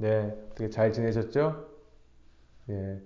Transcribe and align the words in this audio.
네, 0.00 0.34
어떻게 0.46 0.70
잘 0.70 0.94
지내셨죠? 0.94 1.68
예, 2.70 3.02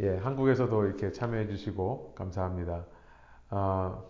예, 0.00 0.16
한국에서도 0.16 0.86
이렇게 0.86 1.12
참여해 1.12 1.48
주시고 1.48 2.14
감사합니다. 2.14 2.86
아, 3.50 4.02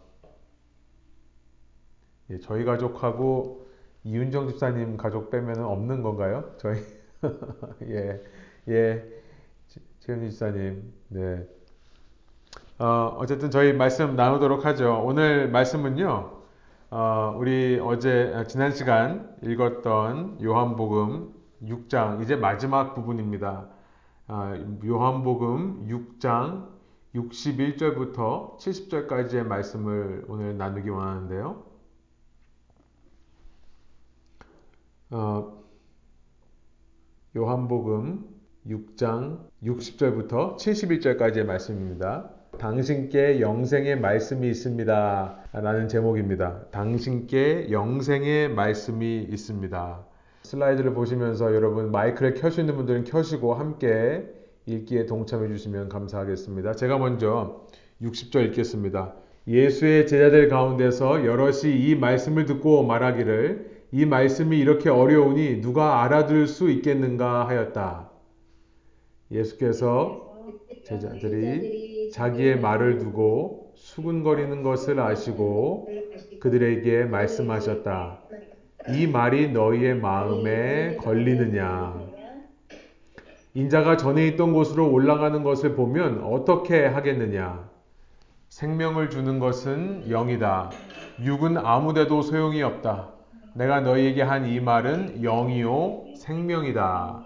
예, 2.30 2.38
저희 2.38 2.64
가족하고 2.64 3.66
이윤정 4.04 4.46
집사님 4.46 4.96
가족 4.96 5.30
빼면 5.30 5.64
없는 5.64 6.04
건가요? 6.04 6.54
저희 6.58 6.78
예, 7.82 8.23
예, 8.69 9.05
최현 9.98 10.30
집사님, 10.30 10.95
네. 11.09 11.48
어, 12.79 13.17
어쨌든 13.19 13.51
저희 13.51 13.73
말씀 13.73 14.14
나누도록 14.14 14.64
하죠. 14.67 15.03
오늘 15.05 15.51
말씀은요, 15.51 16.43
어, 16.91 17.35
우리 17.37 17.80
어제 17.82 18.32
아, 18.37 18.45
지난 18.45 18.73
시간 18.73 19.37
읽었던 19.43 20.45
요한복음 20.45 21.39
6장 21.62 22.22
이제 22.22 22.36
마지막 22.36 22.94
부분입니다. 22.94 23.68
아, 24.26 24.54
요한복음 24.85 25.89
6장 25.89 26.68
61절부터 27.14 28.57
70절까지의 28.58 29.44
말씀을 29.44 30.25
오늘 30.29 30.57
나누기 30.57 30.88
원하는데요. 30.88 31.64
어, 35.11 35.64
요한복음 37.36 38.24
6장 38.66 39.48
60절부터 39.64 40.56
71절까지의 40.56 41.44
말씀입니다. 41.44 42.30
당신께 42.58 43.41
영생의 43.41 43.98
말씀이 44.00 44.48
있습니다. 44.48 45.44
라는 45.52 45.88
제목입니다. 45.88 46.66
당신께 46.70 47.70
영생의 47.70 48.50
말씀이 48.50 49.22
있습니다. 49.22 50.09
슬라이드를 50.42 50.94
보시면서 50.94 51.55
여러분 51.55 51.91
마이크를 51.91 52.34
켜수 52.34 52.61
있는 52.61 52.77
분들은 52.77 53.05
켜시고 53.05 53.55
함께 53.55 54.25
읽기에 54.66 55.06
동참해 55.06 55.48
주시면 55.48 55.88
감사하겠습니다. 55.88 56.74
제가 56.74 56.98
먼저 56.98 57.66
60절 58.02 58.46
읽겠습니다. 58.46 59.14
예수의 59.46 60.06
제자들 60.06 60.48
가운데서 60.48 61.24
여럿이 61.24 61.74
이 61.74 61.94
말씀을 61.94 62.46
듣고 62.46 62.83
말하기를 62.84 63.80
이 63.92 64.05
말씀이 64.06 64.58
이렇게 64.58 64.88
어려우니 64.88 65.61
누가 65.61 66.05
알아들 66.05 66.46
수 66.46 66.70
있겠는가 66.70 67.48
하였다. 67.48 68.11
예수께서 69.30 70.30
제자들이 70.84 72.11
자기의 72.11 72.61
말을 72.61 72.98
두고 72.98 73.72
수군거리는 73.74 74.62
것을 74.62 75.00
아시고 75.00 75.88
그들에게 76.41 77.05
말씀하셨다. 77.05 78.22
이 78.89 79.06
말이 79.06 79.50
너희의 79.53 79.97
마음에 79.97 80.97
걸리느냐? 80.97 81.95
인자가 83.55 83.97
전에 83.97 84.27
있던 84.28 84.53
곳으로 84.53 84.91
올라가는 84.91 85.42
것을 85.42 85.75
보면 85.75 86.23
어떻게 86.25 86.86
하겠느냐? 86.86 87.69
생명을 88.48 89.11
주는 89.11 89.39
것은 89.39 90.08
영이다. 90.08 90.70
육은 91.23 91.58
아무데도 91.58 92.23
소용이 92.23 92.62
없다. 92.62 93.08
내가 93.55 93.81
너희에게 93.81 94.23
한 94.23 94.47
이 94.47 94.61
말은 94.61 95.23
영이요 95.23 96.05
생명이다. 96.17 97.25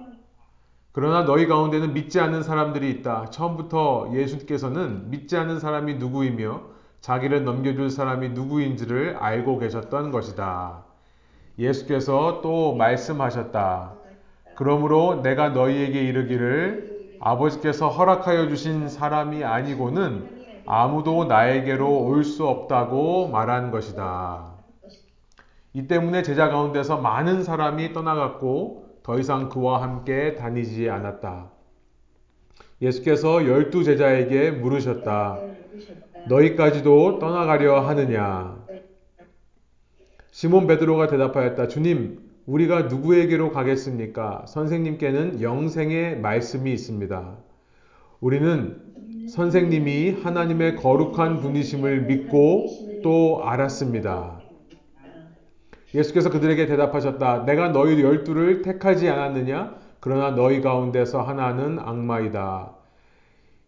그러나 0.92 1.24
너희 1.24 1.46
가운데는 1.46 1.92
믿지 1.92 2.20
않는 2.20 2.42
사람들이 2.42 2.90
있다. 2.90 3.26
처음부터 3.30 4.10
예수께서는 4.14 5.10
믿지 5.10 5.36
않는 5.36 5.60
사람이 5.60 5.94
누구이며 5.94 6.62
자기를 7.00 7.44
넘겨줄 7.44 7.90
사람이 7.90 8.30
누구인지를 8.30 9.16
알고 9.18 9.58
계셨던 9.58 10.10
것이다. 10.10 10.83
예수께서 11.58 12.40
또 12.42 12.74
말씀하셨다. 12.74 13.92
그러므로 14.56 15.22
내가 15.22 15.50
너희에게 15.50 16.02
이르기를 16.02 17.16
아버지께서 17.20 17.88
허락하여 17.88 18.48
주신 18.48 18.88
사람이 18.88 19.44
아니고는 19.44 20.62
아무도 20.66 21.24
나에게로 21.24 22.04
올 22.06 22.24
수 22.24 22.46
없다고 22.46 23.28
말한 23.28 23.70
것이다. 23.70 24.54
이 25.72 25.86
때문에 25.86 26.22
제자 26.22 26.48
가운데서 26.48 26.98
많은 26.98 27.42
사람이 27.42 27.92
떠나갔고 27.92 29.00
더 29.02 29.18
이상 29.18 29.48
그와 29.48 29.82
함께 29.82 30.34
다니지 30.34 30.88
않았다. 30.88 31.50
예수께서 32.80 33.46
열두 33.46 33.84
제자에게 33.84 34.52
물으셨다. 34.52 35.38
너희까지도 36.28 37.18
떠나가려 37.18 37.80
하느냐? 37.80 38.63
시몬 40.34 40.66
베드로가 40.66 41.06
대답하였다. 41.06 41.68
주님, 41.68 42.18
우리가 42.46 42.82
누구에게로 42.82 43.52
가겠습니까? 43.52 44.44
선생님께는 44.48 45.40
영생의 45.40 46.18
말씀이 46.18 46.72
있습니다. 46.72 47.36
우리는 48.18 48.80
선생님이 49.28 50.22
하나님의 50.24 50.74
거룩한 50.74 51.38
분이심을 51.38 52.06
믿고 52.06 52.66
또 53.04 53.42
알았습니다. 53.44 54.40
예수께서 55.94 56.30
그들에게 56.30 56.66
대답하셨다. 56.66 57.44
내가 57.44 57.68
너희 57.68 58.02
열두를 58.02 58.62
택하지 58.62 59.08
않았느냐? 59.08 59.76
그러나 60.00 60.32
너희 60.32 60.60
가운데서 60.60 61.22
하나는 61.22 61.78
악마이다. 61.78 62.72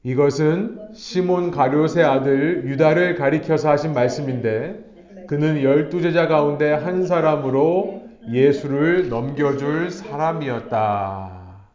이것은 0.03 0.81
시몬 0.95 1.53
가룟의 1.53 2.05
아들 2.05 2.65
유다를 2.67 3.15
가리켜서 3.15 3.71
하신 3.71 3.95
말씀인데 3.95 4.86
그는 5.27 5.63
열두 5.63 6.03
제자 6.03 6.29
가운데 6.29 6.73
한 6.73 7.05
사람으로 7.05 8.05
예수를 8.31 9.09
넘겨줄 9.09 9.91
사람이었다. 9.91 11.67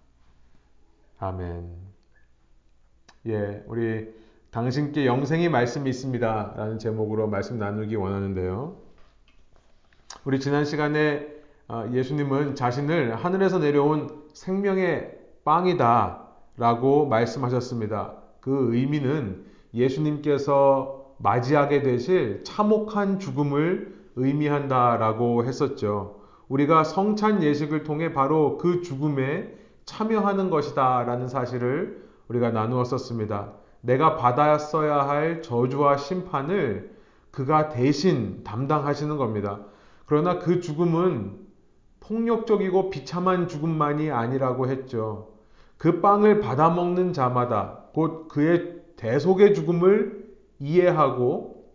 아멘. 1.20 1.70
예, 3.28 3.64
우리 3.68 4.14
당신께 4.52 5.06
영생의 5.06 5.50
말씀이 5.50 5.90
있습니다. 5.90 6.54
라는 6.56 6.80
제목으로 6.80 7.28
말씀 7.28 7.60
나누기 7.60 7.96
원하는데요. 7.96 8.78
우리 10.24 10.40
지난 10.40 10.66
시간에 10.66 11.28
어, 11.68 11.90
예수님은 11.92 12.56
자신을 12.56 13.16
하늘에서 13.16 13.60
내려온 13.60 14.28
생명의 14.34 15.18
빵이다 15.44 16.28
라고 16.58 17.06
말씀하셨습니다. 17.06 18.16
그 18.40 18.74
의미는 18.74 19.46
예수님께서 19.74 21.01
맞이하게 21.22 21.84
되실 21.84 22.44
참혹한 22.44 23.20
죽음을 23.20 23.96
의미한다라고 24.16 25.46
했었죠. 25.46 26.22
우리가 26.50 26.84
성찬 26.84 27.44
예식을 27.44 27.84
통해 27.84 28.14
바로 28.14 28.58
그 28.58 28.82
죽음에 28.82 29.56
참여하는 29.86 30.50
것이다 30.50 31.04
라는 31.04 31.28
사실을 31.28 32.04
우리가 32.28 32.52
나누었었습니다. 32.52 33.54
내가 33.82 34.16
받았어야 34.16 35.08
할 35.08 35.42
저주와 35.42 35.98
심판을 35.98 36.96
그가 37.32 37.70
대신 37.70 38.44
담당하시는 38.44 39.18
겁니다. 39.18 39.59
그러나 40.06 40.40
그 40.40 40.59
죽음은 40.59 41.40
폭력적이고 42.02 42.90
비참한 42.90 43.48
죽음만이 43.48 44.12
아니라고 44.12 44.68
했죠. 44.68 45.30
그 45.78 46.02
빵을 46.02 46.42
받아먹는 46.42 47.14
자마다 47.14 47.86
곧 47.94 48.28
그의 48.28 48.82
대속의 48.98 49.56
죽음을 49.56 50.21
이해하고 50.62 51.66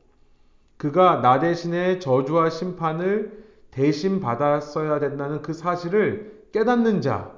그가 0.76 1.20
나 1.20 1.40
대신에 1.40 1.98
저주와 1.98 2.50
심판을 2.50 3.44
대신 3.70 4.20
받았어야 4.20 5.00
된다는 5.00 5.42
그 5.42 5.52
사실을 5.52 6.46
깨닫는 6.52 7.02
자, 7.02 7.32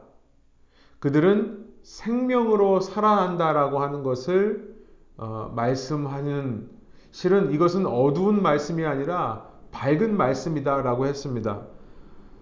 그들은 1.00 1.66
생명으로 1.82 2.80
살아난다라고 2.80 3.80
하는 3.80 4.02
것을 4.02 4.76
어, 5.16 5.52
말씀하는 5.54 6.68
실은 7.10 7.52
이것은 7.52 7.86
어두운 7.86 8.42
말씀이 8.42 8.84
아니라 8.84 9.48
밝은 9.72 10.16
말씀이다라고 10.16 11.06
했습니다. 11.06 11.62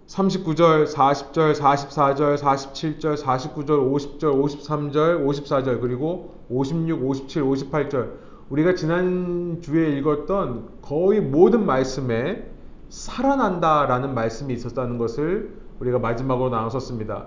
39절, 0.07 0.87
40절, 0.87 1.55
44절, 1.55 2.39
47절, 2.39 3.17
49절, 3.17 3.67
50절, 3.67 4.21
53절, 4.21 5.27
54절, 5.27 5.81
그리고 5.81 6.35
56, 6.49 7.03
57, 7.03 7.43
58절. 7.43 8.26
우리가 8.51 8.75
지난주에 8.75 9.91
읽었던 9.99 10.69
거의 10.81 11.21
모든 11.21 11.67
말씀에 11.67 12.49
살아난다라는 12.89 14.15
말씀이 14.15 14.55
있었다는 14.55 14.99
것을 14.99 15.57
우리가 15.81 15.99
마지막으로 15.99 16.51
나눴었습니다. 16.51 17.27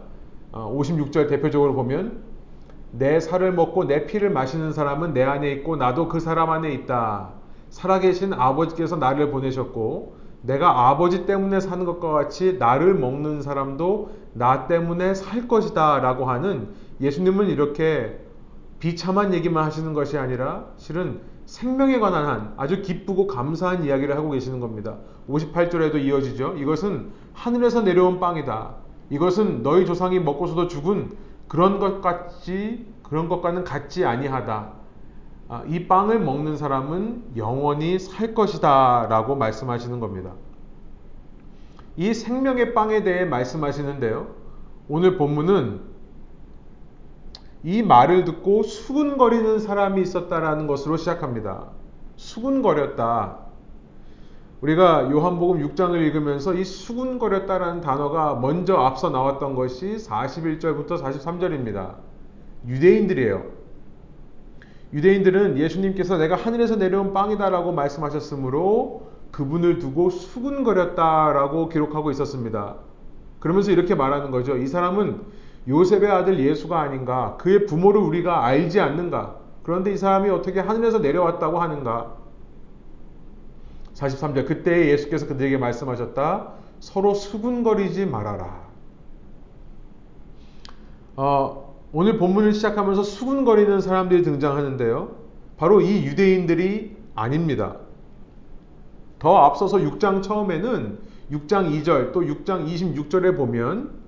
56절 0.53 1.25
어, 1.25 1.27
대표적으로 1.27 1.73
보면 1.73 2.23
내 2.91 3.19
살을 3.19 3.51
먹고 3.51 3.85
내 3.85 4.05
피를 4.05 4.29
마시는 4.29 4.71
사람은 4.71 5.13
내 5.13 5.23
안에 5.23 5.51
있고 5.53 5.75
나도 5.75 6.07
그 6.07 6.19
사람 6.19 6.49
안에 6.49 6.73
있다. 6.73 7.31
살아계신 7.69 8.33
아버지께서 8.33 8.95
나를 8.95 9.29
보내셨고 9.29 10.17
내가 10.41 10.89
아버지 10.89 11.25
때문에 11.25 11.59
사는 11.59 11.85
것과 11.85 12.13
같이 12.13 12.55
나를 12.57 12.95
먹는 12.95 13.41
사람도 13.41 14.11
나 14.33 14.67
때문에 14.67 15.13
살 15.13 15.47
것이다 15.47 15.99
라고 15.99 16.25
하는 16.25 16.69
예수님은 17.01 17.47
이렇게 17.47 18.17
비참한 18.79 19.33
얘기만 19.33 19.63
하시는 19.63 19.93
것이 19.93 20.17
아니라 20.17 20.67
실은 20.77 21.21
생명에 21.45 21.99
관한 21.99 22.25
한 22.27 22.53
아주 22.57 22.81
기쁘고 22.81 23.27
감사한 23.27 23.83
이야기를 23.83 24.15
하고 24.15 24.29
계시는 24.29 24.59
겁니다. 24.59 24.97
58절에도 25.29 26.01
이어지죠. 26.01 26.55
이것은 26.57 27.11
하늘에서 27.33 27.81
내려온 27.81 28.19
빵이다. 28.19 28.75
이것은 29.09 29.63
너희 29.63 29.85
조상이 29.85 30.19
먹고서도 30.19 30.67
죽은 30.67 31.11
그런 31.47 31.79
것 31.79 32.01
같지 32.01 32.85
그런 33.03 33.27
것과는 33.27 33.63
같지 33.63 34.05
아니하다. 34.05 34.71
아, 35.49 35.63
이 35.67 35.87
빵을 35.87 36.19
먹는 36.19 36.57
사람은 36.57 37.31
영원히 37.35 37.97
살 37.97 38.35
것이다라고 38.35 39.35
말씀하시는 39.35 39.99
겁니다. 39.99 40.33
이 41.97 42.13
생명의 42.13 42.75
빵에 42.75 43.03
대해 43.03 43.25
말씀하시는데요. 43.25 44.27
오늘 44.87 45.17
본문은 45.17 45.88
이 47.63 47.83
말을 47.83 48.23
듣고 48.23 48.63
수군거리는 48.63 49.59
사람이 49.59 50.01
있었다라는 50.01 50.67
것으로 50.67 50.97
시작합니다. 50.97 51.67
수군거렸다. 52.15 53.37
우리가 54.61 55.09
요한복음 55.09 55.65
6장을 55.69 55.95
읽으면서 55.95 56.53
이 56.53 56.63
수군거렸다라는 56.63 57.81
단어가 57.81 58.35
먼저 58.35 58.75
앞서 58.75 59.09
나왔던 59.09 59.55
것이 59.55 59.95
41절부터 59.95 61.01
43절입니다. 61.01 61.95
유대인들이에요. 62.67 63.43
유대인들은 64.91 65.57
예수님께서 65.57 66.17
내가 66.17 66.35
하늘에서 66.35 66.75
내려온 66.75 67.13
빵이다라고 67.13 67.71
말씀하셨으므로 67.71 69.07
그분을 69.31 69.79
두고 69.79 70.09
수군거렸다라고 70.09 71.69
기록하고 71.69 72.11
있었습니다. 72.11 72.75
그러면서 73.39 73.71
이렇게 73.71 73.95
말하는 73.95 74.31
거죠. 74.31 74.57
이 74.57 74.67
사람은 74.67 75.21
요셉의 75.67 76.09
아들 76.09 76.39
예수가 76.39 76.79
아닌가? 76.79 77.37
그의 77.39 77.65
부모를 77.65 78.01
우리가 78.01 78.45
알지 78.45 78.79
않는가? 78.79 79.37
그런데 79.63 79.93
이 79.93 79.97
사람이 79.97 80.29
어떻게 80.29 80.59
하늘에서 80.59 80.99
내려왔다고 80.99 81.59
하는가? 81.59 82.17
43절 83.93 84.47
그때 84.47 84.89
예수께서 84.91 85.27
그들에게 85.27 85.57
말씀하셨다. 85.57 86.53
서로 86.79 87.13
수군거리지 87.13 88.05
말아라. 88.05 88.69
어, 91.17 91.75
오늘 91.91 92.17
본문을 92.17 92.53
시작하면서 92.53 93.03
수군거리는 93.03 93.81
사람들이 93.81 94.23
등장하는데요. 94.23 95.15
바로 95.57 95.81
이 95.81 96.05
유대인들이 96.05 96.95
아닙니다. 97.15 97.75
더 99.19 99.35
앞서서 99.37 99.77
6장 99.77 100.23
처음에는 100.23 100.99
6장 101.31 101.83
2절 101.83 102.13
또 102.13 102.21
6장 102.21 102.65
26절에 102.65 103.35
보면 103.35 103.91
어, 103.91 103.98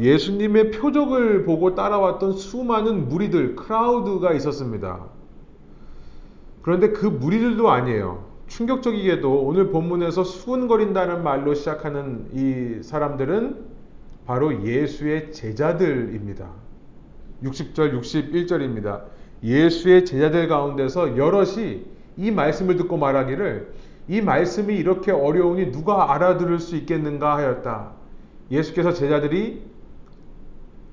예수님의 0.00 0.70
표적을 0.70 1.44
보고 1.44 1.74
따라왔던 1.74 2.32
수많은 2.34 3.08
무리들, 3.08 3.56
크라우드가 3.56 4.32
있었습니다. 4.32 5.06
그런데 6.62 6.90
그 6.90 7.06
무리들도 7.06 7.70
아니에요. 7.70 8.24
충격적이게도 8.46 9.42
오늘 9.42 9.70
본문에서 9.70 10.24
수군거린다는 10.24 11.22
말로 11.22 11.54
시작하는 11.54 12.26
이 12.32 12.82
사람들은 12.82 13.74
바로 14.26 14.64
예수의 14.64 15.32
제자들입니다. 15.32 16.48
60절, 17.42 18.00
61절입니다. 18.00 19.02
예수의 19.42 20.06
제자들 20.06 20.48
가운데서 20.48 21.16
여럿이 21.16 21.84
이 22.16 22.30
말씀을 22.30 22.76
듣고 22.76 22.96
말하기를 22.96 23.72
이 24.08 24.20
말씀이 24.20 24.74
이렇게 24.74 25.10
어려우니 25.12 25.72
누가 25.72 26.14
알아들을 26.14 26.58
수 26.60 26.76
있겠는가 26.76 27.36
하였다. 27.36 28.03
예수께서 28.50 28.92
제자들이 28.92 29.62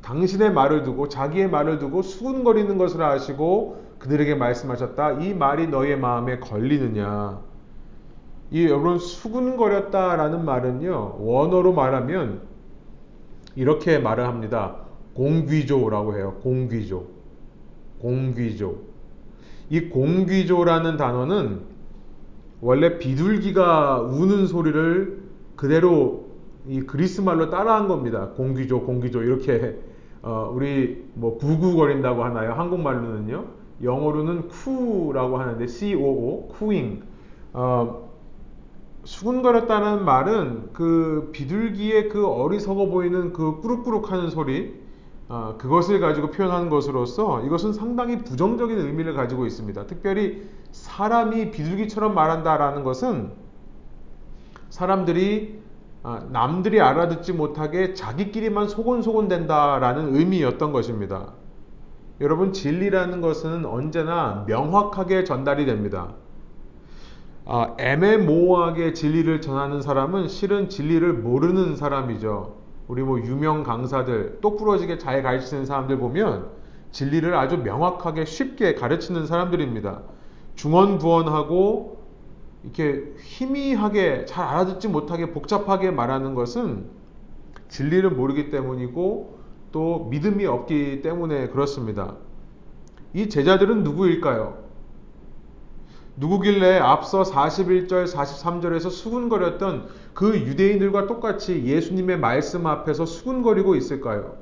당신의 0.01 0.51
말을 0.53 0.83
두고 0.83 1.09
자기의 1.09 1.49
말을 1.49 1.79
두고 1.79 2.01
수군거리는 2.01 2.77
것을 2.77 3.01
아시고 3.01 3.83
그들에게 3.99 4.35
말씀하셨다. 4.35 5.21
이 5.21 5.33
말이 5.33 5.67
너의 5.67 5.97
마음에 5.97 6.39
걸리느냐? 6.39 7.39
이 8.49 8.65
여러분 8.65 8.99
수군거렸다라는 8.99 10.43
말은요 10.43 11.17
원어로 11.19 11.73
말하면 11.73 12.41
이렇게 13.55 13.99
말을 13.99 14.25
합니다. 14.27 14.75
공귀조라고 15.13 16.15
해요. 16.15 16.37
공귀조, 16.41 17.05
공귀조. 17.99 18.75
이 19.69 19.89
공귀조라는 19.89 20.97
단어는 20.97 21.61
원래 22.59 22.97
비둘기가 22.97 24.01
우는 24.01 24.47
소리를 24.47 25.21
그대로 25.55 26.20
이 26.67 26.81
그리스 26.81 27.21
말로 27.21 27.49
따라한 27.49 27.87
겁니다. 27.87 28.29
공귀조, 28.35 28.81
공귀조 28.81 29.23
이렇게 29.23 29.79
어, 30.21 30.51
우리 30.53 31.03
뭐 31.15 31.37
구구거린다고 31.37 32.23
하나요? 32.23 32.53
한국말로는요. 32.53 33.45
영어로는 33.83 34.49
쿠라고 34.49 35.37
하는데 35.37 35.65
C-O-O, 35.65 36.49
쿠잉. 36.49 37.01
어, 37.53 38.11
수군거렸다는 39.03 40.05
말은 40.05 40.69
그 40.73 41.29
비둘기의 41.31 42.09
그 42.09 42.27
어리석어 42.27 42.85
보이는 42.87 43.33
그 43.33 43.59
꾸룩꾸룩하는 43.61 44.29
소리, 44.29 44.79
어, 45.27 45.55
그것을 45.57 45.99
가지고 45.99 46.29
표현하는 46.29 46.69
것으로서 46.69 47.41
이것은 47.43 47.73
상당히 47.73 48.19
부정적인 48.19 48.77
의미를 48.77 49.15
가지고 49.15 49.47
있습니다. 49.47 49.87
특별히 49.87 50.43
사람이 50.71 51.49
비둘기처럼 51.49 52.13
말한다라는 52.13 52.83
것은 52.83 53.31
사람들이 54.69 55.59
아, 55.59 55.60
남들이 56.03 56.81
알아듣지 56.81 57.33
못하게 57.33 57.93
자기끼리만 57.93 58.67
소곤소곤 58.67 59.27
된다라는 59.27 60.15
의미였던 60.15 60.71
것입니다. 60.71 61.33
여러분, 62.21 62.53
진리라는 62.53 63.21
것은 63.21 63.65
언제나 63.65 64.43
명확하게 64.47 65.23
전달이 65.23 65.65
됩니다. 65.65 66.13
아, 67.45 67.75
애매모호하게 67.79 68.93
진리를 68.93 69.41
전하는 69.41 69.81
사람은 69.81 70.27
실은 70.27 70.69
진리를 70.69 71.13
모르는 71.13 71.75
사람이죠. 71.75 72.55
우리 72.87 73.03
뭐 73.03 73.19
유명 73.19 73.63
강사들, 73.63 74.39
똑부러지게 74.41 74.97
잘 74.97 75.23
가르치는 75.23 75.65
사람들 75.65 75.97
보면 75.97 76.49
진리를 76.91 77.33
아주 77.35 77.57
명확하게 77.57 78.25
쉽게 78.25 78.75
가르치는 78.75 79.25
사람들입니다. 79.25 80.01
중언부언하고 80.55 82.00
이렇게 82.63 83.13
희미하게 83.23 84.25
잘 84.25 84.47
알아듣지 84.47 84.87
못하게 84.87 85.31
복잡하게 85.31 85.91
말하는 85.91 86.35
것은 86.35 86.85
진리를 87.69 88.09
모르기 88.11 88.49
때문이고 88.49 89.39
또 89.71 90.07
믿음이 90.09 90.45
없기 90.45 91.01
때문에 91.01 91.49
그렇습니다. 91.49 92.17
이 93.13 93.29
제자들은 93.29 93.83
누구일까요? 93.83 94.61
누구길래 96.17 96.77
앞서 96.77 97.23
41절, 97.23 98.05
43절에서 98.05 98.91
수군거렸던 98.91 99.87
그 100.13 100.37
유대인들과 100.37 101.07
똑같이 101.07 101.63
예수님의 101.65 102.19
말씀 102.19 102.67
앞에서 102.67 103.05
수군거리고 103.05 103.75
있을까요? 103.75 104.37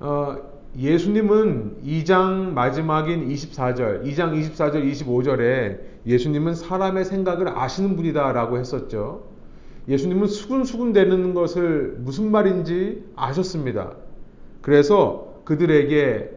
어, 0.00 0.38
예수님은 0.76 1.82
2장 1.84 2.52
마지막인 2.52 3.28
24절, 3.28 4.04
2장 4.04 4.32
24절, 4.32 4.90
25절에 4.90 5.91
예수님은 6.06 6.54
사람의 6.54 7.04
생각을 7.04 7.48
아시는 7.48 7.96
분이다라고 7.96 8.58
했었죠. 8.58 9.24
예수님은 9.88 10.26
수군수군 10.28 10.92
되는 10.92 11.34
것을 11.34 11.96
무슨 11.98 12.30
말인지 12.30 13.04
아셨습니다. 13.16 13.96
그래서 14.60 15.40
그들에게 15.44 16.30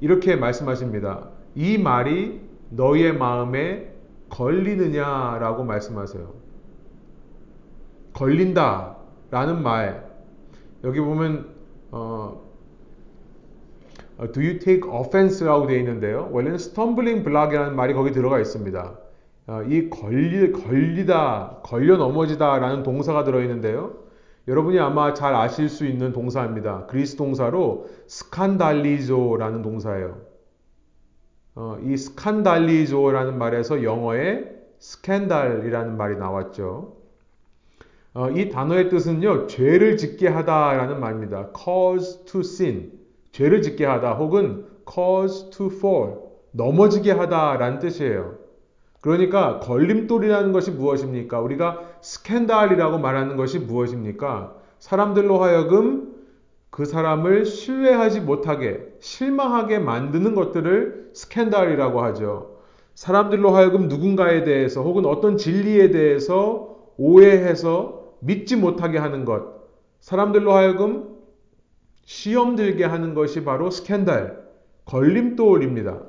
이렇게 0.00 0.36
말씀하십니다. 0.36 1.28
이 1.54 1.78
말이 1.78 2.40
너희의 2.70 3.16
마음에 3.16 3.94
걸리느냐라고 4.30 5.64
말씀하세요. 5.64 6.34
걸린다 8.12 8.96
라는 9.30 9.62
말. 9.62 10.08
여기 10.84 11.00
보면 11.00 11.48
어, 11.90 12.48
어, 14.18 14.32
do 14.32 14.42
you 14.42 14.58
take 14.58 14.88
offense라고 14.90 15.66
되어 15.66 15.78
있는데요. 15.78 16.28
원래는 16.32 16.56
stumbling 16.56 17.24
block이라는 17.24 17.76
말이 17.76 17.94
거기 17.94 18.12
들어가 18.12 18.40
있습니다. 18.40 18.98
어, 19.48 19.62
이 19.62 19.88
걸리, 19.88 20.52
걸리다, 20.52 21.60
걸려 21.62 21.96
넘어지다 21.96 22.58
라는 22.58 22.82
동사가 22.82 23.24
들어있는데요. 23.24 23.94
여러분이 24.46 24.78
아마 24.78 25.14
잘 25.14 25.34
아실 25.34 25.70
수 25.70 25.86
있는 25.86 26.12
동사입니다. 26.12 26.84
그리스 26.86 27.16
동사로 27.16 27.88
스칸달리조라는 28.06 29.62
동사예요. 29.62 30.18
어, 31.54 31.78
이 31.82 31.96
스칸달리조라는 31.96 33.38
말에서 33.38 33.82
영어에 33.82 34.44
스캔달이라는 34.80 35.96
말이 35.96 36.16
나왔죠. 36.16 36.96
어, 38.12 38.30
이 38.30 38.50
단어의 38.50 38.90
뜻은요, 38.90 39.46
죄를 39.46 39.96
짓게 39.96 40.28
하다라는 40.28 41.00
말입니다. 41.00 41.50
cause 41.56 42.26
to 42.26 42.40
sin. 42.40 42.92
죄를 43.32 43.62
짓게 43.62 43.86
하다 43.86 44.14
혹은 44.14 44.66
cause 44.86 45.50
to 45.50 45.66
fall, 45.68 46.16
넘어지게 46.52 47.12
하다라는 47.12 47.78
뜻이에요. 47.78 48.37
그러니까 49.00 49.60
걸림돌이라는 49.60 50.52
것이 50.52 50.70
무엇입니까? 50.72 51.40
우리가 51.40 51.80
스캔달이라고 52.00 52.98
말하는 52.98 53.36
것이 53.36 53.58
무엇입니까? 53.58 54.54
사람들로 54.78 55.42
하여금 55.42 56.14
그 56.70 56.84
사람을 56.84 57.44
신뢰하지 57.44 58.20
못하게 58.20 58.86
실망하게 59.00 59.78
만드는 59.78 60.34
것들을 60.34 61.10
스캔달이라고 61.14 62.02
하죠. 62.02 62.58
사람들로 62.94 63.50
하여금 63.50 63.88
누군가에 63.88 64.42
대해서 64.42 64.82
혹은 64.82 65.06
어떤 65.06 65.36
진리에 65.36 65.90
대해서 65.90 66.76
오해해서 66.96 68.14
믿지 68.20 68.56
못하게 68.56 68.98
하는 68.98 69.24
것. 69.24 69.58
사람들로 70.00 70.52
하여금 70.52 71.16
시험 72.04 72.56
들게 72.56 72.84
하는 72.84 73.14
것이 73.14 73.44
바로 73.44 73.70
스캔들, 73.70 74.42
걸림돌입니다. 74.84 76.00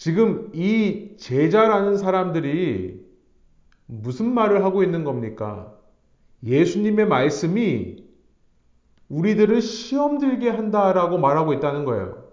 지금 0.00 0.50
이 0.54 1.14
제자라는 1.18 1.98
사람들이 1.98 3.06
무슨 3.84 4.32
말을 4.32 4.64
하고 4.64 4.82
있는 4.82 5.04
겁니까? 5.04 5.74
예수님의 6.42 7.06
말씀이 7.06 8.02
우리들을 9.10 9.60
시험 9.60 10.16
들게 10.16 10.48
한다라고 10.48 11.18
말하고 11.18 11.52
있다는 11.52 11.84
거예요. 11.84 12.30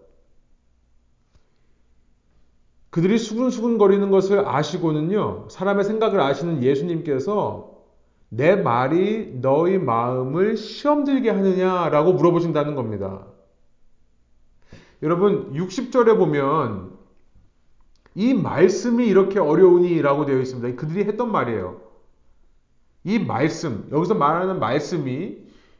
그들이 2.89 3.17
수근수근 3.17 3.77
거리는 3.77 4.11
것을 4.11 4.47
아시고는요, 4.47 5.49
사람의 5.49 5.83
생각을 5.83 6.21
아시는 6.21 6.63
예수님께서 6.63 7.83
내 8.29 8.55
말이 8.55 9.39
너희 9.41 9.77
마음을 9.77 10.55
시험 10.55 11.03
들게 11.03 11.31
하느냐라고 11.31 12.13
물어보신다는 12.13 12.75
겁니다. 12.75 13.27
여러분, 15.03 15.51
60절에 15.51 16.17
보면 16.17 16.96
이 18.17 18.33
말씀이 18.33 19.05
이렇게 19.05 19.39
어려우니 19.39 20.01
라고 20.01 20.25
되어 20.25 20.39
있습니다. 20.39 20.75
그들이 20.81 21.05
했던 21.05 21.31
말이에요. 21.31 21.79
이 23.03 23.19
말씀, 23.19 23.87
여기서 23.91 24.15
말하는 24.15 24.59
말씀이 24.59 25.37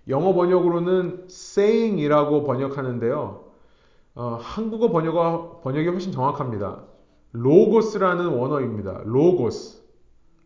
영어 0.08 0.36
번역으로는 0.36 1.26
saying이라고 1.28 2.44
번역하는데요. 2.44 3.44
어, 4.14 4.38
한국어 4.40 4.92
번역어, 4.92 5.62
번역이 5.64 5.88
훨씬 5.88 6.12
정확합니다. 6.12 6.84
로고스라는 7.32 8.28
원어입니다. 8.28 9.02
로고스. 9.06 9.82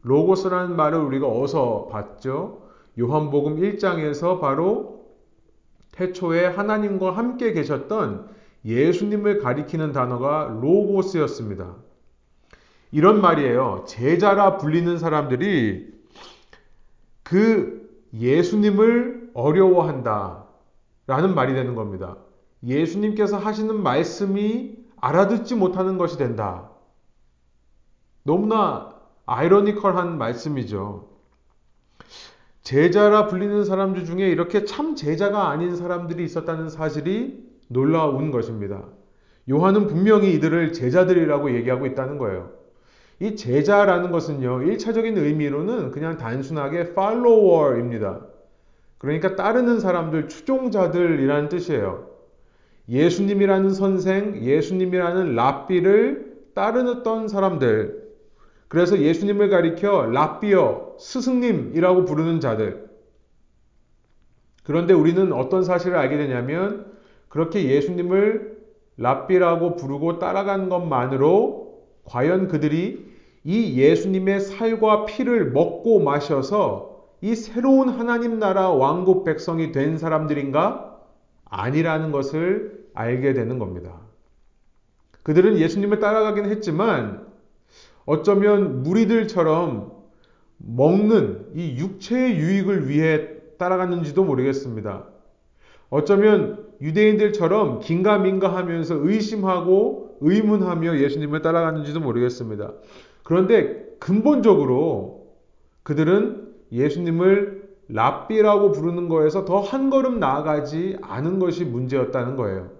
로고스라는 0.03 0.77
말을 0.77 0.97
우리가 0.97 1.27
어서 1.27 1.89
봤죠. 1.91 2.61
요한복음 2.97 3.57
1장에서 3.57 4.39
바로 4.39 5.07
태초에 5.91 6.45
하나님과 6.45 7.11
함께 7.11 7.51
계셨던 7.51 8.29
예수님을 8.65 9.39
가리키는 9.39 9.91
단어가 9.91 10.57
로고스였습니다. 10.61 11.75
이런 12.91 13.21
말이에요. 13.21 13.85
제자라 13.87 14.57
불리는 14.57 14.97
사람들이 14.97 15.91
그 17.23 17.89
예수님을 18.13 19.31
어려워한다. 19.33 20.45
라는 21.07 21.33
말이 21.33 21.53
되는 21.53 21.75
겁니다. 21.75 22.17
예수님께서 22.63 23.37
하시는 23.37 23.81
말씀이 23.81 24.77
알아듣지 24.97 25.55
못하는 25.55 25.97
것이 25.97 26.17
된다. 26.17 26.69
너무나 28.23 28.95
아이러니컬한 29.25 30.17
말씀이죠. 30.17 31.09
제자라 32.61 33.27
불리는 33.27 33.65
사람들 33.65 34.05
중에 34.05 34.29
이렇게 34.29 34.65
참 34.65 34.95
제자가 34.95 35.49
아닌 35.49 35.75
사람들이 35.75 36.23
있었다는 36.23 36.69
사실이 36.69 37.50
놀라운 37.71 38.31
것입니다. 38.31 38.83
요한은 39.49 39.87
분명히 39.87 40.33
이들을 40.33 40.73
제자들이라고 40.73 41.55
얘기하고 41.55 41.85
있다는 41.85 42.17
거예요. 42.17 42.51
이 43.19 43.35
제자라는 43.35 44.11
것은요, 44.11 44.59
1차적인 44.59 45.17
의미로는 45.17 45.91
그냥 45.91 46.17
단순하게 46.17 46.79
follower입니다. 46.91 48.25
그러니까 48.97 49.35
따르는 49.35 49.79
사람들, 49.79 50.27
추종자들이라는 50.27 51.49
뜻이에요. 51.49 52.09
예수님이라는 52.89 53.69
선생, 53.71 54.37
예수님이라는 54.37 55.35
랍비를 55.35 56.31
따르던 56.55 57.27
사람들. 57.27 58.01
그래서 58.67 58.99
예수님을 58.99 59.49
가리켜 59.49 60.05
랍비어, 60.05 60.97
스승님이라고 60.99 62.05
부르는 62.05 62.39
자들. 62.39 62.89
그런데 64.63 64.93
우리는 64.93 65.31
어떤 65.33 65.63
사실을 65.63 65.97
알게 65.97 66.17
되냐면 66.17 66.90
그렇게 67.31 67.63
예수님을 67.63 68.57
랍비라고 68.97 69.77
부르고 69.77 70.19
따라간 70.19 70.67
것만으로 70.67 71.81
과연 72.03 72.49
그들이 72.49 73.09
이 73.45 73.79
예수님의 73.79 74.41
살과 74.41 75.05
피를 75.05 75.51
먹고 75.51 76.01
마셔서 76.01 77.07
이 77.21 77.33
새로운 77.35 77.87
하나님 77.87 78.37
나라 78.37 78.69
왕국 78.69 79.23
백성이 79.23 79.71
된 79.71 79.97
사람들인가? 79.97 80.99
아니라는 81.45 82.11
것을 82.11 82.85
알게 82.93 83.33
되는 83.33 83.59
겁니다. 83.59 84.01
그들은 85.23 85.57
예수님을 85.57 85.99
따라가긴 85.99 86.45
했지만 86.45 87.25
어쩌면 88.05 88.83
무리들처럼 88.83 89.93
먹는 90.57 91.51
이 91.55 91.77
육체의 91.77 92.35
유익을 92.35 92.89
위해 92.89 93.29
따라갔는지도 93.57 94.25
모르겠습니다. 94.25 95.05
어쩌면 95.89 96.70
유대인들처럼 96.81 97.79
긴가민가 97.79 98.55
하면서 98.55 98.95
의심하고 98.95 100.17
의문하며 100.21 100.97
예수님을 100.99 101.41
따라갔는지도 101.41 101.99
모르겠습니다. 101.99 102.73
그런데 103.23 103.85
근본적으로 103.99 105.27
그들은 105.83 106.49
예수님을 106.71 107.69
랍비라고 107.89 108.71
부르는 108.71 109.09
거에서 109.09 109.45
더 109.45 109.59
한 109.61 109.89
걸음 109.89 110.19
나아가지 110.19 110.97
않은 111.01 111.39
것이 111.39 111.65
문제였다는 111.65 112.35
거예요. 112.35 112.71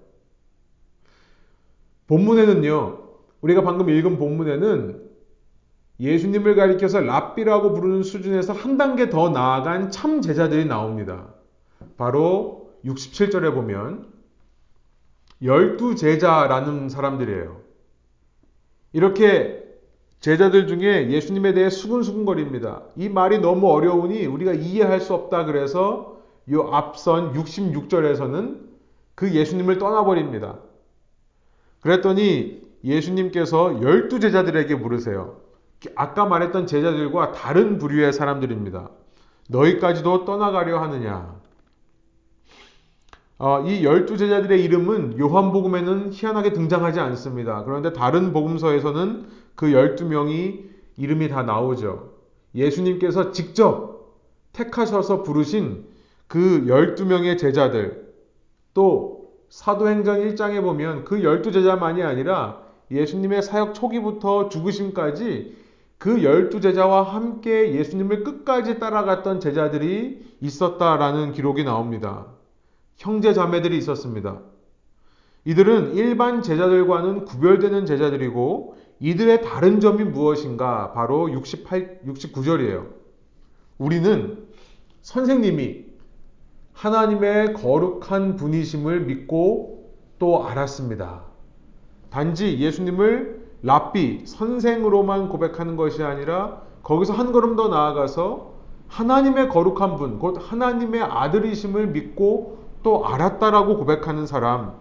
본문에는요, 2.08 3.00
우리가 3.42 3.62
방금 3.62 3.90
읽은 3.90 4.18
본문에는 4.18 5.02
예수님을 6.00 6.56
가리켜서 6.56 7.00
랍비라고 7.00 7.74
부르는 7.74 8.04
수준에서 8.04 8.54
한 8.54 8.78
단계 8.78 9.10
더 9.10 9.30
나아간 9.30 9.92
참 9.92 10.22
제자들이 10.22 10.66
나옵니다. 10.66 11.34
바로 11.98 12.61
67절에 12.86 13.54
보면 13.54 14.08
열두 15.44 15.96
제자라는 15.96 16.90
사람들이에요. 16.90 17.62
이렇게 18.94 19.62
제자들 20.20 20.68
중에 20.68 21.10
예수님에 21.10 21.54
대해 21.54 21.70
수근수근거립니다. 21.70 22.84
이 22.96 23.10
말이 23.10 23.40
너무 23.40 23.72
어려우니 23.72 24.26
우리가 24.28 24.54
이해할 24.54 25.02
수 25.02 25.14
없다 25.16 25.46
그래서 25.46 26.22
이 26.48 26.56
앞선 26.72 27.34
66절에서는 27.34 28.60
그 29.16 29.34
예수님을 29.34 29.80
떠나버립니다. 29.80 30.60
그랬더니 31.82 32.62
예수님께서 32.84 33.82
열두 33.82 34.20
제자들에게 34.20 34.76
물으세요. 34.76 35.42
아까 35.96 36.26
말했던 36.26 36.68
제자들과 36.68 37.32
다른 37.32 37.80
부류의 37.80 38.14
사람들입니다. 38.14 38.90
너희까지도 39.50 40.26
떠나가려 40.26 40.80
하느냐? 40.82 41.41
어, 43.44 43.60
이 43.66 43.84
열두 43.84 44.18
제자들의 44.18 44.64
이름은 44.64 45.18
요한복음에는 45.18 46.14
희한하게 46.14 46.54
등장하지 46.54 47.00
않습니다. 47.00 47.64
그런데 47.64 47.92
다른 47.92 48.34
복음서에서는 48.34 49.26
그 49.56 49.74
열두 49.74 50.06
명이 50.06 50.60
이름이 50.98 51.28
다 51.28 51.42
나오죠. 51.42 52.12
예수님께서 52.54 53.32
직접 53.32 54.14
택하셔서 54.54 55.24
부르신 55.24 55.88
그 56.28 56.66
열두 56.68 57.08
명의 57.08 57.36
제자들, 57.36 58.14
또 58.76 59.32
사도행전 59.50 60.20
1장에 60.20 60.62
보면 60.62 61.04
그 61.04 61.24
열두 61.24 61.52
제자만이 61.52 62.04
아니라 62.04 62.62
예수님의 62.92 63.42
사역 63.42 63.74
초기부터 63.74 64.50
죽으심까지 64.50 65.58
그 65.98 66.24
열두 66.24 66.62
제자와 66.62 67.02
함께 67.02 67.74
예수님을 67.74 68.24
끝까지 68.24 68.78
따라갔던 68.78 69.40
제자들이 69.40 70.36
있었다라는 70.42 71.32
기록이 71.32 71.64
나옵니다. 71.64 72.28
형제 73.02 73.34
자매들이 73.34 73.76
있었습니다. 73.80 74.40
이들은 75.46 75.96
일반 75.96 76.44
제자들과는 76.44 77.26
구별되는 77.26 77.88
제자들이고 77.88 78.76
이들의 79.00 79.42
다른 79.42 79.80
점이 79.80 80.04
무엇인가? 80.04 80.92
바로 80.94 81.32
68, 81.32 82.02
69절이에요. 82.06 82.90
우리는 83.80 84.46
선생님이 85.02 85.86
하나님의 86.74 87.54
거룩한 87.54 88.36
분이심을 88.36 89.02
믿고 89.02 89.92
또 90.20 90.46
알았습니다. 90.46 91.24
단지 92.12 92.60
예수님을 92.60 93.42
랍비, 93.64 94.28
선생으로만 94.28 95.30
고백하는 95.30 95.76
것이 95.76 96.04
아니라 96.04 96.62
거기서 96.84 97.14
한 97.14 97.32
걸음 97.32 97.56
더 97.56 97.68
나아가서 97.68 98.54
하나님의 98.88 99.50
거룩한 99.50 99.96
분, 99.96 100.20
곧 100.20 100.38
하나님의 100.40 101.02
아들이심을 101.02 101.88
믿고 101.88 102.61
또 102.84 103.06
알았다라고 103.06 103.78
고백하는 103.78 104.26
사람, 104.26 104.74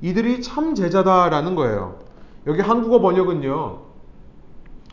이들이 0.00 0.42
참 0.42 0.74
제자다라는 0.74 1.54
거예요. 1.54 1.98
여기 2.46 2.60
한국어 2.60 3.00
번역은요, 3.00 3.78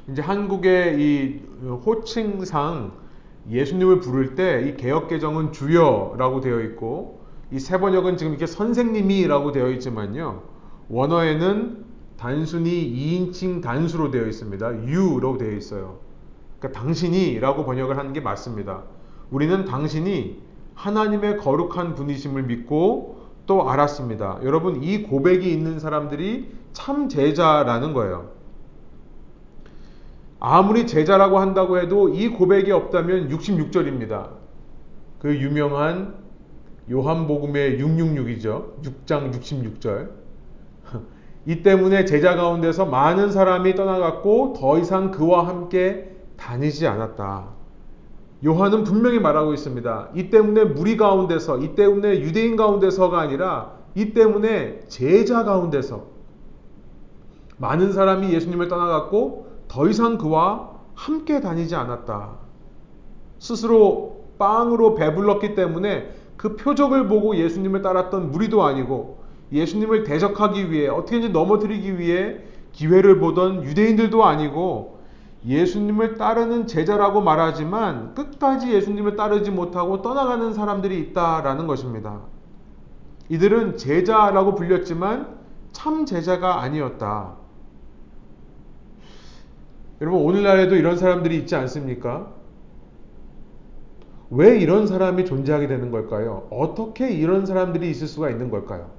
이제 0.09 0.21
한국의 0.21 1.01
이 1.01 1.41
호칭상 1.85 2.91
예수님을 3.49 3.99
부를 3.99 4.35
때 4.35 4.67
이 4.67 4.77
개혁 4.77 5.07
개정은 5.07 5.51
주여라고 5.51 6.41
되어 6.41 6.61
있고 6.61 7.21
이새 7.51 7.79
번역은 7.79 8.17
지금 8.17 8.31
이렇게 8.33 8.45
선생님이라고 8.45 9.51
되어 9.51 9.69
있지만요. 9.71 10.43
원어에는 10.89 11.85
단순히 12.17 12.71
2인칭 12.71 13.61
단수로 13.61 14.11
되어 14.11 14.25
있습니다. 14.27 14.65
you로 14.67 15.37
되어 15.37 15.51
있어요. 15.51 15.99
그러니까 16.59 16.79
당신이라고 16.79 17.65
번역을 17.65 17.97
하는 17.97 18.13
게 18.13 18.21
맞습니다. 18.21 18.83
우리는 19.31 19.65
당신이 19.65 20.41
하나님의 20.81 21.37
거룩한 21.37 21.93
분이심을 21.93 22.43
믿고 22.43 23.21
또 23.45 23.69
알았습니다. 23.69 24.39
여러분, 24.43 24.81
이 24.81 25.03
고백이 25.03 25.51
있는 25.51 25.79
사람들이 25.79 26.51
참 26.73 27.07
제자라는 27.07 27.93
거예요. 27.93 28.31
아무리 30.39 30.87
제자라고 30.87 31.37
한다고 31.37 31.77
해도 31.77 32.09
이 32.09 32.29
고백이 32.29 32.71
없다면 32.71 33.29
66절입니다. 33.29 34.29
그 35.19 35.35
유명한 35.39 36.15
요한복음의 36.89 37.79
666이죠. 37.79 38.81
6장 38.81 39.31
66절. 39.33 40.09
이 41.45 41.61
때문에 41.61 42.05
제자 42.05 42.35
가운데서 42.35 42.87
많은 42.87 43.31
사람이 43.31 43.75
떠나갔고 43.75 44.53
더 44.59 44.79
이상 44.79 45.11
그와 45.11 45.47
함께 45.47 46.09
다니지 46.37 46.87
않았다. 46.87 47.60
요한은 48.43 48.83
분명히 48.83 49.19
말하고 49.19 49.53
있습니다. 49.53 50.09
이 50.15 50.29
때문에 50.29 50.65
무리 50.65 50.97
가운데서, 50.97 51.59
이 51.59 51.75
때문에 51.75 52.21
유대인 52.21 52.55
가운데서가 52.55 53.19
아니라 53.19 53.73
이 53.93 54.13
때문에 54.13 54.81
제자 54.87 55.43
가운데서 55.43 56.05
많은 57.57 57.91
사람이 57.91 58.33
예수님을 58.33 58.67
떠나갔고 58.67 59.47
더 59.67 59.87
이상 59.87 60.17
그와 60.17 60.71
함께 60.95 61.39
다니지 61.39 61.75
않았다. 61.75 62.31
스스로 63.37 64.25
빵으로 64.39 64.95
배불렀기 64.95 65.53
때문에 65.53 66.11
그 66.35 66.55
표적을 66.55 67.07
보고 67.07 67.35
예수님을 67.35 67.83
따랐던 67.83 68.31
무리도 68.31 68.63
아니고 68.63 69.19
예수님을 69.51 70.03
대적하기 70.03 70.71
위해 70.71 70.87
어떻게든지 70.87 71.29
넘어뜨리기 71.29 71.99
위해 71.99 72.37
기회를 72.71 73.19
보던 73.19 73.63
유대인들도 73.63 74.23
아니고 74.23 75.00
예수님을 75.45 76.17
따르는 76.17 76.67
제자라고 76.67 77.21
말하지만 77.21 78.13
끝까지 78.13 78.71
예수님을 78.73 79.15
따르지 79.15 79.49
못하고 79.49 80.01
떠나가는 80.01 80.53
사람들이 80.53 80.99
있다라는 80.99 81.67
것입니다. 81.67 82.21
이들은 83.29 83.77
제자라고 83.77 84.55
불렸지만 84.55 85.39
참 85.71 86.05
제자가 86.05 86.61
아니었다. 86.61 87.37
여러분, 90.01 90.21
오늘날에도 90.21 90.75
이런 90.75 90.97
사람들이 90.97 91.37
있지 91.37 91.55
않습니까? 91.55 92.33
왜 94.29 94.59
이런 94.59 94.87
사람이 94.87 95.25
존재하게 95.25 95.67
되는 95.67 95.91
걸까요? 95.91 96.47
어떻게 96.51 97.11
이런 97.11 97.45
사람들이 97.45 97.89
있을 97.89 98.07
수가 98.07 98.29
있는 98.29 98.49
걸까요? 98.49 98.89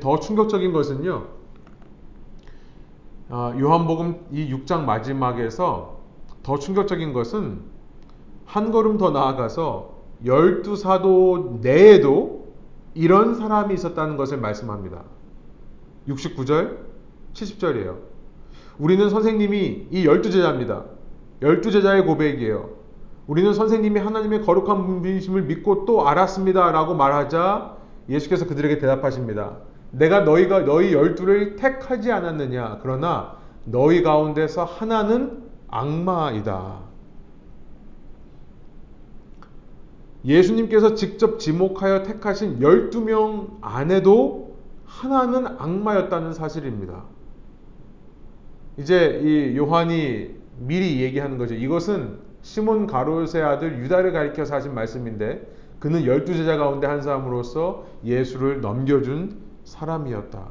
더 0.00 0.20
충격적인 0.20 0.72
것은요, 0.72 1.14
아, 1.14 1.39
요한복음 3.30 4.26
이 4.32 4.52
6장 4.52 4.84
마지막에서 4.84 6.00
더 6.42 6.58
충격적인 6.58 7.12
것은 7.12 7.60
한 8.44 8.72
걸음 8.72 8.98
더 8.98 9.10
나아가서 9.10 10.00
열두 10.24 10.76
사도 10.76 11.58
내에도 11.62 12.48
이런 12.94 13.36
사람이 13.36 13.72
있었다는 13.74 14.16
것을 14.16 14.38
말씀합니다. 14.38 15.04
69절, 16.08 16.78
70절이에요. 17.34 17.98
우리는 18.78 19.08
선생님이 19.08 19.88
이 19.90 20.06
열두 20.06 20.30
제자입니다. 20.30 20.84
열두 21.42 21.70
제자의 21.70 22.04
고백이에요. 22.04 22.70
우리는 23.28 23.54
선생님이 23.54 24.00
하나님의 24.00 24.42
거룩한 24.42 24.86
분이심을 24.86 25.42
믿고 25.42 25.84
또 25.84 26.08
알았습니다. 26.08 26.72
라고 26.72 26.94
말하자 26.94 27.76
예수께서 28.08 28.46
그들에게 28.46 28.78
대답하십니다. 28.78 29.58
내가 29.92 30.20
너희가 30.20 30.60
너희 30.60 30.92
열두를 30.92 31.56
택하지 31.56 32.12
않았느냐. 32.12 32.78
그러나 32.82 33.36
너희 33.64 34.02
가운데서 34.02 34.64
하나는 34.64 35.42
악마이다. 35.68 36.90
예수님께서 40.24 40.94
직접 40.94 41.38
지목하여 41.38 42.02
택하신 42.02 42.60
12명 42.60 43.56
안에도 43.62 44.56
하나는 44.84 45.46
악마였다는 45.46 46.34
사실입니다. 46.34 47.04
이제 48.76 49.20
이 49.22 49.56
요한이 49.56 50.34
미리 50.58 51.00
얘기하는 51.02 51.38
거죠. 51.38 51.54
이것은 51.54 52.18
시몬 52.42 52.86
가롯의 52.86 53.42
아들 53.42 53.78
유다를 53.78 54.12
가리켜서 54.12 54.54
하신 54.54 54.74
말씀인데 54.74 55.46
그는 55.78 56.04
열두 56.04 56.34
제자 56.34 56.56
가운데 56.56 56.86
한 56.86 57.00
사람으로서 57.00 57.86
예수를 58.04 58.60
넘겨준 58.60 59.49
사람이었다. 59.70 60.48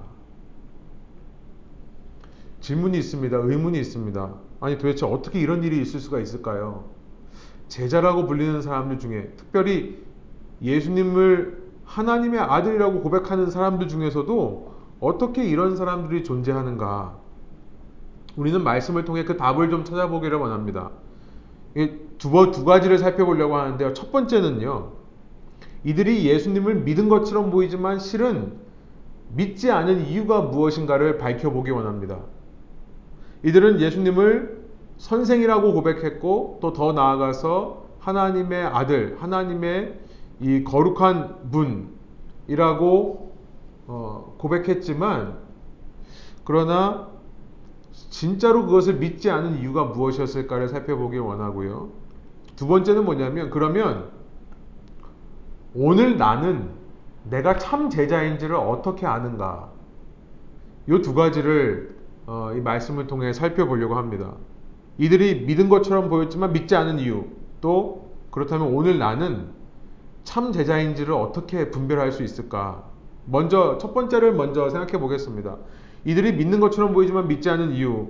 질문이 2.61 2.97
있습니다. 2.97 3.37
의문이 3.37 3.79
있습니다. 3.79 4.33
아니 4.61 4.77
도대체 4.77 5.05
어떻게 5.05 5.39
이런 5.39 5.63
일이 5.63 5.81
있을 5.81 5.99
수가 5.99 6.19
있을까요? 6.19 6.85
제자라고 7.67 8.25
불리는 8.25 8.61
사람들 8.61 8.99
중에 8.99 9.33
특별히 9.37 10.03
예수님을 10.61 11.69
하나님의 11.85 12.39
아들이라고 12.39 13.01
고백하는 13.01 13.49
사람들 13.49 13.87
중에서도 13.87 14.73
어떻게 14.99 15.43
이런 15.45 15.75
사람들이 15.75 16.23
존재하는가? 16.23 17.17
우리는 18.35 18.63
말씀을 18.63 19.05
통해 19.05 19.25
그 19.25 19.37
답을 19.37 19.69
좀 19.69 19.83
찾아보기를 19.83 20.37
원합니다. 20.37 20.91
두, 22.17 22.51
두 22.51 22.65
가지를 22.65 22.97
살펴보려고 22.97 23.57
하는데요. 23.57 23.93
첫 23.93 24.11
번째는요. 24.11 24.93
이들이 25.83 26.25
예수님을 26.25 26.75
믿은 26.75 27.09
것처럼 27.09 27.51
보이지만 27.51 27.99
실은 27.99 28.68
믿지 29.35 29.71
않은 29.71 30.07
이유가 30.07 30.41
무엇인가를 30.41 31.17
밝혀보기 31.17 31.71
원합니다. 31.71 32.19
이들은 33.43 33.79
예수님을 33.79 34.59
선생이라고 34.97 35.73
고백했고 35.73 36.59
또 36.61 36.73
더 36.73 36.93
나아가서 36.93 37.85
하나님의 37.99 38.65
아들, 38.65 39.17
하나님의 39.19 39.99
이 40.41 40.63
거룩한 40.63 41.51
분이라고 42.47 43.29
어, 43.87 44.35
고백했지만 44.37 45.37
그러나 46.43 47.09
진짜로 47.91 48.65
그것을 48.65 48.95
믿지 48.95 49.29
않은 49.29 49.59
이유가 49.59 49.85
무엇이었을까를 49.85 50.69
살펴보기 50.69 51.17
원하고요. 51.17 51.89
두 52.55 52.67
번째는 52.67 53.05
뭐냐면 53.05 53.49
그러면 53.49 54.09
오늘 55.75 56.17
나는 56.17 56.78
내가 57.23 57.57
참 57.57 57.89
제자인지를 57.89 58.55
어떻게 58.55 59.05
아는가? 59.05 59.71
이 60.87 61.01
두 61.01 61.13
가지를 61.13 61.95
어, 62.25 62.51
이 62.55 62.61
말씀을 62.61 63.07
통해 63.07 63.33
살펴보려고 63.33 63.95
합니다. 63.95 64.35
이들이 64.97 65.45
믿은 65.45 65.69
것처럼 65.69 66.09
보였지만 66.09 66.51
믿지 66.53 66.75
않은 66.75 66.99
이유, 66.99 67.25
또 67.61 68.11
그렇다면 68.31 68.67
오늘 68.73 68.99
나는 68.99 69.49
참 70.23 70.51
제자인지를 70.51 71.13
어떻게 71.13 71.71
분별할 71.71 72.11
수 72.11 72.23
있을까? 72.23 72.83
먼저 73.25 73.77
첫 73.79 73.93
번째를 73.93 74.33
먼저 74.33 74.69
생각해 74.69 74.99
보겠습니다. 74.99 75.57
이들이 76.05 76.33
믿는 76.33 76.59
것처럼 76.59 76.93
보이지만 76.93 77.27
믿지 77.27 77.49
않은 77.49 77.71
이유. 77.71 78.09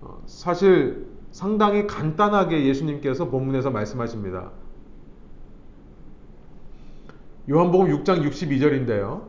어, 0.00 0.22
사실 0.26 1.06
상당히 1.30 1.86
간단하게 1.86 2.66
예수님께서 2.66 3.28
본문에서 3.28 3.70
말씀하십니다. 3.70 4.50
요한복음 7.50 7.88
6장 7.88 8.22
62절인데요. 8.22 9.22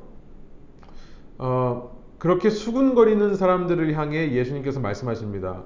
어, 1.40 1.98
그렇게 2.20 2.50
수군거리는 2.50 3.36
사람들을 3.36 3.94
향해 3.98 4.32
예수님께서 4.32 4.80
말씀하십니다. 4.80 5.64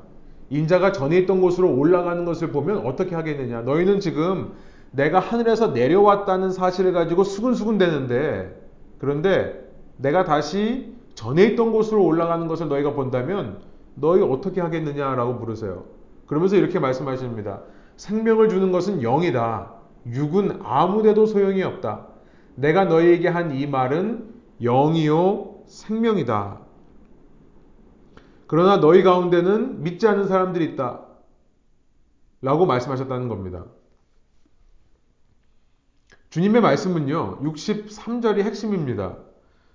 인자가 0.50 0.94
전에 0.94 1.18
있던 1.20 1.42
곳으로 1.42 1.76
올라가는 1.76 2.24
것을 2.24 2.52
보면 2.52 2.86
어떻게 2.86 3.16
하겠느냐? 3.16 3.62
너희는 3.62 4.00
지금 4.00 4.54
내가 4.92 5.20
하늘에서 5.20 5.68
내려왔다는 5.68 6.52
사실을 6.52 6.94
가지고 6.94 7.26
수군수군 7.26 7.78
되는데, 7.78 8.58
그런데 8.98 9.70
내가 9.98 10.24
다시 10.24 10.96
전에 11.16 11.44
있던 11.48 11.74
곳으로 11.74 12.06
올라가는 12.06 12.48
것을 12.48 12.70
너희가 12.70 12.94
본다면 12.94 13.60
너희 13.96 14.22
어떻게 14.22 14.62
하겠느냐라고 14.62 15.34
물으세요. 15.34 15.84
그러면서 16.28 16.56
이렇게 16.56 16.80
말씀하십니다. 16.80 17.62
생명을 17.98 18.48
주는 18.48 18.72
것은 18.72 19.02
영이다. 19.02 19.74
육은 20.10 20.62
아무데도 20.64 21.26
소용이 21.26 21.62
없다. 21.64 22.17
내가 22.58 22.86
너희에게 22.86 23.28
한 23.28 23.52
이 23.52 23.68
말은 23.68 24.34
영이요 24.62 25.64
생명이다. 25.68 26.60
그러나 28.48 28.78
너희 28.80 29.04
가운데는 29.04 29.84
믿지 29.84 30.08
않는 30.08 30.28
사람들이 30.28 30.66
있다. 30.74 31.06
라고 32.42 32.66
말씀하셨다는 32.66 33.28
겁니다. 33.30 33.66
주님의 36.30 36.62
말씀은요, 36.62 37.40
63절이 37.42 38.42
핵심입니다. 38.44 39.18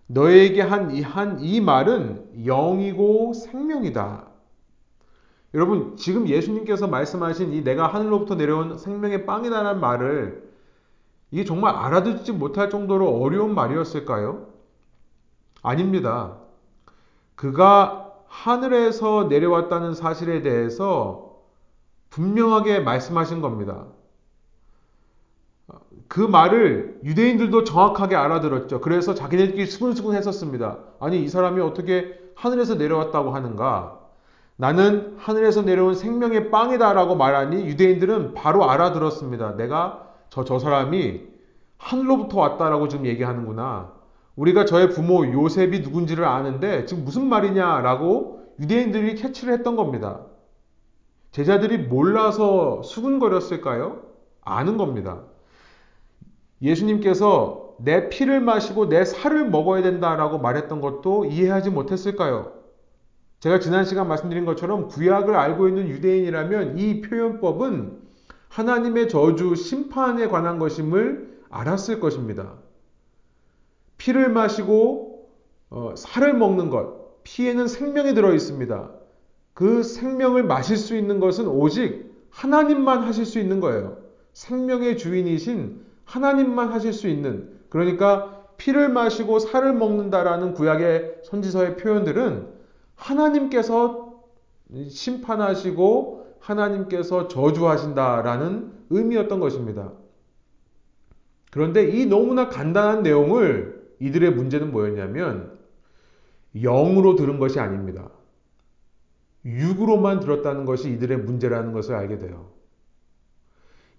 너에게 0.06 0.60
한 0.60 0.90
이 0.90 1.02
한 1.02 1.38
이 1.40 1.60
말은 1.60 2.44
영이고 2.44 3.32
생명이다. 3.34 4.28
여러분, 5.54 5.96
지금 5.96 6.28
예수님께서 6.28 6.88
말씀하신 6.88 7.52
이 7.52 7.62
내가 7.62 7.86
하늘로부터 7.86 8.34
내려온 8.34 8.78
생명의 8.78 9.26
빵이다라는 9.26 9.80
말을 9.80 10.51
이게 11.32 11.44
정말 11.44 11.74
알아듣지 11.74 12.32
못할 12.32 12.70
정도로 12.70 13.20
어려운 13.20 13.54
말이었을까요? 13.54 14.46
아닙니다. 15.62 16.36
그가 17.34 18.12
하늘에서 18.28 19.24
내려왔다는 19.24 19.94
사실에 19.94 20.42
대해서 20.42 21.38
분명하게 22.10 22.80
말씀하신 22.80 23.40
겁니다. 23.40 23.86
그 26.06 26.20
말을 26.20 27.00
유대인들도 27.04 27.64
정확하게 27.64 28.14
알아들었죠. 28.14 28.82
그래서 28.82 29.14
자기네들끼리 29.14 29.64
수근수근 29.64 30.14
했었습니다. 30.14 30.78
아니, 31.00 31.22
이 31.22 31.28
사람이 31.28 31.62
어떻게 31.62 32.20
하늘에서 32.34 32.74
내려왔다고 32.74 33.30
하는가? 33.30 33.98
나는 34.56 35.16
하늘에서 35.18 35.62
내려온 35.62 35.94
생명의 35.94 36.50
빵이다라고 36.50 37.16
말하니 37.16 37.64
유대인들은 37.66 38.34
바로 38.34 38.68
알아들었습니다. 38.68 39.56
내가 39.56 40.11
저, 40.32 40.44
저 40.44 40.58
사람이 40.58 41.20
하늘로부터 41.76 42.40
왔다라고 42.40 42.88
지금 42.88 43.04
얘기하는구나. 43.04 43.92
우리가 44.34 44.64
저의 44.64 44.88
부모 44.88 45.26
요셉이 45.26 45.80
누군지를 45.80 46.24
아는데 46.24 46.86
지금 46.86 47.04
무슨 47.04 47.26
말이냐라고 47.26 48.40
유대인들이 48.58 49.16
캐치를 49.16 49.52
했던 49.52 49.76
겁니다. 49.76 50.24
제자들이 51.32 51.76
몰라서 51.76 52.82
수근거렸을까요? 52.82 54.04
아는 54.40 54.78
겁니다. 54.78 55.20
예수님께서 56.62 57.74
내 57.78 58.08
피를 58.08 58.40
마시고 58.40 58.88
내 58.88 59.04
살을 59.04 59.50
먹어야 59.50 59.82
된다라고 59.82 60.38
말했던 60.38 60.80
것도 60.80 61.26
이해하지 61.26 61.68
못했을까요? 61.68 62.52
제가 63.40 63.58
지난 63.58 63.84
시간 63.84 64.08
말씀드린 64.08 64.46
것처럼 64.46 64.88
구약을 64.88 65.36
알고 65.36 65.68
있는 65.68 65.88
유대인이라면 65.88 66.78
이 66.78 67.02
표현법은 67.02 68.01
하나님의 68.52 69.08
저주, 69.08 69.54
심판에 69.54 70.28
관한 70.28 70.58
것임을 70.58 71.40
알았을 71.48 72.00
것입니다. 72.00 72.52
피를 73.96 74.28
마시고 74.28 75.30
어, 75.70 75.94
살을 75.96 76.34
먹는 76.34 76.68
것, 76.68 77.22
피에는 77.24 77.66
생명이 77.66 78.12
들어 78.12 78.34
있습니다. 78.34 78.90
그 79.54 79.82
생명을 79.82 80.42
마실 80.42 80.76
수 80.76 80.94
있는 80.96 81.18
것은 81.18 81.46
오직 81.48 82.12
하나님만 82.28 83.02
하실 83.02 83.24
수 83.24 83.38
있는 83.38 83.60
거예요. 83.60 83.96
생명의 84.34 84.98
주인이신 84.98 85.80
하나님만 86.04 86.72
하실 86.72 86.92
수 86.92 87.08
있는 87.08 87.58
그러니까 87.70 88.44
피를 88.58 88.90
마시고 88.90 89.38
살을 89.38 89.72
먹는다라는 89.72 90.52
구약의 90.52 91.20
선지서의 91.24 91.78
표현들은 91.78 92.48
하나님께서 92.96 94.22
심판하시고 94.88 96.21
하나님께서 96.42 97.28
저주하신다라는 97.28 98.72
의미였던 98.90 99.40
것입니다. 99.40 99.92
그런데 101.50 101.88
이 101.88 102.06
너무나 102.06 102.48
간단한 102.48 103.02
내용을 103.02 103.82
이들의 104.00 104.32
문제는 104.32 104.72
뭐였냐면 104.72 105.58
영으로 106.54 107.14
들은 107.14 107.38
것이 107.38 107.60
아닙니다. 107.60 108.10
육으로만 109.44 110.20
들었다는 110.20 110.64
것이 110.64 110.90
이들의 110.90 111.18
문제라는 111.18 111.72
것을 111.72 111.94
알게 111.94 112.18
돼요. 112.18 112.50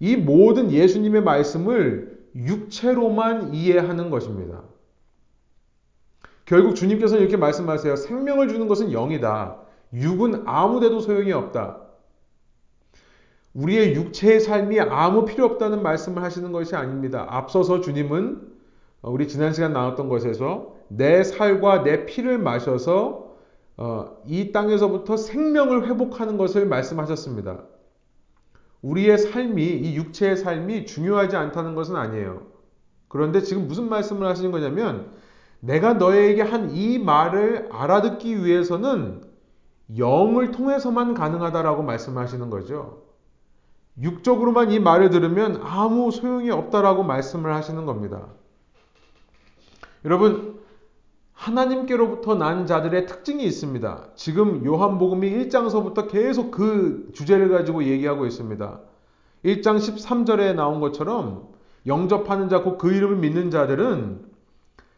이 0.00 0.16
모든 0.16 0.70
예수님의 0.70 1.22
말씀을 1.22 2.26
육체로만 2.34 3.54
이해하는 3.54 4.10
것입니다. 4.10 4.62
결국 6.44 6.74
주님께서는 6.74 7.22
이렇게 7.22 7.36
말씀하세요. 7.36 7.96
생명을 7.96 8.48
주는 8.48 8.68
것은 8.68 8.90
영이다. 8.90 9.60
육은 9.94 10.42
아무데도 10.46 11.00
소용이 11.00 11.32
없다. 11.32 11.83
우리의 13.54 13.94
육체의 13.94 14.40
삶이 14.40 14.80
아무 14.80 15.24
필요 15.24 15.44
없다는 15.46 15.82
말씀을 15.82 16.22
하시는 16.22 16.52
것이 16.52 16.74
아닙니다. 16.76 17.26
앞서서 17.28 17.80
주님은 17.80 18.52
우리 19.02 19.28
지난 19.28 19.52
시간 19.52 19.72
나눴던 19.72 20.08
것에서 20.08 20.74
내 20.88 21.22
살과 21.24 21.82
내 21.82 22.06
피를 22.06 22.38
마셔서 22.38 23.34
어, 23.76 24.16
이 24.26 24.52
땅에서부터 24.52 25.16
생명을 25.16 25.88
회복하는 25.88 26.36
것을 26.36 26.66
말씀하셨습니다. 26.66 27.64
우리의 28.82 29.18
삶이, 29.18 29.62
이 29.64 29.96
육체의 29.96 30.36
삶이 30.36 30.86
중요하지 30.86 31.36
않다는 31.36 31.74
것은 31.74 31.96
아니에요. 31.96 32.42
그런데 33.08 33.40
지금 33.40 33.66
무슨 33.66 33.88
말씀을 33.88 34.26
하시는 34.28 34.52
거냐면, 34.52 35.10
내가 35.60 35.94
너에게 35.94 36.42
한 36.42 36.70
이 36.70 36.98
말을 36.98 37.68
알아듣기 37.72 38.44
위해서는 38.44 39.22
영을 39.96 40.50
통해서만 40.50 41.14
가능하다라고 41.14 41.82
말씀하시는 41.82 42.50
거죠. 42.50 43.03
육적으로만 44.00 44.72
이 44.72 44.80
말을 44.80 45.10
들으면 45.10 45.60
아무 45.62 46.10
소용이 46.10 46.50
없다라고 46.50 47.04
말씀을 47.04 47.54
하시는 47.54 47.86
겁니다. 47.86 48.26
여러분, 50.04 50.60
하나님께로부터 51.32 52.34
난 52.34 52.66
자들의 52.66 53.06
특징이 53.06 53.44
있습니다. 53.44 54.08
지금 54.14 54.64
요한복음이 54.64 55.30
1장서부터 55.30 56.08
계속 56.10 56.50
그 56.50 57.10
주제를 57.12 57.48
가지고 57.48 57.84
얘기하고 57.84 58.26
있습니다. 58.26 58.80
1장 59.44 59.76
13절에 59.76 60.54
나온 60.54 60.80
것처럼 60.80 61.48
영접하는 61.86 62.48
자, 62.48 62.62
곧 62.62 62.78
그 62.78 62.92
이름을 62.92 63.16
믿는 63.16 63.50
자들은 63.50 64.32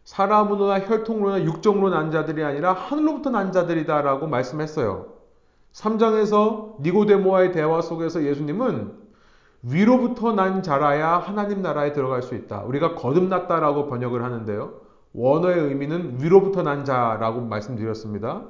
사람으로나 0.04 0.80
혈통으로나 0.80 1.44
육정으로 1.44 1.90
난 1.90 2.12
자들이 2.12 2.44
아니라 2.44 2.72
하늘로부터 2.72 3.30
난 3.30 3.50
자들이다라고 3.50 4.28
말씀했어요. 4.28 5.15
3장에서 5.77 6.81
니고데모와의 6.81 7.53
대화 7.53 7.83
속에서 7.83 8.23
예수님은 8.23 8.93
위로부터 9.62 10.33
난 10.33 10.62
자라야 10.62 11.19
하나님 11.19 11.61
나라에 11.61 11.93
들어갈 11.93 12.23
수 12.23 12.35
있다. 12.35 12.62
우리가 12.62 12.95
거듭났다라고 12.95 13.87
번역을 13.87 14.23
하는데요. 14.23 14.73
원어의 15.12 15.59
의미는 15.59 16.19
위로부터 16.21 16.62
난 16.62 16.85
자라고 16.85 17.41
말씀드렸습니다. 17.43 18.43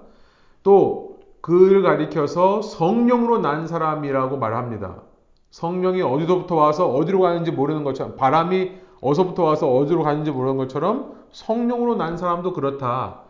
또 0.62 1.18
그를 1.40 1.82
가리켜서 1.82 2.62
성령으로 2.62 3.38
난 3.38 3.66
사람이라고 3.66 4.36
말합니다. 4.36 5.02
성령이 5.50 6.02
어디서부터 6.02 6.54
와서 6.54 6.88
어디로 6.88 7.20
가는지 7.20 7.50
모르는 7.50 7.82
것처럼 7.82 8.16
바람이 8.16 8.72
어디서부터 9.00 9.44
와서 9.44 9.72
어디로 9.72 10.02
가는지 10.02 10.30
모르는 10.30 10.56
것처럼 10.56 11.14
성령으로 11.30 11.96
난 11.96 12.16
사람도 12.16 12.52
그렇다. 12.52 13.25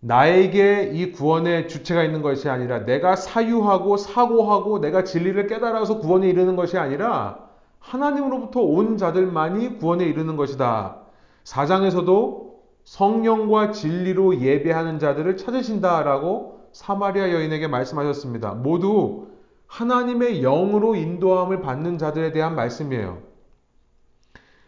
나에게 0.00 0.92
이 0.94 1.12
구원의 1.12 1.68
주체가 1.68 2.02
있는 2.02 2.22
것이 2.22 2.48
아니라 2.48 2.84
내가 2.86 3.16
사유하고 3.16 3.98
사고하고 3.98 4.80
내가 4.80 5.04
진리를 5.04 5.46
깨달아서 5.46 5.98
구원에 5.98 6.28
이르는 6.28 6.56
것이 6.56 6.78
아니라 6.78 7.50
하나님으로부터 7.78 8.60
온 8.60 8.96
자들만이 8.96 9.78
구원에 9.78 10.04
이르는 10.06 10.36
것이다. 10.36 10.96
4장에서도 11.44 12.50
성령과 12.84 13.72
진리로 13.72 14.40
예배하는 14.40 14.98
자들을 14.98 15.36
찾으신다라고 15.36 16.60
사마리아 16.72 17.32
여인에게 17.32 17.68
말씀하셨습니다. 17.68 18.54
모두 18.54 19.28
하나님의 19.66 20.40
영으로 20.40 20.94
인도함을 20.94 21.60
받는 21.60 21.98
자들에 21.98 22.32
대한 22.32 22.54
말씀이에요. 22.54 23.18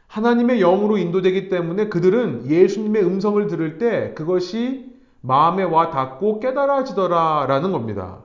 하나님의 0.09 0.61
영으로 0.61 0.99
인도되기 0.99 1.49
때문에 1.49 1.89
그들은 1.89 2.47
예수님의 2.47 3.03
음성을 3.03 3.47
들을 3.47 3.79
때 3.79 4.13
그것이 4.15 4.92
마음에 5.23 5.63
와 5.63 5.91
닿고 5.91 6.41
깨달아지더라 6.41 7.47
라는 7.49 7.73
겁니다. 7.73 8.25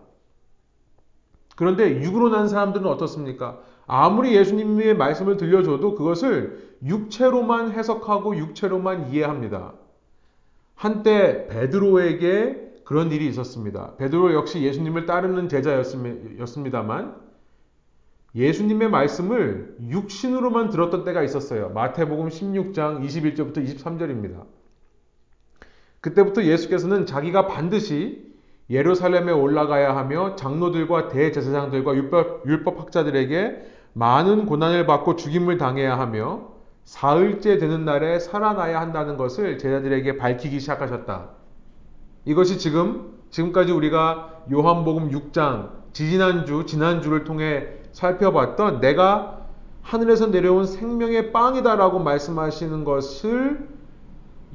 그런데 1.55 2.01
육으로 2.01 2.29
난 2.29 2.47
사람들은 2.47 2.86
어떻습니까? 2.86 3.60
아무리 3.88 4.36
예수님의 4.36 4.97
말씀을 4.97 5.38
들려줘도 5.38 5.95
그것을 5.95 6.75
육체로만 6.83 7.71
해석하고 7.71 8.36
육체로만 8.38 9.10
이해합니다. 9.10 9.73
한때 10.75 11.47
베드로에게 11.47 12.83
그런 12.83 13.12
일이 13.12 13.27
있었습니다. 13.27 13.95
베드로 13.97 14.33
역시 14.33 14.62
예수님을 14.62 15.05
따르는 15.05 15.49
제자였습니다만 15.49 17.15
예수님의 18.36 18.89
말씀을 18.89 19.77
육신으로만 19.89 20.69
들었던 20.69 21.03
때가 21.03 21.23
있었어요. 21.23 21.69
마태복음 21.69 22.29
16장 22.29 23.03
21절부터 23.03 23.65
23절입니다. 23.65 24.43
그때부터 26.08 26.43
예수께서는 26.43 27.06
자기가 27.06 27.48
반드시 27.48 28.26
예루살렘에 28.70 29.32
올라가야 29.32 29.96
하며 29.96 30.36
장로들과 30.36 31.10
대제사장들과 31.10 31.96
율법, 31.96 32.46
율법학자들에게 32.46 33.74
많은 33.93 34.46
고난을 34.46 34.86
받고 34.86 35.17
죽임을 35.17 35.58
당해야 35.58 36.00
하며 36.00 36.50
사흘째 36.86 37.58
되는 37.58 37.84
날에 37.84 38.20
살아나야 38.20 38.80
한다는 38.80 39.17
것을 39.17 39.58
제자들에게 39.58 40.17
밝히기 40.17 40.60
시작하셨다. 40.62 41.30
이것이 42.24 42.58
지금 42.58 43.17
지금까지 43.30 43.74
우리가 43.74 44.43
요한복음 44.52 45.12
6장 45.12 45.72
지지난주 45.91 46.65
지난주를 46.65 47.26
통해 47.26 47.67
살펴봤던 47.91 48.80
내가 48.80 49.41
하늘에서 49.82 50.28
내려온 50.28 50.65
생명의 50.65 51.34
빵이다라고 51.34 52.00
말씀하시는 52.00 52.84
것을 52.86 53.76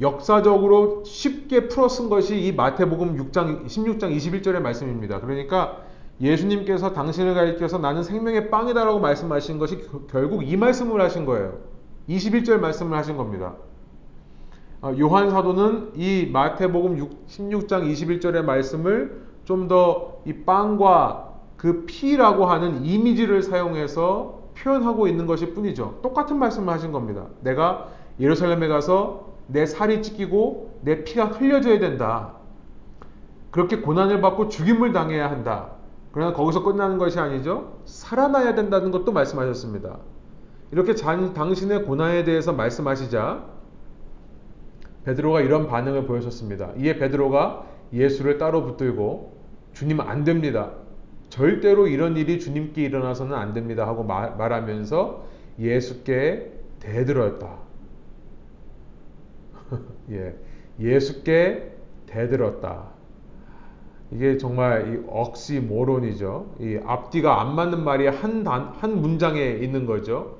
역사적으로 0.00 1.05
쉽게 1.05 1.68
풀어 1.68 1.88
쓴 1.88 2.09
것이 2.09 2.40
이 2.40 2.52
마태복음 2.52 3.16
6장 3.16 3.66
16장 3.66 4.16
21절의 4.16 4.61
말씀입니다. 4.61 5.20
그러니까 5.20 5.78
예수님께서 6.20 6.92
당신을 6.92 7.35
가리켜서 7.35 7.78
나는 7.78 8.02
생명의 8.02 8.50
빵이다라고 8.50 9.00
말씀하신 9.00 9.59
것이 9.59 9.78
결국 10.11 10.48
이 10.48 10.57
말씀을 10.57 11.00
하신 11.00 11.24
거예요. 11.26 11.59
21절 12.09 12.59
말씀을 12.59 12.96
하신 12.96 13.16
겁니다. 13.16 13.55
어, 14.81 14.92
요한 14.98 15.31
사도는 15.31 15.92
이 15.94 16.28
마태복음 16.33 16.96
16장 17.28 17.68
21절의 17.92 18.42
말씀을 18.42 19.22
좀 19.44 19.68
더 19.68 20.12
이 20.24 20.33
빵과 20.44 21.33
그 21.57 21.85
피라고 21.87 22.46
하는 22.46 22.85
이미지를 22.85 23.42
사용해서 23.42 24.40
표현하고 24.57 25.07
있는 25.09 25.26
것일 25.26 25.55
뿐이죠. 25.55 25.98
똑같은 26.02 26.38
말씀을 26.38 26.72
하신 26.72 26.92
겁니다. 26.92 27.26
내가 27.40 27.88
예루살렘에 28.20 28.68
가서 28.68 29.32
내 29.46 29.66
살이 29.66 30.02
찢기고 30.02 30.81
내 30.83 31.05
피가 31.05 31.26
흘려져야 31.26 31.78
된다. 31.78 32.35
그렇게 33.50 33.78
고난을 33.78 34.20
받고 34.20 34.48
죽임을 34.48 34.92
당해야 34.92 35.31
한다. 35.31 35.72
그러나 36.12 36.33
거기서 36.33 36.62
끝나는 36.62 36.98
것이 36.98 37.18
아니죠. 37.18 37.81
살아나야 37.85 38.55
된다는 38.55 38.90
것도 38.90 39.12
말씀하셨습니다. 39.12 39.98
이렇게 40.70 40.94
당신의 40.94 41.85
고난에 41.85 42.24
대해서 42.24 42.52
말씀하시자 42.52 43.44
베드로가 45.05 45.40
이런 45.40 45.66
반응을 45.66 46.07
보여줬습니다. 46.07 46.72
이에 46.78 46.98
베드로가 46.98 47.66
예수를 47.92 48.38
따로 48.38 48.64
붙들고 48.64 49.37
주님 49.72 50.00
안 50.00 50.24
됩니다. 50.24 50.70
절대로 51.28 51.87
이런 51.87 52.16
일이 52.16 52.38
주님께 52.38 52.83
일어나서는 52.83 53.35
안 53.35 53.52
됩니다 53.52 53.87
하고 53.87 54.05
말, 54.05 54.37
말하면서 54.37 55.24
예수께 55.59 56.52
대들었다. 56.81 57.59
예, 60.11 60.35
예수께 60.79 61.73
대들었다. 62.07 62.93
이게 64.11 64.37
정말 64.37 64.95
이 64.95 65.05
억시모론이죠. 65.09 66.57
이 66.61 66.79
앞뒤가 66.85 67.41
안 67.41 67.55
맞는 67.55 67.83
말이 67.83 68.07
한 68.07 68.45
단, 68.45 68.73
한 68.75 69.01
문장에 69.01 69.53
있는 69.53 69.87
거죠. 69.87 70.38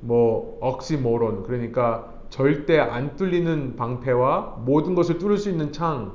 뭐 0.00 0.58
억시모론 0.60 1.42
그러니까 1.44 2.12
절대 2.28 2.78
안 2.78 3.16
뚫리는 3.16 3.76
방패와 3.76 4.62
모든 4.64 4.94
것을 4.94 5.18
뚫을 5.18 5.38
수 5.38 5.48
있는 5.48 5.72
창. 5.72 6.12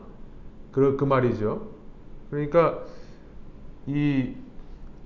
그, 0.71 0.95
그 0.97 1.03
말이죠. 1.03 1.67
그러니까 2.29 2.83
이 3.87 4.35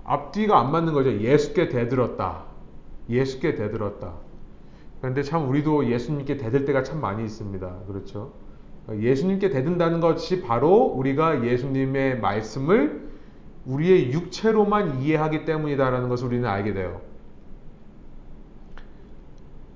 앞뒤가 0.04 0.60
안 0.60 0.72
맞는 0.72 0.94
거죠. 0.94 1.18
예수께 1.20 1.70
대들었다. 1.70 2.44
예수께 3.10 3.56
대들었다. 3.56 4.14
그런데 5.06 5.22
참 5.22 5.48
우리도 5.48 5.92
예수님께 5.92 6.38
대들 6.38 6.66
때가 6.66 6.82
참 6.82 7.00
많이 7.00 7.24
있습니다. 7.24 7.82
그렇죠? 7.88 8.34
예수님께 8.92 9.52
대든다는 9.52 10.00
것이 10.00 10.42
바로 10.42 10.78
우리가 10.78 11.46
예수님의 11.46 12.20
말씀을 12.22 13.08
우리의 13.68 14.12
육체로만 14.14 15.02
이해하기 15.02 15.46
때문이다라는 15.46 16.10
것을 16.10 16.26
우리는 16.26 16.50
알게 16.50 16.74
돼요. 16.74 17.02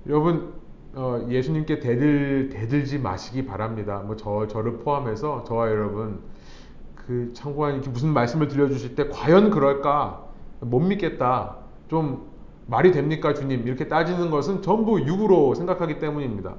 여러분 0.08 0.54
어, 0.96 1.24
예수님께 1.30 1.80
대들 1.80 2.50
대들지 2.50 2.98
마시기 2.98 3.46
바랍니다. 3.46 4.00
뭐 4.00 4.16
저 4.16 4.48
저를 4.48 4.80
포함해서 4.80 5.44
저와 5.44 5.70
여러분 5.70 6.22
그 6.96 7.32
이렇게 7.36 7.90
무슨 7.92 8.14
말씀을 8.14 8.48
들려주실 8.48 8.96
때 8.96 9.10
과연 9.10 9.52
그럴까 9.52 10.28
못 10.62 10.80
믿겠다 10.80 11.58
좀 11.88 12.29
말이 12.70 12.92
됩니까 12.92 13.34
주님 13.34 13.68
이렇게 13.68 13.88
따지는 13.88 14.30
것은 14.30 14.62
전부 14.62 15.02
육으로 15.02 15.56
생각하기 15.56 16.00
때문입니다. 16.00 16.56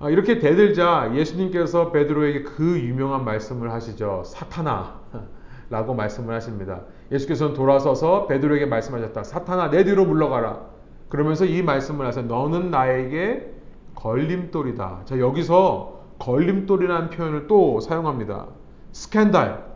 아, 0.00 0.10
이렇게 0.10 0.38
대들자 0.38 1.12
예수님께서 1.14 1.90
베드로에게 1.90 2.42
그 2.42 2.78
유명한 2.78 3.24
말씀을 3.24 3.72
하시죠. 3.72 4.22
사탄아 4.24 5.00
라고 5.70 5.94
말씀을 5.94 6.34
하십니다. 6.34 6.82
예수께서는 7.10 7.54
돌아서서 7.54 8.26
베드로에게 8.26 8.66
말씀하셨다. 8.66 9.24
사탄아 9.24 9.70
내 9.70 9.84
뒤로 9.84 10.04
물러가라. 10.04 10.60
그러면서 11.08 11.46
이 11.46 11.62
말씀을 11.62 12.06
하세요. 12.06 12.26
너는 12.26 12.70
나에게 12.70 13.54
걸림돌이다. 13.94 15.02
자, 15.04 15.18
여기서 15.18 16.00
걸림돌이라는 16.18 17.10
표현을 17.10 17.46
또 17.48 17.80
사용합니다. 17.80 18.46
스캔달. 18.92 19.66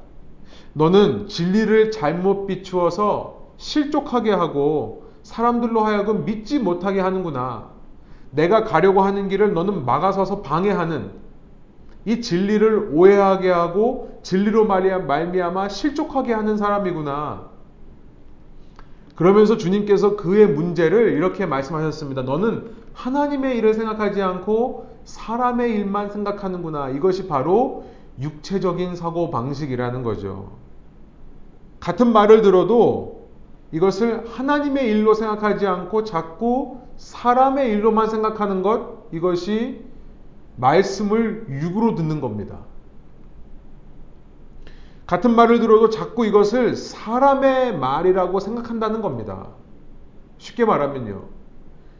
너는 0.74 1.26
진리를 1.26 1.90
잘못 1.90 2.46
비추어서 2.46 3.52
실족하게 3.56 4.32
하고 4.32 5.01
사람들로 5.32 5.80
하여금 5.80 6.26
믿지 6.26 6.58
못하게 6.58 7.00
하는구나. 7.00 7.70
내가 8.32 8.64
가려고 8.64 9.00
하는 9.00 9.28
길을 9.28 9.54
너는 9.54 9.86
막아서서 9.86 10.42
방해하는 10.42 11.10
이 12.04 12.20
진리를 12.20 12.90
오해하게 12.92 13.50
하고 13.50 14.20
진리로 14.22 14.66
말미암아 14.66 15.70
실족하게 15.70 16.34
하는 16.34 16.58
사람이구나. 16.58 17.50
그러면서 19.16 19.56
주님께서 19.56 20.16
그의 20.16 20.48
문제를 20.48 21.12
이렇게 21.12 21.46
말씀하셨습니다. 21.46 22.22
너는 22.22 22.72
하나님의 22.92 23.56
일을 23.56 23.72
생각하지 23.72 24.20
않고 24.20 24.86
사람의 25.04 25.72
일만 25.72 26.10
생각하는구나. 26.10 26.90
이것이 26.90 27.26
바로 27.26 27.86
육체적인 28.20 28.96
사고 28.96 29.30
방식이라는 29.30 30.02
거죠. 30.02 30.50
같은 31.80 32.12
말을 32.12 32.42
들어도 32.42 33.21
이것을 33.72 34.28
하나님의 34.28 34.88
일로 34.88 35.14
생각하지 35.14 35.66
않고 35.66 36.04
자꾸 36.04 36.78
사람의 36.96 37.70
일로만 37.70 38.08
생각하는 38.08 38.62
것, 38.62 39.08
이것이 39.12 39.84
말씀을 40.56 41.46
육으로 41.48 41.94
듣는 41.94 42.20
겁니다. 42.20 42.58
같은 45.06 45.34
말을 45.34 45.60
들어도 45.60 45.90
자꾸 45.90 46.26
이것을 46.26 46.76
사람의 46.76 47.76
말이라고 47.78 48.40
생각한다는 48.40 49.02
겁니다. 49.02 49.48
쉽게 50.38 50.64
말하면요. 50.64 51.24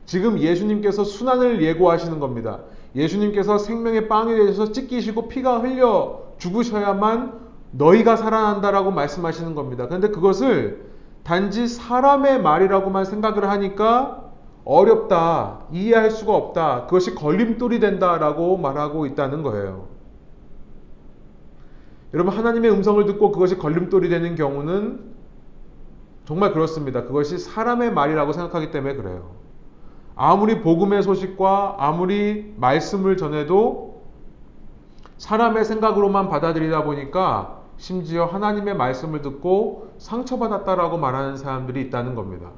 지금 0.04 0.38
예수님께서 0.38 1.04
순환을 1.04 1.62
예고하시는 1.62 2.20
겁니다. 2.20 2.60
예수님께서 2.94 3.58
생명의 3.58 4.08
빵이 4.08 4.34
되셔서 4.34 4.72
찢기시고 4.72 5.28
피가 5.28 5.60
흘려 5.60 6.20
죽으셔야만 6.38 7.40
너희가 7.72 8.16
살아난다라고 8.16 8.90
말씀하시는 8.90 9.54
겁니다. 9.54 9.86
그런데 9.86 10.08
그것을 10.08 10.91
단지 11.24 11.68
사람의 11.68 12.42
말이라고만 12.42 13.04
생각을 13.04 13.48
하니까 13.48 14.32
어렵다, 14.64 15.60
이해할 15.72 16.10
수가 16.10 16.34
없다, 16.34 16.86
그것이 16.86 17.14
걸림돌이 17.14 17.80
된다라고 17.80 18.56
말하고 18.56 19.06
있다는 19.06 19.42
거예요. 19.42 19.88
여러분 22.14 22.36
하나님의 22.36 22.70
음성을 22.70 23.04
듣고 23.06 23.32
그것이 23.32 23.56
걸림돌이 23.58 24.08
되는 24.08 24.34
경우는 24.34 25.12
정말 26.24 26.52
그렇습니다. 26.52 27.04
그것이 27.04 27.38
사람의 27.38 27.92
말이라고 27.92 28.32
생각하기 28.32 28.70
때문에 28.70 28.94
그래요. 28.94 29.42
아무리 30.14 30.60
복음의 30.60 31.02
소식과 31.02 31.76
아무리 31.78 32.54
말씀을 32.58 33.16
전해도 33.16 34.02
사람의 35.16 35.64
생각으로만 35.64 36.28
받아들이다 36.28 36.84
보니까 36.84 37.61
심지어 37.76 38.26
하나님의 38.26 38.76
말씀을 38.76 39.22
듣고 39.22 39.92
상처받았다라고 39.98 40.98
말하는 40.98 41.36
사람들이 41.36 41.80
있다는 41.82 42.14
겁니다. 42.14 42.50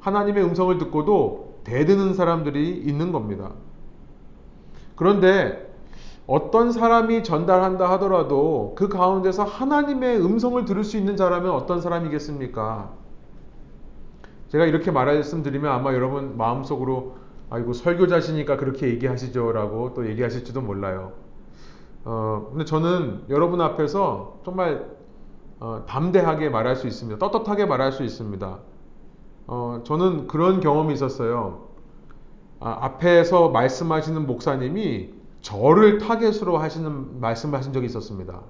하나님의 0.00 0.44
음성을 0.44 0.76
듣고도 0.78 1.60
대드는 1.64 2.14
사람들이 2.14 2.70
있는 2.78 3.12
겁니다. 3.12 3.52
그런데 4.96 5.68
어떤 6.26 6.72
사람이 6.72 7.24
전달한다 7.24 7.90
하더라도 7.92 8.74
그 8.76 8.88
가운데서 8.88 9.44
하나님의 9.44 10.22
음성을 10.22 10.62
들을 10.64 10.84
수 10.84 10.96
있는 10.96 11.16
자라면 11.16 11.52
어떤 11.52 11.80
사람이겠습니까? 11.80 12.90
제가 14.48 14.66
이렇게 14.66 14.90
말씀드리면 14.90 15.70
아마 15.70 15.94
여러분 15.94 16.36
마음속으로 16.36 17.16
아이고 17.50 17.72
설교자시니까 17.72 18.56
그렇게 18.56 18.88
얘기하시죠라고 18.88 19.94
또 19.94 20.08
얘기하실지도 20.08 20.60
몰라요. 20.60 21.12
어, 22.10 22.48
근데 22.48 22.64
저는 22.64 23.26
여러분 23.28 23.60
앞에서 23.60 24.40
정말 24.42 24.96
어, 25.60 25.84
담대하게 25.86 26.48
말할 26.48 26.74
수 26.74 26.86
있습니다. 26.86 27.18
떳떳하게 27.18 27.66
말할 27.66 27.92
수 27.92 28.02
있습니다. 28.02 28.58
어, 29.46 29.82
저는 29.84 30.26
그런 30.26 30.60
경험이 30.60 30.94
있었어요. 30.94 31.68
아, 32.60 32.78
앞에서 32.80 33.50
말씀하시는 33.50 34.26
목사님이 34.26 35.12
저를 35.42 35.98
타겟으로 35.98 36.56
하시는 36.56 37.20
말씀을 37.20 37.58
하신 37.58 37.74
적이 37.74 37.84
있었습니다. 37.84 38.40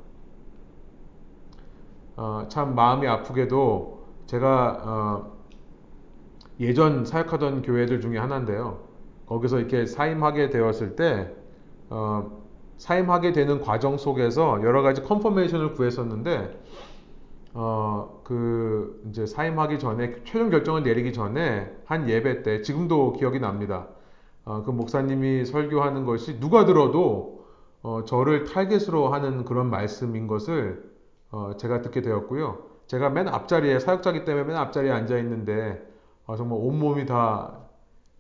어, 2.17 2.47
참 2.49 2.77
마음이 2.77 3.09
아프게도 3.09 4.07
제가 4.27 4.83
어, 4.85 5.33
예전 6.61 7.05
사역하던 7.05 7.63
교회들 7.63 8.01
중에 8.01 8.19
하나인데요. 8.19 8.79
거기서 9.27 9.59
이렇게 9.59 9.85
사임하게 9.85 10.51
되었을 10.51 10.95
때 10.95 11.35
어, 11.91 12.39
사임하게 12.79 13.33
되는 13.33 13.61
과정 13.61 13.99
속에서 13.99 14.63
여러 14.63 14.83
가지 14.83 15.03
컨퍼메이션을 15.03 15.75
구했었는데 15.75 16.63
어, 17.55 18.21
그 18.25 19.03
이제 19.09 19.27
사임하기 19.27 19.79
전에 19.79 20.23
최종 20.25 20.51
결정을 20.51 20.85
내리기 20.85 21.13
전에 21.13 21.75
한 21.85 22.09
예배 22.09 22.43
때 22.43 22.63
지금도 22.63 23.15
기억이 23.15 23.41
납니다. 23.41 23.89
어, 24.45 24.63
그 24.63 24.71
목사님이 24.71 25.45
설교하는 25.45 26.05
것이 26.05 26.39
누가 26.41 26.65
들어도 26.65 27.45
어, 27.83 28.05
저를 28.05 28.45
타겟으로 28.45 29.09
하는 29.09 29.45
그런 29.45 29.71
말씀인 29.71 30.27
것을 30.27 30.85
어, 31.31 31.53
제가 31.59 31.83
듣게 31.83 32.01
되었고요. 32.01 32.59
제가 32.87 33.11
맨 33.11 33.29
앞자리에 33.29 33.81
사역자기 33.81 34.25
때문에 34.25 34.47
맨 34.47 34.57
앞자리에 34.57 34.91
앉아 34.91 35.19
있는데 35.19 35.83
어, 36.27 36.37
정말 36.37 36.59
온몸이 36.63 37.07
다 37.07 37.59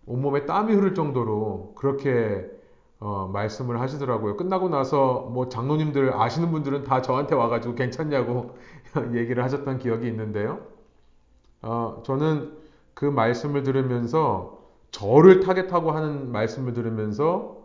온몸에 0.06 0.46
땀이 0.46 0.74
흐를 0.74 0.94
정도로 0.94 1.74
그렇게 1.76 2.57
어, 3.00 3.30
말씀을 3.32 3.80
하시더라고요. 3.80 4.36
끝나고 4.36 4.68
나서 4.68 5.28
뭐 5.32 5.48
장로님들 5.48 6.14
아시는 6.14 6.50
분들은 6.50 6.84
다 6.84 7.00
저한테 7.00 7.34
와가지고 7.34 7.74
괜찮냐고 7.74 8.56
얘기를 9.14 9.42
하셨던 9.44 9.78
기억이 9.78 10.06
있는데요. 10.08 10.60
어, 11.62 12.02
저는 12.04 12.56
그 12.94 13.04
말씀을 13.04 13.62
들으면서 13.62 14.58
저를 14.90 15.40
타겟하고 15.40 15.92
하는 15.92 16.32
말씀을 16.32 16.72
들으면서 16.72 17.58